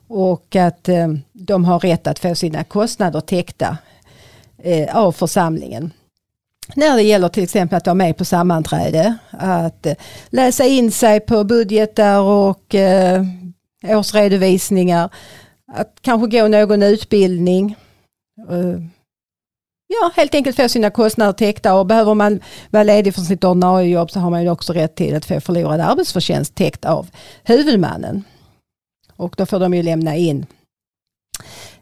Och 0.08 0.56
att 0.56 0.88
eh, 0.88 1.08
de 1.32 1.64
har 1.64 1.78
rätt 1.78 2.06
att 2.06 2.18
få 2.18 2.34
sina 2.34 2.64
kostnader 2.64 3.20
täckta 3.20 3.76
av 4.92 5.12
församlingen 5.12 5.92
när 6.76 6.96
det 6.96 7.02
gäller 7.02 7.28
till 7.28 7.42
exempel 7.42 7.76
att 7.76 7.86
vara 7.86 7.94
med 7.94 8.16
på 8.16 8.24
sammanträde, 8.24 9.16
att 9.30 9.86
eh, 9.86 9.94
läsa 10.28 10.64
in 10.64 10.92
sig 10.92 11.20
på 11.20 11.44
budgetar 11.44 12.20
och 12.20 12.74
eh, 12.74 13.24
årsredovisningar, 13.84 15.10
att 15.72 15.98
kanske 16.00 16.38
gå 16.38 16.48
någon 16.48 16.82
utbildning. 16.82 17.76
Eh, 18.50 18.80
ja, 19.86 20.10
helt 20.14 20.34
enkelt 20.34 20.56
få 20.56 20.68
sina 20.68 20.90
kostnader 20.90 21.32
täckta 21.32 21.74
och 21.74 21.86
behöver 21.86 22.14
man 22.14 22.40
vara 22.70 22.84
ledig 22.84 23.14
från 23.14 23.24
sitt 23.24 23.44
ordinarie 23.44 23.88
jobb 23.90 24.10
så 24.10 24.20
har 24.20 24.30
man 24.30 24.42
ju 24.42 24.50
också 24.50 24.72
rätt 24.72 24.94
till 24.94 25.14
att 25.14 25.24
få 25.24 25.40
förlorad 25.40 25.80
arbetsförtjänst 25.80 26.54
täckt 26.54 26.84
av 26.84 27.10
huvudmannen. 27.44 28.24
Och 29.16 29.34
då 29.36 29.46
får 29.46 29.60
de 29.60 29.74
ju 29.74 29.82
lämna 29.82 30.16
in 30.16 30.46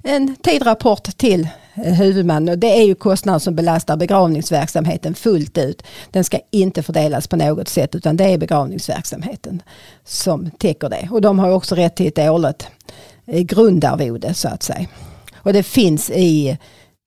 en 0.03 0.37
tidrapport 0.37 1.05
till 1.17 1.41
eh, 1.41 1.49
huvudman 1.75 1.97
huvudmannen 1.97 2.53
och 2.53 2.59
det 2.59 2.79
är 2.81 2.83
ju 2.83 2.95
kostnader 2.95 3.39
som 3.39 3.55
belastar 3.55 3.97
begravningsverksamheten 3.97 5.15
fullt 5.15 5.59
ut. 5.59 5.83
Den 6.11 6.25
ska 6.25 6.39
inte 6.51 6.83
fördelas 6.83 7.29
på 7.29 7.37
något 7.37 7.69
sätt 7.69 7.95
utan 7.95 8.17
det 8.17 8.25
är 8.25 8.39
begravningsverksamheten 8.39 9.63
som 10.05 10.51
täcker 10.51 10.89
det. 10.89 11.09
Och 11.11 11.21
de 11.21 11.39
har 11.39 11.51
också 11.51 11.75
rätt 11.75 11.97
till 11.97 12.09
ett 12.09 12.19
årligt 12.19 12.69
eh, 13.27 13.41
grundarvode 13.41 14.35
så 14.35 14.49
att 14.49 14.63
säga. 14.63 14.87
Och 15.37 15.53
det 15.53 15.63
finns 15.63 16.11
i 16.11 16.59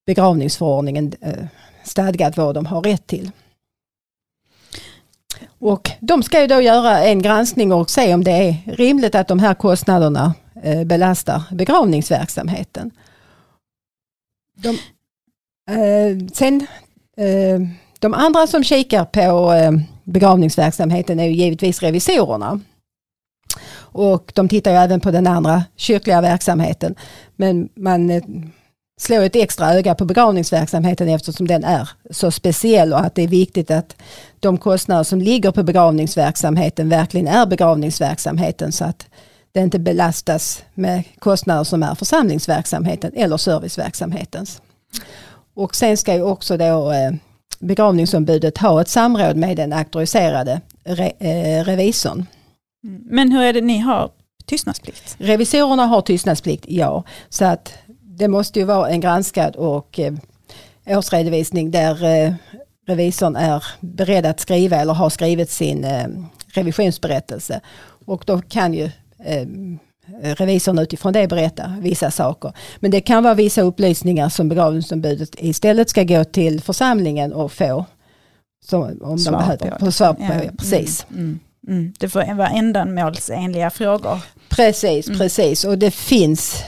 begravningsförordningen 0.06 1.14
eh, 1.22 1.46
stadgat 1.84 2.38
vad 2.38 2.56
de 2.56 2.66
har 2.66 2.82
rätt 2.82 3.08
till. 3.08 3.32
Och 5.60 5.91
de 6.00 6.24
ska 6.24 6.41
ju 6.41 6.48
då 6.48 6.62
göra 6.62 7.04
en 7.04 7.22
granskning 7.22 7.74
och 7.74 7.89
se 7.89 8.14
om 8.14 8.24
det 8.24 8.32
är 8.32 8.56
rimligt 8.66 9.16
att 9.16 9.28
de 9.28 9.39
här 9.39 9.54
kostnaderna 9.54 10.34
Eh, 10.64 10.84
belastar 10.84 11.43
begravningsverksamheten. 11.51 12.91
De, 14.57 14.70
eh, 15.72 16.28
sen, 16.34 16.68
eh, 17.18 17.61
de 17.99 18.14
andra 18.14 18.47
som 18.47 18.64
kikar 18.64 19.05
på 19.05 19.53
eh, 19.53 19.72
begravningsverksamheten 20.03 21.20
är 21.20 21.26
ju 21.26 21.34
givetvis 21.34 21.82
revisorerna. 21.82 22.59
Och 23.76 24.32
de 24.36 24.49
tittar 24.49 24.72
ju 24.72 24.78
även 24.78 24.99
på 24.99 25.11
den 25.11 25.28
andra 25.28 25.64
kyrkliga 25.76 26.22
verksamheten. 26.22 26.95
Men 27.36 27.70
man 27.76 28.09
eh, 28.09 28.24
ett 29.09 29.36
extra 29.36 29.74
öga 29.74 29.95
på 29.95 30.05
begravningsverksamheten 30.05 31.09
eftersom 31.09 31.47
den 31.47 31.64
är 31.64 31.89
så 32.11 32.32
speciell 32.32 32.93
och 32.93 32.99
att 32.99 33.16
det 33.16 33.22
är 33.22 33.28
viktigt 33.28 33.72
att 33.72 33.95
de 34.39 34.57
kostnader 34.57 35.03
som 35.03 35.22
ligger 35.22 35.51
på 35.51 35.64
begravningsverksamheten 35.64 36.89
verkligen 36.89 37.28
är 37.28 37.45
begravningsverksamheten 37.45 38.72
så 38.72 38.86
att 38.86 39.07
det 39.54 39.60
inte 39.60 39.80
belastas 39.80 40.64
med 40.74 41.04
kostnader 41.20 41.64
som 41.64 41.84
är 41.84 41.95
församlingsverksamheten 41.95 43.12
eller 43.16 43.38
serviceverksamhetens. 43.38 44.62
Och 45.54 45.76
sen 45.76 45.97
ska 45.97 46.14
ju 46.14 46.24
också 46.24 46.58
då 46.58 46.91
eh, 46.91 47.12
begravningsombudet 47.60 48.58
ha 48.58 48.82
ett 48.82 48.88
samråd 48.88 49.38
med 49.38 49.58
den 49.58 49.74
auktoriserade 49.74 50.62
re, 50.84 51.12
eh, 51.20 51.64
revisorn. 51.64 52.26
Mm. 52.84 53.01
Men 53.06 53.32
hur 53.32 53.41
är 53.41 53.54
det 53.54 53.62
ni 53.62 53.78
har 53.78 54.12
tystnadsplikt? 54.45 55.16
Revisorerna 55.20 55.86
har 55.86 56.01
tystnadsplikt, 56.01 56.66
ja. 56.68 57.04
Så 57.30 57.45
att 57.45 57.74
det 58.01 58.28
måste 58.28 58.60
ju 58.60 58.66
vara 58.66 58.89
en 58.89 59.01
granskad 59.01 59.56
och 59.56 59.99
eh, 59.99 60.14
årsredovisning 60.86 61.72
där 61.72 62.04
eh, 62.04 62.34
revisorn 62.88 63.36
är 63.36 63.64
beredd 63.80 64.26
att 64.26 64.39
skriva 64.39 64.78
eller 64.78 64.93
har 64.93 65.10
skrivit 65.10 65.49
sin 65.49 65.84
eh, 65.84 66.08
revisionsberättelse. 66.47 67.62
Och 68.06 68.24
då 68.26 68.41
kan 68.41 68.74
ju 68.74 68.91
eh, 69.26 69.47
revisorn 70.36 70.80
utifrån 70.80 71.13
det 71.13 71.28
berätta 71.28 71.74
vissa 71.82 72.11
saker. 72.11 72.53
Men 72.80 72.91
det 72.91 73.01
kan 73.01 73.24
vara 73.24 73.34
vissa 73.34 73.61
upplysningar 73.61 74.30
som 74.30 74.49
begravningsombudet 74.49 75.30
istället 75.38 75.89
ska 75.89 76.03
gå 76.03 76.24
till 76.24 76.61
församlingen 76.61 77.34
och 77.34 77.51
få. 77.51 77.86
Så, 78.65 78.89
om 79.01 79.17
svar 79.19 79.32
de 79.32 79.38
behöver, 79.38 79.80
på. 79.80 79.91
svar 79.91 80.13
på. 80.13 80.24
Ja, 80.24 80.43
Ja, 80.43 80.51
precis. 80.57 81.05
Mm, 81.09 81.21
mm, 81.24 81.39
mm. 81.67 81.93
Det 81.99 82.09
får 82.09 82.34
vara 82.36 82.49
ändamålsenliga 82.49 83.69
frågor. 83.69 84.19
Precis, 84.49 85.07
Mm. 85.07 85.19
precis. 85.19 85.63
Och 85.65 85.78
det 85.78 85.91
finns 85.91 86.63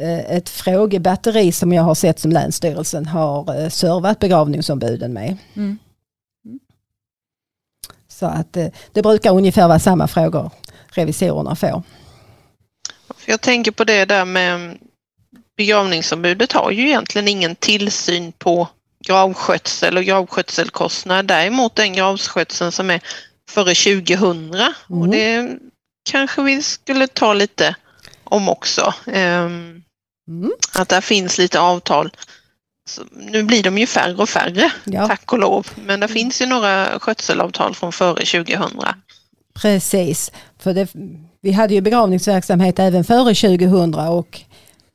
eh, 0.00 0.18
ett 0.36 0.48
frågebatteri 0.48 1.52
som 1.52 1.72
jag 1.72 1.82
har 1.82 1.94
sett 1.94 2.18
som 2.18 2.32
Länsstyrelsen 2.32 3.06
har 3.06 3.60
eh, 3.62 3.68
servat 3.68 4.18
begravningsombuden 4.18 5.12
med. 5.12 5.36
Mm. 5.56 5.78
Så 8.08 8.26
att 8.26 8.52
det 8.92 9.02
brukar 9.02 9.32
ungefär 9.36 9.68
vara 9.68 9.78
samma 9.78 10.08
frågor 10.08 10.50
revisorerna 10.94 11.56
får. 11.56 11.82
Jag 13.26 13.40
tänker 13.40 13.70
på 13.70 13.84
det 13.84 14.04
där 14.04 14.24
med 14.24 14.78
begravningsombudet 15.56 16.52
har 16.52 16.70
ju 16.70 16.86
egentligen 16.86 17.28
ingen 17.28 17.56
tillsyn 17.56 18.32
på 18.32 18.68
gravskötsel 19.06 19.96
och 19.96 20.04
gravskötselkostnader. 20.04 21.22
Däremot 21.22 21.74
den 21.74 21.92
gravskötseln 21.92 22.72
som 22.72 22.90
är 22.90 23.00
före 23.50 23.74
2000 23.74 24.54
och 24.88 25.06
Mm. 25.06 25.10
det 25.10 25.58
kanske 26.10 26.42
vi 26.42 26.62
skulle 26.62 27.06
ta 27.06 27.32
lite 27.34 27.74
om 28.24 28.48
också. 28.48 28.94
Ehm, 29.06 29.80
Mm. 30.28 30.52
Att 30.74 30.88
där 30.88 31.00
finns 31.00 31.38
lite 31.38 31.60
avtal. 31.60 32.10
Så 32.88 33.02
nu 33.12 33.42
blir 33.42 33.62
de 33.62 33.78
ju 33.78 33.86
färre 33.86 34.16
och 34.16 34.28
färre, 34.28 34.72
Ja, 34.84 35.08
tack 35.08 35.32
och 35.32 35.38
lov. 35.38 35.66
Men 35.74 36.00
det 36.00 36.08
finns 36.08 36.42
ju 36.42 36.46
några 36.46 36.98
skötselavtal 37.00 37.74
från 37.74 37.92
före 37.92 38.24
2000 38.24 38.80
precis. 39.54 40.32
För 40.58 40.74
det, 40.74 40.88
vi 41.40 41.52
hade 41.52 41.74
ju 41.74 41.80
begravningsverksamhet 41.80 42.78
även 42.78 43.04
före 43.04 43.34
2000 43.34 43.94
och 43.94 44.40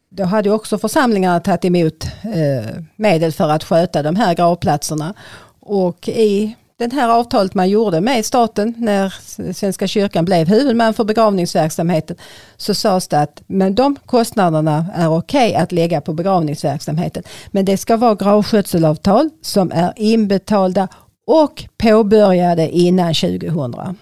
då 0.09 0.23
hade 0.23 0.51
också 0.51 0.77
församlingarna 0.77 1.39
tagit 1.39 1.65
emot 1.65 2.03
eh, 2.23 2.75
medel 2.95 3.31
för 3.31 3.49
att 3.49 3.63
sköta 3.63 4.03
de 4.03 4.15
här 4.15 4.33
gravplatserna. 4.33 5.13
Och 5.59 6.09
i 6.09 6.55
det 6.79 6.93
här 6.93 7.09
avtalet 7.09 7.53
man 7.53 7.69
gjorde 7.69 8.01
med 8.01 8.25
staten 8.25 8.73
när 8.77 9.13
Svenska 9.53 9.87
kyrkan 9.87 10.25
blev 10.25 10.47
huvudman 10.47 10.93
för 10.93 11.03
begravningsverksamheten 11.03 12.15
så 12.57 12.73
sades 12.73 13.07
det 13.07 13.19
att 13.19 13.41
men 13.47 13.75
de 13.75 13.95
kostnaderna 14.05 14.85
är 14.95 15.09
okej 15.09 15.55
att 15.55 15.71
lägga 15.71 16.01
på 16.01 16.13
begravningsverksamheten. 16.13 17.23
Men 17.51 17.65
det 17.65 17.77
ska 17.77 17.97
vara 17.97 18.15
gravskötselavtal 18.15 19.29
som 19.41 19.71
är 19.71 19.93
inbetalda 19.95 20.87
och 21.27 21.63
påbörjade 21.77 22.69
innan 22.69 23.13
2000. 23.13 23.97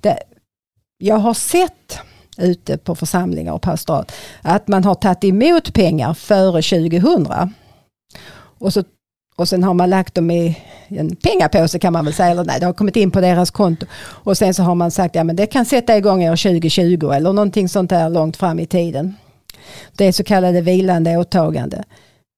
Det, 0.00 0.18
jag 0.98 1.16
har 1.16 1.34
sett 1.34 1.98
ute 2.38 2.78
på 2.78 2.94
församlingar 2.94 3.52
och 3.52 3.62
pastorat 3.62 4.12
att 4.42 4.68
man 4.68 4.84
har 4.84 4.94
tagit 4.94 5.24
emot 5.24 5.74
pengar 5.74 6.14
före 6.14 6.62
2000. 6.62 7.54
Och, 8.58 8.72
så, 8.72 8.84
och 9.36 9.48
sen 9.48 9.64
har 9.64 9.74
man 9.74 9.90
lagt 9.90 10.14
dem 10.14 10.30
i 10.30 10.56
en 10.88 11.16
pengapåse 11.16 11.78
kan 11.78 11.92
man 11.92 12.04
väl 12.04 12.14
säga, 12.14 12.30
eller 12.30 12.44
nej 12.44 12.60
det 12.60 12.66
har 12.66 12.72
kommit 12.72 12.96
in 12.96 13.10
på 13.10 13.20
deras 13.20 13.50
konto. 13.50 13.86
Och 14.00 14.38
sen 14.38 14.54
så 14.54 14.62
har 14.62 14.74
man 14.74 14.90
sagt 14.90 15.14
ja 15.14 15.24
men 15.24 15.36
det 15.36 15.46
kan 15.46 15.64
sätta 15.64 15.96
igång 15.96 16.28
år 16.28 16.36
2020 16.36 17.10
eller 17.10 17.32
någonting 17.32 17.68
sånt 17.68 17.90
där 17.90 18.10
långt 18.10 18.36
fram 18.36 18.58
i 18.58 18.66
tiden. 18.66 19.16
Det 19.96 20.04
är 20.04 20.12
så 20.12 20.24
kallade 20.24 20.60
vilande 20.60 21.16
åtagande. 21.16 21.84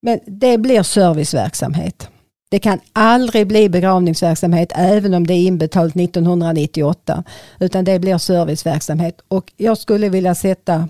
Men 0.03 0.21
det 0.27 0.59
blir 0.59 0.83
serviceverksamhet. 0.83 2.09
Det 2.53 2.59
kan 2.59 2.81
aldrig 2.93 3.47
bli 3.47 3.69
begravningsverksamhet 3.69 4.73
även 4.75 5.15
om 5.15 5.27
det 5.27 5.35
är 5.35 5.47
inbetalt 5.47 5.97
1998. 5.97 7.25
Utan 7.61 7.85
det 7.85 7.99
blir 7.99 8.19
serviceverksamhet. 8.19 9.21
Och 9.29 9.53
jag 9.57 9.79
skulle 9.79 10.09
vilja 10.09 10.35
sätta 10.35 10.89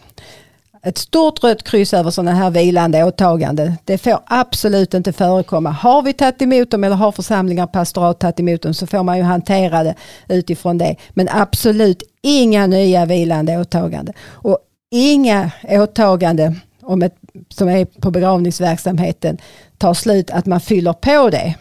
ett 0.83 0.99
stort 0.99 1.45
rött 1.45 1.63
kryss 1.63 1.95
över 1.95 2.11
sådana 2.11 2.33
här 2.33 2.51
vilande 2.51 3.05
åtaganden. 3.05 3.73
Det 3.85 3.99
får 3.99 4.19
absolut 4.27 4.95
inte 4.95 5.13
förekomma. 5.13 5.71
Har 5.71 6.03
vi 6.03 6.13
tagit 6.13 6.43
emot 6.43 6.71
dem 6.71 6.85
eller 6.85 6.97
har 6.97 7.13
församlingar 7.13 7.65
och 7.65 7.73
pastorat 7.73 8.21
tagit 8.21 8.41
emot 8.41 8.63
dem 8.63 8.75
så 8.75 8.87
får 8.87 9.03
man 9.03 9.17
ju 9.17 9.23
hantera 9.23 9.83
det 9.83 9.95
utifrån 10.29 10.79
det. 10.79 10.97
Men 11.11 11.29
absolut 11.31 12.03
inga 12.23 12.67
nya 12.67 13.05
vilande 13.05 13.59
åtaganden. 13.59 14.15
Och 14.29 14.59
inga 14.91 15.51
åtaganden 15.69 16.61
om 16.83 17.03
ett, 17.03 17.15
som 17.49 17.69
är 17.69 17.85
på 17.85 18.11
begravningsverksamheten 18.11 19.39
tar 19.79 19.95
slut 19.95 20.31
att 20.31 20.47
man 20.47 20.61
fyller 20.61 20.93
på 20.93 21.31
det. 21.31 21.55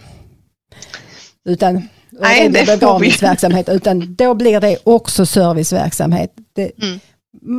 Utan 1.46 1.88
Nej, 2.10 2.50
det 2.50 2.66
begravningsverksamhet 2.66 3.70
utan 3.70 4.16
då 4.16 4.34
blir 4.34 4.60
det 4.60 4.78
också 4.84 5.26
serviceverksamhet. 5.26 6.34
Det, 6.54 6.72
Mm. 6.82 7.00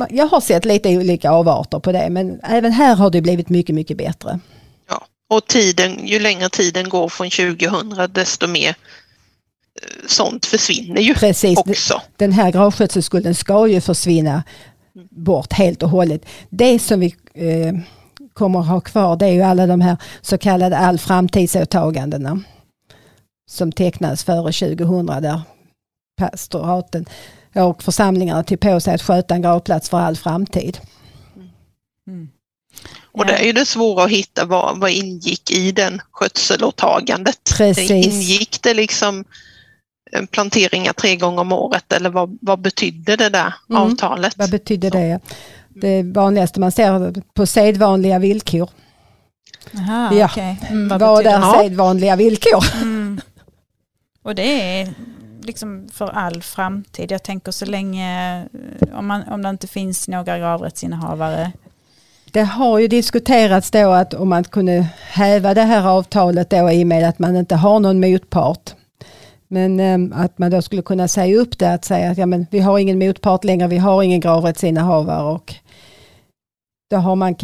Jag 0.09 0.27
har 0.27 0.41
sett 0.41 0.65
lite 0.65 0.97
olika 0.97 1.31
avarter 1.31 1.79
på 1.79 1.91
det 1.91 2.09
men 2.09 2.39
även 2.43 2.71
här 2.71 2.95
har 2.95 3.09
det 3.09 3.21
blivit 3.21 3.49
mycket, 3.49 3.75
mycket 3.75 3.97
bättre. 3.97 4.39
Ja. 4.89 5.07
Och 5.29 5.47
tiden, 5.47 6.07
ju 6.07 6.19
längre 6.19 6.49
tiden 6.49 6.89
går 6.89 7.09
från 7.09 7.29
2000 7.29 8.13
desto 8.13 8.47
mer 8.47 8.69
eh, 8.69 8.75
sånt 10.07 10.45
försvinner 10.45 11.01
ju 11.01 11.13
Precis, 11.13 11.59
också. 11.59 12.01
den 12.17 12.31
här 12.31 12.51
gravskötselskulden 12.51 13.35
ska 13.35 13.67
ju 13.67 13.81
försvinna 13.81 14.43
bort 15.09 15.53
helt 15.53 15.83
och 15.83 15.89
hållet. 15.89 16.25
Det 16.49 16.79
som 16.79 16.99
vi 16.99 17.15
eh, 17.33 17.73
kommer 18.33 18.59
att 18.59 18.67
ha 18.67 18.81
kvar 18.81 19.15
det 19.15 19.25
är 19.25 19.31
ju 19.31 19.41
alla 19.41 19.67
de 19.67 19.81
här 19.81 19.97
så 20.21 20.37
kallade 20.37 20.77
all 20.77 20.99
framtidsåtagandena 20.99 22.39
som 23.49 23.71
tecknades 23.71 24.23
före 24.23 24.51
2000 24.51 25.05
där 25.05 25.41
pastoraten 26.17 27.05
och 27.55 27.83
församlingarna 27.83 28.43
tog 28.43 28.59
på 28.59 28.79
sig 28.79 28.93
att 28.95 29.01
sköta 29.01 29.35
en 29.35 29.41
gravplats 29.41 29.89
för 29.89 29.97
all 29.99 30.15
framtid. 30.15 30.77
Mm. 32.07 32.29
Och 33.11 33.25
det 33.25 33.33
är 33.33 33.45
ju 33.45 33.51
det 33.53 33.65
svåra 33.65 34.03
att 34.03 34.11
hitta 34.11 34.45
vad, 34.45 34.79
vad 34.79 34.91
ingick 34.91 35.51
i 35.51 35.71
den 35.71 36.01
skötselåtagandet. 36.11 37.39
Precis. 37.57 37.91
Ingick 37.91 38.61
det 38.61 38.73
liksom 38.73 39.25
planteringar 40.31 40.93
tre 40.93 41.15
gånger 41.15 41.41
om 41.41 41.51
året 41.51 41.93
eller 41.93 42.09
vad, 42.09 42.37
vad 42.41 42.61
betydde 42.61 43.15
det 43.15 43.29
där 43.29 43.53
Mm. 43.69 43.81
avtalet? 43.81 44.37
Vad 44.37 44.51
betyder 44.51 44.89
Så. 44.89 44.97
det? 44.97 45.19
Det 45.75 46.03
vanligaste 46.03 46.59
man 46.59 46.71
ser 46.71 47.13
på 47.33 47.45
sedvanliga 47.45 48.19
villkor. 48.19 48.69
Aha, 49.77 50.13
Ja. 50.13 50.25
okej. 50.25 50.59
Mm, 50.69 50.87
vad 50.87 50.99
Var 51.01 51.17
betyder 51.17 51.39
där 51.39 51.53
det? 51.57 51.63
sedvanliga 51.63 52.15
villkor. 52.15 52.63
Mm. 52.81 53.21
Och 54.23 54.35
det 54.35 54.79
är 54.81 54.93
liksom 55.43 55.87
för 55.93 56.07
all 56.09 56.41
framtid. 56.41 57.11
Jag 57.11 57.23
tänker 57.23 57.51
så 57.51 57.65
länge, 57.65 58.39
eh, 58.81 58.97
om, 58.97 59.07
man, 59.07 59.23
om 59.23 59.41
det 59.41 59.49
inte 59.49 59.67
finns 59.67 60.07
några 60.07 60.37
gravrättsinnehavare. 60.39 61.51
Det 62.31 62.41
har 62.43 62.79
ju 62.79 62.87
diskuterats 62.87 63.71
då 63.71 63.91
att 63.91 64.13
om 64.13 64.29
man 64.29 64.43
kunde 64.43 64.87
häva 65.11 65.53
det 65.53 65.61
här 65.61 65.87
avtalet 65.87 66.49
då 66.49 66.71
i 66.71 66.83
och 66.83 66.87
med 66.87 67.09
att 67.09 67.19
man 67.19 67.35
inte 67.35 67.55
har 67.55 67.79
någon 67.79 67.99
motpart. 67.99 68.73
Men 69.53 69.79
eh, 69.79 70.19
att 70.19 70.37
man 70.37 70.51
då 70.51 70.61
skulle 70.61 70.81
kunna 70.81 71.07
säga 71.07 71.37
upp 71.37 71.57
det, 71.59 71.73
att 71.73 71.85
säga 71.85 72.11
att 72.11 72.17
ja, 72.17 72.25
men 72.25 72.47
vi 72.51 72.59
har 72.59 72.79
ingen 72.79 72.99
motpart 72.99 73.43
längre, 73.43 73.67
vi 73.67 73.77
har 73.77 74.03
ingen 74.03 74.19
gravrättsinnehavare 74.19 75.23
och 75.23 75.53
då 76.89 76.97
har 76.97 77.15
man 77.15 77.35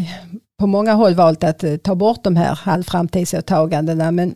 på 0.59 0.67
många 0.67 0.93
håll 0.93 1.15
valt 1.15 1.43
att 1.43 1.63
eh, 1.63 1.77
ta 1.77 1.95
bort 1.95 2.23
de 2.23 2.35
här 2.35 2.59
allframtidsåtagandena. 2.63 4.11
Men 4.11 4.35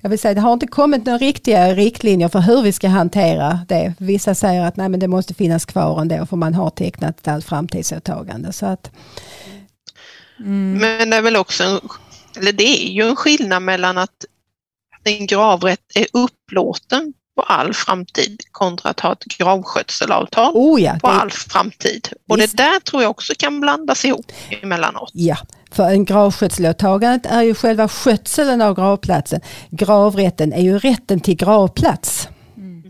jag 0.00 0.10
vill 0.10 0.18
säga 0.18 0.34
det 0.34 0.40
har 0.40 0.52
inte 0.52 0.66
kommit 0.66 1.06
några 1.06 1.18
riktiga 1.18 1.74
riktlinjer 1.74 2.28
för 2.28 2.40
hur 2.40 2.62
vi 2.62 2.72
ska 2.72 2.88
hantera 2.88 3.60
det. 3.68 3.94
Vissa 3.98 4.34
säger 4.34 4.64
att 4.64 4.76
nej, 4.76 4.88
men 4.88 5.00
det 5.00 5.08
måste 5.08 5.34
finnas 5.34 5.64
kvar 5.64 6.00
ändå 6.00 6.26
för 6.26 6.36
man 6.36 6.54
har 6.54 6.70
tecknat 6.70 7.20
ett 7.20 7.28
allframtidsåtagande. 7.28 8.52
Så 8.52 8.66
att, 8.66 8.90
Mm. 10.40 10.78
Men 10.78 11.10
det 11.10 11.16
är 11.16 11.22
väl 11.22 11.36
också, 11.36 11.64
en, 11.64 11.80
eller 12.36 12.52
det 12.52 12.86
är 12.86 12.92
ju 12.92 13.02
en 13.02 13.16
skillnad 13.16 13.62
mellan 13.62 13.98
att 13.98 14.24
en 15.06 15.26
gravrätt 15.26 15.80
är 15.94 16.06
upplåten 16.12 17.12
på 17.36 17.42
all 17.42 17.74
framtid 17.74 18.40
kontra 18.50 18.90
att 18.90 19.00
ha 19.00 19.12
ett 19.12 19.24
gravskötselavtal 19.24 20.52
oh 20.54 20.82
ja, 20.82 20.98
på 21.00 21.06
det, 21.08 21.12
all 21.12 21.30
framtid. 21.30 22.08
Och 22.28 22.38
Visst. 22.38 22.56
det 22.56 22.62
där 22.62 22.80
tror 22.80 23.02
jag 23.02 23.10
också 23.10 23.32
kan 23.38 23.60
blandas 23.60 24.04
ihop 24.04 24.32
emellanåt. 24.62 25.10
Ja, 25.12 25.36
för 25.70 25.84
en 25.84 26.04
gravskötselåtagandet 26.04 27.32
är 27.32 27.42
ju 27.42 27.54
själva 27.54 27.88
skötseln 27.88 28.60
av 28.60 28.74
gravplatsen. 28.74 29.40
Gravrätten 29.70 30.52
är 30.52 30.62
ju 30.62 30.78
rätten 30.78 31.20
till 31.20 31.36
gravplats. 31.36 32.28
Mm. 32.56 32.82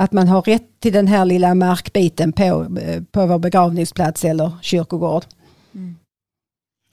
Att 0.00 0.12
man 0.12 0.28
har 0.28 0.42
rätt 0.42 0.80
till 0.80 0.92
den 0.92 1.06
här 1.06 1.24
lilla 1.24 1.54
markbiten 1.54 2.32
på, 2.32 2.42
eh, 2.80 3.02
på 3.12 3.26
vår 3.26 3.38
begravningsplats 3.38 4.24
eller 4.24 4.52
kyrkogård. 4.62 5.24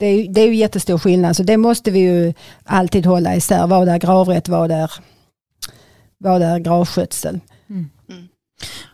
Det 0.00 0.06
är, 0.06 0.22
ju- 0.22 0.32
det 0.32 0.40
är 0.40 0.46
ju 0.46 0.54
jättestor 0.54 0.98
skillnad 0.98 1.36
så 1.36 1.42
det 1.42 1.56
måste 1.56 1.90
vi 1.90 1.98
ju 1.98 2.34
alltid 2.64 3.06
hålla 3.06 3.36
isär. 3.36 3.66
Vad 3.66 3.88
är 3.88 3.98
gravrätt, 3.98 4.48
vad 4.48 4.70
är, 4.70 4.90
vad 6.18 6.42
är 6.42 6.58
gravskötsel? 6.58 7.40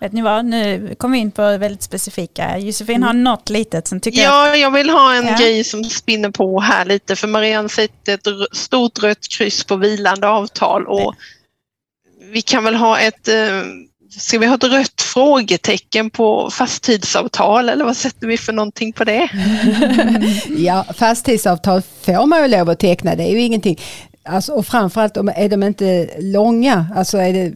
Vet 0.01 0.13
ni 0.13 0.23
vad, 0.23 0.45
nu 0.45 0.95
kom 0.99 1.13
vi 1.13 1.19
in 1.19 1.31
på 1.31 1.43
väldigt 1.43 1.83
specifika. 1.83 2.59
Josefin 2.59 3.03
har 3.03 3.11
Mm. 3.11 3.25
något 3.25 3.49
litet 3.51 3.89
som 3.89 4.01
tycker 4.01 4.23
jag... 4.23 4.33
Ja, 4.49 4.57
jag 4.57 4.71
vill 4.71 4.91
ha 4.91 5.15
en 5.15 5.27
Ja. 5.27 5.37
grej 5.39 5.65
som 5.65 5.85
spinner 5.85 6.31
på 6.31 6.61
här 6.61 6.85
lite 6.85 7.17
för 7.17 7.29
Marianne 7.29 7.69
sätter 7.69 8.15
ett 8.45 8.57
stort 8.57 9.03
rött 9.03 9.29
kryss 9.39 9.65
på 9.65 9.77
vilande 9.77 10.29
avtal 10.29 10.87
och 10.87 11.15
vi 12.33 12.43
kan 12.43 12.65
väl 12.65 12.75
ha 12.75 12.99
ett, 12.99 13.29
eh, 13.29 13.63
ska 14.19 14.39
vi 14.39 14.47
ha 14.47 14.55
ett 14.55 14.65
rött 14.65 15.03
frågetecken 15.03 16.11
på 16.11 16.51
fasttidsavtal 16.51 17.69
eller 17.69 17.85
vad 17.85 17.97
sätter 17.97 18.27
vi 18.27 18.37
för 18.37 18.53
någonting 18.53 18.93
på 18.93 19.05
det? 19.05 19.29
Ja, 20.59 20.85
fasttidsavtal 20.95 21.83
får 21.83 22.27
man 22.27 22.43
ju 22.43 22.49
lov 22.49 22.71
att 22.71 22.79
teckna, 22.79 23.15
det 23.15 23.23
är 23.23 23.31
ju 23.31 23.41
ingenting. 23.41 23.81
Alltså, 24.23 24.53
och 24.53 24.67
framförallt 24.67 25.17
om 25.17 25.29
är 25.29 25.49
de 25.49 25.63
inte 25.63 26.09
långa, 26.19 26.87
alltså 26.95 27.19
är 27.19 27.33
det 27.33 27.53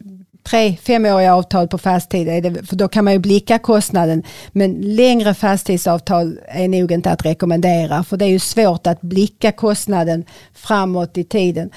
tre, 0.51 0.77
femåriga 0.83 1.35
avtal 1.35 1.69
på 1.69 1.79
fastighet, 1.79 2.45
är 2.45 2.51
det, 2.51 2.67
för 2.67 2.77
då 2.77 2.89
kan 2.89 3.05
man 3.05 3.13
ju 3.13 3.19
blicka 3.19 3.59
kostnaden. 3.59 4.23
Men 4.53 4.73
längre 4.73 5.35
fasttidsavtal 5.35 6.39
är 6.49 6.69
nog 6.69 6.93
inte 6.93 7.11
att 7.11 7.25
rekommendera, 7.25 8.05
för 8.05 8.17
det 8.17 8.25
är 8.25 8.29
ju 8.29 8.39
svårt 8.39 8.87
att 8.87 9.01
blicka 9.01 9.53
kostnaden 9.53 10.25
framåt 10.55 11.19
i 11.19 11.25
tiden. 11.25 11.71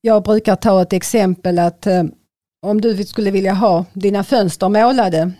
Jag 0.00 0.22
brukar 0.22 0.56
ta 0.56 0.82
ett 0.82 0.92
exempel 0.92 1.58
att 1.58 1.86
eh, 1.86 2.02
om 2.62 2.80
du 2.80 3.04
skulle 3.04 3.30
vilja 3.30 3.52
ha 3.52 3.84
dina 3.92 4.24
fönster 4.24 4.68
målade 4.68 5.32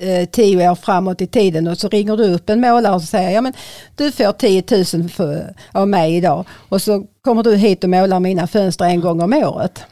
eh, 0.00 0.28
tio 0.28 0.70
år 0.70 0.74
framåt 0.74 1.20
i 1.20 1.26
tiden 1.26 1.66
och 1.66 1.78
så 1.78 1.88
ringer 1.88 2.16
du 2.16 2.24
upp 2.24 2.50
en 2.50 2.60
målare 2.60 2.94
och 2.94 3.02
säger 3.02 3.30
ja 3.30 3.40
men 3.40 3.52
du 3.96 4.12
får 4.12 4.32
10 4.32 4.64
000 4.98 5.08
för, 5.08 5.54
av 5.72 5.88
mig 5.88 6.16
idag 6.16 6.44
och 6.68 6.82
så 6.82 7.06
kommer 7.20 7.42
du 7.42 7.56
hit 7.56 7.84
och 7.84 7.90
målar 7.90 8.20
mina 8.20 8.46
fönster 8.46 8.84
en 8.84 9.00
gång 9.00 9.22
om 9.22 9.32
året. 9.32 9.82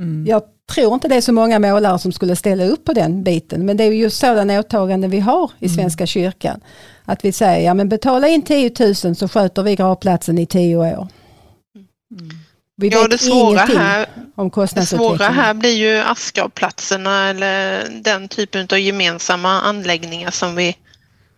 Mm. 0.00 0.26
Jag 0.26 0.42
tror 0.74 0.94
inte 0.94 1.08
det 1.08 1.16
är 1.16 1.20
så 1.20 1.32
många 1.32 1.58
målare 1.58 1.98
som 1.98 2.12
skulle 2.12 2.36
ställa 2.36 2.64
upp 2.64 2.84
på 2.84 2.92
den 2.92 3.24
biten 3.24 3.66
men 3.66 3.76
det 3.76 3.84
är 3.84 3.92
ju 3.92 4.10
sådana 4.10 4.60
åtaganden 4.60 5.10
vi 5.10 5.20
har 5.20 5.50
i 5.58 5.68
Svenska 5.68 6.06
kyrkan. 6.06 6.60
Att 7.04 7.24
vi 7.24 7.32
säger 7.32 7.66
ja 7.66 7.74
men 7.74 7.88
betala 7.88 8.28
in 8.28 8.42
10 8.42 8.72
000 9.04 9.16
så 9.16 9.28
sköter 9.28 9.62
vi 9.62 9.76
gravplatsen 9.76 10.38
i 10.38 10.46
tio 10.46 10.76
år. 10.76 11.08
Mm. 12.10 12.30
Vi 12.80 12.88
Ja, 12.88 13.08
det 13.08 13.18
svåra 13.18 13.58
här, 13.58 14.06
om 14.34 14.50
det 14.74 14.86
svåra 14.86 15.28
här 15.28 15.54
blir 15.54 15.76
ju 15.76 15.98
askgravplatserna 15.98 17.28
eller 17.28 17.84
den 18.02 18.28
typen 18.28 18.68
av 18.72 18.78
gemensamma 18.78 19.60
anläggningar 19.60 20.30
som 20.30 20.56
vi 20.56 20.76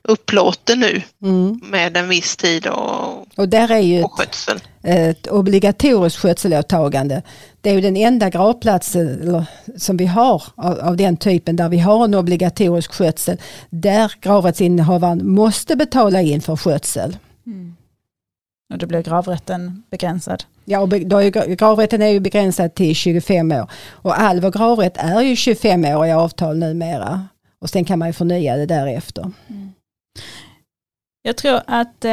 upplåter 0.02 0.76
nu 0.76 1.02
Mm. 1.22 1.60
med 1.62 1.96
en 1.96 2.08
viss 2.08 2.36
tid 2.36 2.66
och, 2.66 3.26
Och 3.36 3.48
där 3.48 3.70
är 3.70 3.78
ju 3.78 4.02
och 4.02 4.12
skötsel. 4.12 4.60
ett 4.82 5.26
obligatoriskt 5.26 6.18
skötselåtagande. 6.18 7.22
Det 7.60 7.70
är 7.70 7.74
ju 7.74 7.80
den 7.80 7.96
enda 7.96 8.30
gravplatsen 8.30 9.46
som 9.76 9.96
vi 9.96 10.06
har 10.06 10.42
av, 10.54 10.80
av 10.80 10.96
den 10.96 11.16
typen 11.16 11.56
där 11.56 11.68
vi 11.68 11.78
har 11.78 12.04
en 12.04 12.14
obligatorisk 12.14 12.92
skötsel 12.92 13.36
där 13.70 14.12
gravrättsinnehavaren 14.20 15.30
måste 15.30 15.76
betala 15.76 16.20
in 16.20 16.40
för 16.40 16.56
skötsel. 16.56 17.16
Mm. 17.46 17.76
Och 18.70 18.78
då 18.78 18.86
blir 18.86 19.02
gravrätten 19.02 19.82
begränsad. 19.90 20.44
Ja, 20.64 20.80
och 20.80 20.88
då 20.88 21.18
är 21.18 21.54
gravrätten 21.56 22.02
är 22.02 22.08
ju 22.08 22.20
begränsad 22.20 22.74
till 22.74 22.94
25 22.94 23.52
år 23.52 23.70
och 23.90 24.20
all 24.20 24.40
vår 24.40 24.50
gravrätt 24.50 24.96
är 24.96 25.20
ju 25.20 25.34
25-åriga 25.34 26.16
avtal 26.18 26.58
numera. 26.58 27.26
Och 27.60 27.70
sen 27.70 27.84
kan 27.84 27.98
man 27.98 28.08
ju 28.08 28.12
förnya 28.12 28.56
det 28.56 28.66
därefter. 28.66 29.32
Jag 31.22 31.36
tror 31.36 31.60
att 31.66 32.04
eh, 32.04 32.10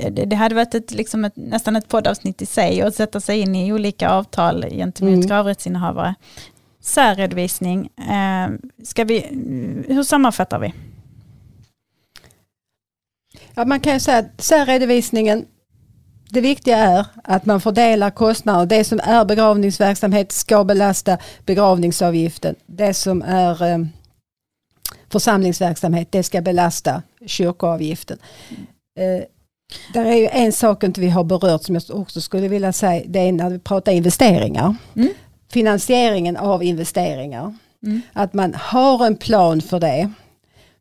det 0.00 0.24
det 0.26 0.36
hade 0.36 0.54
varit 0.54 0.74
ett, 0.74 0.90
liksom 0.90 1.24
ett, 1.24 1.36
nästan 1.36 1.76
ett 1.76 1.88
poddavsnitt 1.88 2.42
i 2.42 2.46
sig 2.46 2.82
att 2.82 2.94
sätta 2.94 3.20
sig 3.20 3.40
in 3.40 3.54
i 3.54 3.72
olika 3.72 4.10
avtal 4.10 4.64
gentemot 4.70 5.14
Mm. 5.14 5.26
gravrättsinnehavare. 5.26 6.14
Särredovisning, 6.80 7.88
eh, 7.98 8.48
ska 8.84 9.04
vi, 9.04 9.20
hur 9.88 10.02
sammanfattar 10.02 10.58
vi? 10.58 10.72
Ja, 13.56 13.64
man 13.64 13.80
kan 13.80 13.92
ju 13.92 14.00
säga 14.00 14.18
att 14.18 14.40
särredovisningen, 14.40 15.46
det 16.30 16.40
viktiga 16.40 16.76
är 16.76 17.06
att 17.24 17.46
man 17.46 17.60
fördelar 17.60 18.10
kostnader. 18.10 18.66
Det 18.66 18.84
som 18.84 19.00
är 19.02 19.24
begravningsverksamhet 19.24 20.32
ska 20.32 20.64
belasta 20.64 21.18
begravningsavgiften. 21.46 22.54
Det 22.66 22.94
som 22.94 23.22
är 23.22 23.72
eh, 23.72 23.78
församlingsverksamhet, 25.08 26.12
det 26.12 26.22
ska 26.22 26.40
belasta 26.40 27.02
kyrkoavgiften. 27.26 28.18
Eh, 28.98 29.24
där 29.92 30.04
är 30.04 30.16
ju 30.16 30.28
en 30.28 30.52
sak 30.52 30.84
inte 30.84 31.00
vi 31.00 31.08
har 31.08 31.24
berört 31.24 31.62
som 31.62 31.74
jag 31.74 32.00
också 32.00 32.20
skulle 32.20 32.48
vilja 32.48 32.72
säga, 32.72 33.04
det 33.06 33.18
är 33.18 33.32
när 33.32 33.50
vi 33.50 33.58
pratar 33.58 33.92
investeringar. 33.92 34.74
Mm. 34.96 35.08
Finansieringen 35.52 36.36
av 36.36 36.62
investeringar. 36.62 37.54
Mm. 37.86 38.00
Att 38.12 38.32
man 38.32 38.54
har 38.54 39.06
en 39.06 39.16
plan 39.16 39.60
för 39.60 39.80
det. 39.80 40.12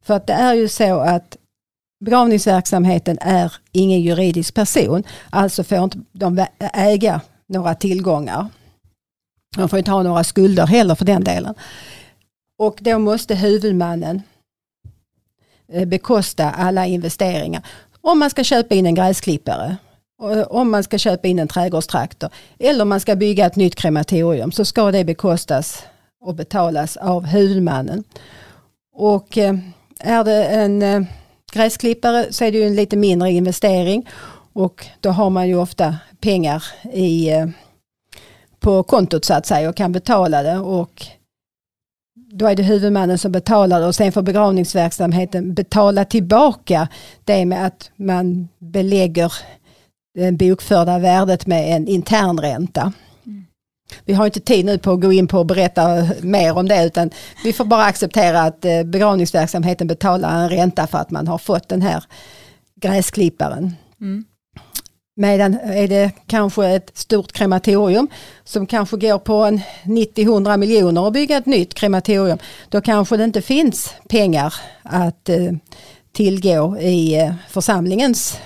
För 0.03 0.13
att 0.13 0.27
det 0.27 0.33
är 0.33 0.53
ju 0.53 0.67
så 0.67 0.99
att 0.99 1.37
begravningsverksamheten 2.05 3.17
är 3.21 3.53
ingen 3.71 4.01
juridisk 4.01 4.53
person. 4.53 5.03
Alltså 5.29 5.63
får 5.63 5.83
inte 5.83 5.99
de 6.11 6.45
äga 6.59 7.21
några 7.47 7.75
tillgångar. 7.75 8.47
De 9.55 9.69
får 9.69 9.79
inte 9.79 9.91
ha 9.91 10.03
några 10.03 10.23
skulder 10.23 10.67
heller 10.67 10.95
för 10.95 11.05
den 11.05 11.23
delen. 11.23 11.55
Och 12.59 12.77
då 12.81 12.99
måste 12.99 13.35
huvudmannen 13.35 14.21
eh, 15.73 15.85
bekosta 15.85 16.51
alla 16.51 16.85
investeringar. 16.85 17.65
Om 18.01 18.19
man 18.19 18.29
ska 18.29 18.43
köpa 18.43 18.75
in 18.75 18.85
en 18.85 18.95
gräsklippare, 18.95 19.77
eh, 20.21 20.41
om 20.41 20.71
man 20.71 20.83
ska 20.83 20.97
köpa 20.97 21.27
in 21.27 21.39
en 21.39 21.47
trädgårdstraktor 21.47 22.29
eller 22.59 22.81
om 22.81 22.89
man 22.89 22.99
ska 22.99 23.15
bygga 23.15 23.45
ett 23.45 23.55
nytt 23.55 23.75
krematorium 23.75 24.51
så 24.51 24.65
ska 24.65 24.91
det 24.91 25.05
bekostas 25.05 25.83
och 26.21 26.35
betalas 26.35 26.97
av 26.97 27.25
huvudmannen. 27.25 28.03
Och 28.95 29.37
eh, 29.37 29.55
är 29.99 30.23
det 30.23 30.45
en 30.45 31.07
gräsklippare 31.55 32.33
så 32.33 32.45
är 32.45 32.51
det 32.51 32.57
ju 32.57 32.63
en 32.63 32.75
lite 32.75 32.97
mindre 32.97 33.31
investering. 33.31 34.09
Och 34.53 34.85
då 34.99 35.09
har 35.09 35.29
man 35.29 35.47
ju 35.47 35.55
ofta 35.55 35.97
pengar 36.19 36.63
i, 36.93 37.29
eh, 37.29 37.47
på 38.59 38.83
kontot 38.83 39.25
så 39.25 39.33
att 39.33 39.45
säga 39.45 39.69
och 39.69 39.75
kan 39.75 39.91
betala 39.91 40.43
det. 40.43 40.57
Och 40.57 41.05
då 42.31 42.47
är 42.47 42.55
det 42.55 42.63
huvudmannen 42.63 43.17
som 43.17 43.31
betalar 43.31 43.87
och 43.87 43.95
sen 43.95 44.11
får 44.11 44.21
begravningsverksamheten 44.21 45.53
betala 45.53 46.05
tillbaka 46.05 46.87
det 47.23 47.45
med 47.45 47.65
att 47.65 47.91
man 47.95 48.47
belägger 48.59 49.33
det 50.15 50.31
bokförda 50.31 50.99
värdet 50.99 51.47
med 51.47 51.75
en 51.75 51.87
intern 51.87 52.39
ränta. 52.39 52.93
Vi 54.05 54.13
har 54.13 54.25
inte 54.25 54.39
tid 54.39 54.65
nu 54.65 54.77
på 54.77 54.91
att 54.91 55.01
gå 55.01 55.13
in 55.13 55.27
på 55.27 55.39
och 55.39 55.45
berätta 55.45 56.07
mer 56.21 56.57
om 56.57 56.67
det 56.67 56.85
utan 56.85 57.09
vi 57.43 57.53
får 57.53 57.65
bara 57.65 57.83
acceptera 57.83 58.41
att 58.41 58.65
eh, 58.65 58.83
begravningsverksamheten 58.83 59.87
betalar 59.87 60.43
en 60.43 60.49
ränta 60.49 60.87
för 60.87 60.97
att 60.97 61.11
man 61.11 61.27
har 61.27 61.37
fått 61.37 61.69
den 61.69 61.81
här 61.81 62.03
gräsklipparen. 62.81 63.75
Mm. 64.01 64.25
Medan 65.17 65.53
är 65.53 65.87
det 65.87 66.11
kanske 66.27 66.67
ett 66.67 66.97
stort 66.97 67.31
krematorium 67.31 68.07
som 68.43 68.67
kanske 68.67 68.97
går 68.97 69.19
på 69.19 69.33
en 69.33 69.61
90-100 69.83 70.57
miljoner 70.57 71.07
att 71.07 71.13
bygga 71.13 71.37
ett 71.37 71.45
nytt 71.45 71.73
krematorium. 71.73 72.37
Då 72.69 72.81
kanske 72.81 73.17
det 73.17 73.23
inte 73.23 73.41
finns 73.41 73.93
pengar 74.09 74.53
att 74.83 75.29
eh, 75.29 75.51
tillgå 76.13 76.77
i 76.79 77.19
eh, 77.19 77.33
församlingens 77.49 78.39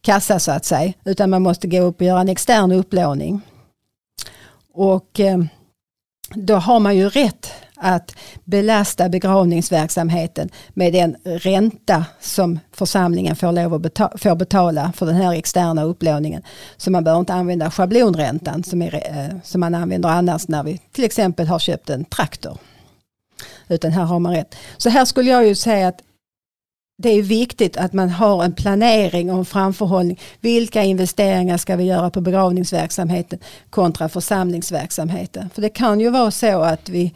kassa 0.00 0.38
så 0.38 0.52
att 0.52 0.64
säga. 0.64 0.92
Utan 1.04 1.30
man 1.30 1.42
måste 1.42 1.68
gå 1.68 1.80
upp 1.80 2.00
och 2.00 2.06
göra 2.06 2.20
en 2.20 2.28
extern 2.28 2.72
upplåning. 2.72 3.40
Och 4.74 5.20
eh, 5.20 5.38
då 6.34 6.54
har 6.54 6.80
man 6.80 6.96
ju 6.96 7.08
rätt 7.08 7.52
att 7.76 8.14
belasta 8.44 9.08
begravningsverksamheten 9.08 10.48
med 10.68 10.92
den 10.92 11.16
ränta 11.24 12.04
som 12.20 12.58
församlingen 12.72 13.36
får, 13.36 13.52
lov 13.52 13.74
att 13.74 13.80
betala, 13.82 14.18
får 14.18 14.34
betala 14.34 14.92
för 14.96 15.06
den 15.06 15.14
här 15.14 15.32
externa 15.32 15.84
upplåningen. 15.84 16.42
Så 16.76 16.90
man 16.90 17.04
behöver 17.04 17.20
inte 17.20 17.34
använda 17.34 17.70
schablonräntan 17.70 18.64
som, 18.64 18.82
är, 18.82 18.94
eh, 18.94 19.36
som 19.44 19.60
man 19.60 19.74
använder 19.74 20.08
annars 20.08 20.48
när 20.48 20.62
vi 20.62 20.80
till 20.92 21.04
exempel 21.04 21.46
har 21.46 21.58
köpt 21.58 21.90
en 21.90 22.04
traktor. 22.04 22.58
Utan 23.68 23.92
här 23.92 24.04
har 24.04 24.18
man 24.18 24.34
rätt. 24.34 24.54
Så 24.76 24.88
här 24.88 25.04
skulle 25.04 25.30
jag 25.30 25.46
ju 25.46 25.54
säga 25.54 25.88
att 25.88 26.00
det 27.02 27.10
är 27.10 27.22
viktigt 27.22 27.76
att 27.76 27.92
man 27.92 28.10
har 28.10 28.44
en 28.44 28.52
planering 28.52 29.30
och 29.30 29.38
en 29.38 29.44
framförhållning. 29.44 30.20
Vilka 30.40 30.82
investeringar 30.82 31.56
ska 31.56 31.76
vi 31.76 31.84
göra 31.84 32.10
på 32.10 32.20
begravningsverksamheten 32.20 33.38
kontra 33.70 34.08
församlingsverksamheten? 34.08 35.50
För 35.54 35.62
det 35.62 35.68
kan 35.68 36.00
ju 36.00 36.10
vara 36.10 36.30
så 36.30 36.62
att 36.62 36.88
vi 36.88 37.14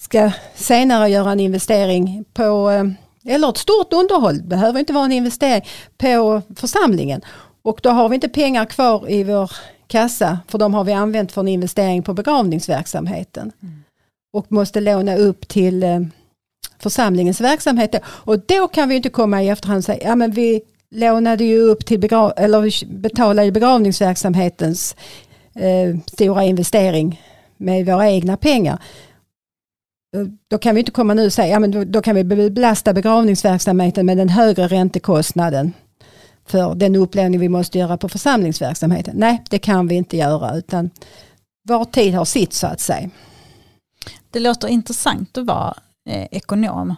ska 0.00 0.30
senare 0.54 1.08
göra 1.08 1.32
en 1.32 1.40
investering 1.40 2.24
på, 2.34 2.70
eh, 2.70 3.34
eller 3.34 3.48
ett 3.48 3.56
stort 3.56 3.92
underhåll, 3.92 4.38
det 4.38 4.44
behöver 4.44 4.80
inte 4.80 4.92
vara 4.92 5.04
en 5.04 5.12
investering, 5.12 5.64
på 5.98 6.42
församlingen. 6.56 7.20
Och 7.62 7.80
då 7.82 7.90
har 7.90 8.08
vi 8.08 8.14
inte 8.14 8.28
pengar 8.28 8.64
kvar 8.64 9.10
i 9.10 9.24
vår 9.24 9.50
kassa 9.86 10.38
för 10.48 10.58
de 10.58 10.74
har 10.74 10.84
vi 10.84 10.92
använt 10.92 11.32
för 11.32 11.40
en 11.40 11.48
investering 11.48 12.02
på 12.02 12.14
begravningsverksamheten. 12.14 13.52
Mm. 13.62 13.82
Och 14.32 14.52
måste 14.52 14.80
låna 14.80 15.16
upp 15.16 15.48
till 15.48 15.82
eh, 15.82 16.00
församlingens 16.78 17.40
verksamhet. 17.40 17.94
Och 18.06 18.40
då 18.46 18.68
kan 18.68 18.88
vi 18.88 18.96
inte 18.96 19.08
komma 19.08 19.42
i 19.42 19.48
efterhand 19.48 19.78
och 19.78 19.84
säga, 19.84 20.08
ja 20.08 20.16
men 20.16 20.30
vi 20.30 20.60
lånade 20.90 21.44
ju 21.44 21.60
upp 21.60 21.86
till 21.86 22.00
begrav 22.00 22.32
eller 22.36 22.86
betalade 22.86 23.52
begravningsverksamhetens 23.52 24.96
eh, 25.54 25.96
stora 26.06 26.44
investering 26.44 27.22
med 27.56 27.86
våra 27.86 28.10
egna 28.10 28.36
pengar. 28.36 28.82
Eh, 30.16 30.22
då 30.48 30.58
kan 30.58 30.74
vi 30.74 30.78
inte 30.78 30.92
komma 30.92 31.14
nu 31.14 31.26
och 31.26 31.32
säga, 31.32 31.48
ja 31.48 31.58
men 31.58 31.70
då, 31.70 31.84
då 31.84 32.02
kan 32.02 32.14
vi 32.14 32.24
belasta 32.24 32.92
begravningsverksamheten 32.92 34.06
med 34.06 34.16
den 34.16 34.28
högre 34.28 34.68
räntekostnaden 34.68 35.72
för 36.46 36.74
den 36.74 36.96
upplåning 36.96 37.40
vi 37.40 37.48
måste 37.48 37.78
göra 37.78 37.96
på 37.96 38.08
församlingsverksamheten. 38.08 39.14
Nej, 39.16 39.42
det 39.50 39.58
kan 39.58 39.88
vi 39.88 39.94
inte 39.94 40.16
göra 40.16 40.56
utan 40.56 40.90
var 41.62 41.84
tid 41.84 42.14
har 42.14 42.24
sitt 42.24 42.52
så 42.52 42.66
att 42.66 42.80
säga. 42.80 43.10
Det 44.30 44.40
låter 44.40 44.68
intressant 44.68 45.38
att 45.38 45.46
vara 45.46 45.74
eh, 46.06 46.26
ekonom 46.30 46.94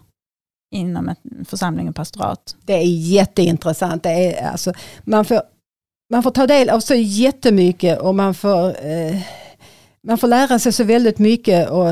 inom 0.71 1.09
en 1.09 1.45
församling 1.45 1.89
och 1.89 1.95
pastorat. 1.95 2.57
Det 2.65 2.73
är 2.73 2.85
jätteintressant. 2.85 4.03
Det 4.03 4.11
är, 4.11 4.51
alltså, 4.51 4.73
man, 5.05 5.25
får, 5.25 5.43
man 6.11 6.23
får 6.23 6.31
ta 6.31 6.47
del 6.47 6.71
av 6.71 6.81
så 6.81 6.95
jättemycket 6.95 7.99
och 7.99 8.15
man 8.15 8.35
får, 8.35 8.87
eh, 8.87 9.17
man 10.03 10.19
får 10.19 10.29
lära 10.29 10.59
sig 10.59 10.73
så 10.73 10.85
väldigt 10.85 11.19
mycket. 11.19 11.71
Och, 11.71 11.89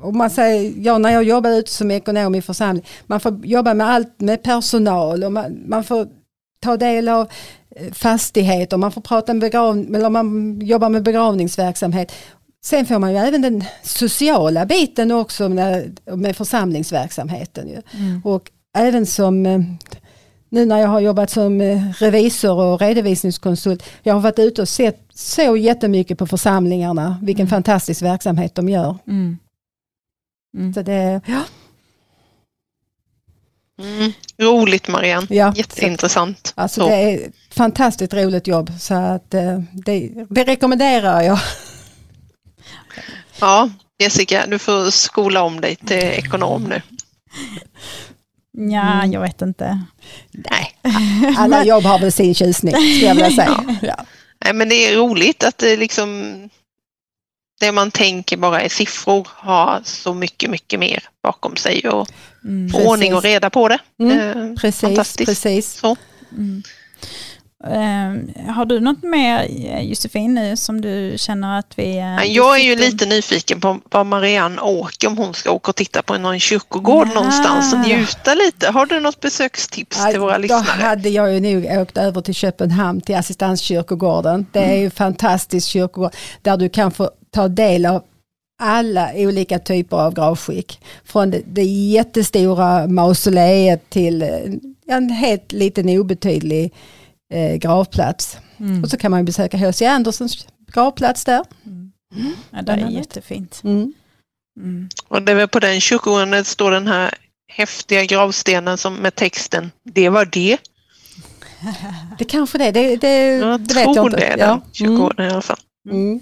och 0.00 0.14
man 0.14 0.30
säger, 0.30 0.72
ja, 0.76 0.98
när 0.98 1.10
jag 1.10 1.24
jobbade 1.24 1.56
ute 1.56 1.70
som 1.70 1.90
ekonom 1.90 2.34
i 2.34 2.42
församling, 2.42 2.84
man 3.06 3.20
får 3.20 3.46
jobba 3.46 3.74
med 3.74 3.88
allt 3.88 4.20
med 4.20 4.42
personal 4.42 5.24
och 5.24 5.32
man, 5.32 5.62
man 5.66 5.84
får 5.84 6.08
ta 6.60 6.76
del 6.76 7.08
av 7.08 7.28
eh, 7.76 7.92
fastigheter, 7.92 8.76
man 8.76 8.92
får 8.92 9.00
prata 9.00 9.34
med 9.34 9.40
begravning, 9.40 9.94
eller 9.94 10.10
man 10.10 10.60
jobbar 10.60 10.88
med 10.88 11.02
begravningsverksamhet. 11.02 12.12
Sen 12.66 12.86
får 12.86 12.98
man 12.98 13.12
ju 13.12 13.18
även 13.18 13.42
den 13.42 13.64
sociala 13.82 14.66
biten 14.66 15.10
också 15.10 15.48
med, 15.48 16.00
med 16.04 16.36
församlingsverksamheten. 16.36 17.68
Ju. 17.68 17.82
Mm. 17.98 18.20
Och 18.24 18.50
även 18.78 19.06
som 19.06 19.46
eh, 19.46 19.60
nu 20.48 20.66
när 20.66 20.78
jag 20.78 20.88
har 20.88 21.00
jobbat 21.00 21.30
som 21.30 21.60
eh, 21.60 21.82
revisor 21.98 22.60
och 22.60 22.80
redovisningskonsult. 22.80 23.82
Jag 24.02 24.14
har 24.14 24.20
varit 24.20 24.38
ute 24.38 24.62
och 24.62 24.68
sett 24.68 25.00
så 25.14 25.56
jättemycket 25.56 26.18
på 26.18 26.26
församlingarna. 26.26 27.18
Vilken 27.22 27.42
mm. 27.42 27.50
fantastisk 27.50 28.02
verksamhet 28.02 28.54
de 28.54 28.68
gör. 28.68 28.96
Mm. 29.06 29.38
Mm. 30.56 30.74
Så 30.74 30.82
det, 30.82 31.20
ja. 31.26 31.42
Mm. 33.82 34.12
Roligt 34.38 34.88
Marianne, 34.88 35.26
ja, 35.30 35.52
jätteintressant. 35.56 36.46
Så, 36.46 36.60
alltså 36.60 36.80
så. 36.80 36.88
det 36.88 36.94
är 36.94 37.26
ett 37.26 37.34
fantastiskt 37.50 38.14
roligt 38.14 38.46
jobb 38.46 38.70
så 38.80 38.94
att 38.94 39.34
eh, 39.34 39.60
det, 39.72 40.10
det 40.28 40.44
rekommenderar 40.44 41.22
jag. 41.22 41.38
Ja, 43.40 43.70
Jessica, 43.98 44.46
du 44.46 44.58
får 44.58 44.90
skola 44.90 45.42
om 45.42 45.60
dig 45.60 45.76
till 45.76 45.96
ekonom 45.96 46.62
nu. 46.62 46.82
Ja, 48.52 48.92
mm. 48.92 49.12
jag 49.12 49.20
vet 49.20 49.42
inte. 49.42 49.84
Nej, 50.30 50.76
alla 51.38 51.64
jobb 51.64 51.84
har 51.84 51.98
väl 51.98 52.12
sin 52.12 52.34
tjusning, 52.34 52.72
skulle 52.72 53.06
jag 53.06 53.14
vilja 53.14 53.30
säga. 53.30 53.64
Ja. 53.66 53.74
Ja. 53.88 54.04
Nej, 54.44 54.52
men 54.52 54.68
det 54.68 54.74
är 54.74 54.96
roligt 54.96 55.44
att 55.44 55.58
det 55.58 55.76
liksom 55.76 56.32
det 57.60 57.72
man 57.72 57.90
tänker 57.90 58.36
bara 58.36 58.60
är 58.60 58.68
siffror 58.68 59.28
har 59.30 59.80
så 59.84 60.14
mycket, 60.14 60.50
mycket 60.50 60.80
mer 60.80 61.04
bakom 61.22 61.56
sig 61.56 61.88
och 61.88 62.08
mm, 62.44 62.74
ordning 62.86 63.14
och 63.14 63.22
reda 63.22 63.50
på 63.50 63.68
det. 63.68 63.78
Mm, 64.00 64.18
eh, 64.18 64.54
precis, 64.54 65.16
precis. 65.16 65.72
Så. 65.72 65.96
Mm. 66.32 66.62
Uh, 67.64 68.50
har 68.50 68.64
du 68.64 68.80
något 68.80 69.02
mer 69.02 69.46
Josefin 69.80 70.34
nu 70.34 70.56
som 70.56 70.80
du 70.80 71.14
känner 71.16 71.58
att 71.58 71.72
vi... 71.76 71.98
Uh, 71.98 72.24
jag 72.24 72.60
är 72.60 72.64
ju 72.64 72.76
lite 72.76 73.06
nyfiken 73.06 73.60
på 73.60 73.80
vad 73.90 74.06
Marianne 74.06 74.60
åker 74.60 75.08
om 75.08 75.18
hon 75.18 75.34
ska 75.34 75.50
åka 75.50 75.70
och 75.70 75.76
titta 75.76 76.02
på 76.02 76.18
någon 76.18 76.40
kyrkogård 76.40 77.08
ja. 77.08 77.14
någonstans 77.14 77.72
och 77.72 77.78
njuta 77.78 78.34
lite. 78.34 78.70
Har 78.70 78.86
du 78.86 79.00
något 79.00 79.20
besökstips 79.20 79.98
ja, 80.04 80.10
till 80.10 80.20
våra 80.20 80.38
lyssnare? 80.38 80.62
Då 80.64 80.84
hade 80.84 81.08
jag 81.08 81.34
ju 81.34 81.40
nog 81.40 81.80
åkt 81.82 81.98
över 81.98 82.20
till 82.20 82.34
Köpenhamn 82.34 83.00
till 83.00 83.16
assistanskyrkogården. 83.16 84.46
Det 84.52 84.58
är 84.58 84.68
mm. 84.68 84.80
ju 84.80 84.90
fantastisk 84.90 85.68
kyrkogård 85.68 86.12
där 86.42 86.56
du 86.56 86.68
kan 86.68 86.90
få 86.90 87.10
ta 87.30 87.48
del 87.48 87.86
av 87.86 88.02
alla 88.62 89.10
olika 89.14 89.58
typer 89.58 89.96
av 89.96 90.14
gravskick. 90.14 90.80
Från 91.04 91.30
det, 91.30 91.42
det 91.46 91.64
jättestora 91.64 92.86
mausoleet 92.86 93.90
till 93.90 94.22
en 94.88 95.10
helt 95.10 95.52
liten 95.52 95.88
obetydlig 95.88 96.72
eh, 97.32 97.56
gravplats. 97.56 98.38
Mm. 98.58 98.82
Och 98.82 98.90
så 98.90 98.96
kan 98.96 99.10
man 99.10 99.24
besöka 99.24 99.56
H.C. 99.56 99.86
Andersens 99.86 100.46
gravplats 100.72 101.24
där. 101.24 101.44
Mm. 101.66 101.92
Mm. 102.14 102.32
Ja, 102.50 102.62
det 102.62 102.72
är 102.72 102.88
jättefint. 102.88 103.60
Mm. 103.64 103.92
Mm. 104.60 104.88
Och 105.08 105.22
det 105.22 105.32
är 105.32 105.36
väl 105.36 105.48
på 105.48 105.60
den 105.60 105.80
kyrkogården 105.80 106.30
det 106.30 106.44
står 106.44 106.70
den 106.70 106.86
här 106.86 107.14
häftiga 107.52 108.04
gravstenen 108.04 108.78
som 108.78 108.94
med 108.94 109.14
texten 109.14 109.70
Det 109.84 110.08
var 110.08 110.24
det. 110.24 110.58
Det 112.18 112.24
kanske 112.24 112.58
det, 112.58 112.70
det, 112.70 112.96
det, 112.96 113.36
jag 113.36 113.60
det 113.60 113.74
vet 113.74 113.96
jag 113.96 114.06
inte. 114.06 114.16
det 114.16 114.26
är 114.26 114.36
den 114.36 114.48
ja. 114.48 114.60
kyrkogården 114.72 115.18
mm. 115.18 115.30
i 115.30 115.32
alla 115.32 115.42
fall. 115.42 115.60
Mm. 115.90 116.20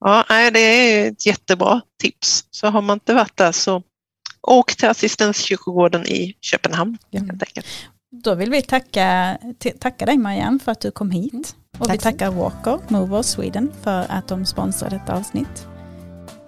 Ja, 0.00 0.24
det 0.28 0.60
är 0.60 1.10
ett 1.10 1.26
jättebra 1.26 1.80
tips. 2.02 2.44
Så 2.50 2.66
har 2.66 2.82
man 2.82 2.96
inte 2.96 3.14
varit 3.14 3.36
där 3.36 3.52
så 3.52 3.82
åk 4.42 4.76
till 4.76 4.88
assistenskyrkogården 4.88 6.06
i 6.06 6.36
Köpenhamn. 6.40 6.98
Ja. 7.10 7.20
Helt 7.20 7.42
enkelt. 7.42 7.66
Då 8.12 8.34
vill 8.34 8.50
vi 8.50 8.62
tacka, 8.62 9.38
tacka 9.80 10.06
dig 10.06 10.18
Marianne 10.18 10.58
för 10.58 10.72
att 10.72 10.80
du 10.80 10.90
kom 10.90 11.10
hit. 11.10 11.32
Mm. 11.32 11.44
Och 11.78 11.86
tack 11.86 11.94
vi 11.94 11.98
tackar 11.98 12.30
Walker, 12.30 12.78
Movers 12.88 13.26
Sweden 13.26 13.72
för 13.82 14.06
att 14.08 14.28
de 14.28 14.46
sponsrar 14.46 14.90
detta 14.90 15.16
avsnitt. 15.16 15.66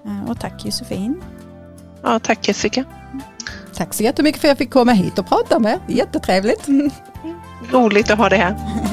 Eh, 0.05 0.31
och 0.31 0.41
tack 0.41 0.65
Josefin. 0.65 1.23
Ja, 2.03 2.19
tack 2.19 2.49
Jessica. 2.49 2.85
Tack 3.75 3.95
så 3.95 4.03
jättemycket 4.03 4.41
för 4.41 4.49
att 4.49 4.51
jag 4.51 4.59
fick 4.59 4.71
komma 4.71 4.93
hit 4.93 5.19
och 5.19 5.27
prata 5.27 5.59
med 5.59 5.81
Jättetrevligt. 5.89 6.69
Roligt 7.71 8.11
att 8.11 8.19
ha 8.19 8.29
det 8.29 8.37
här. 8.37 8.57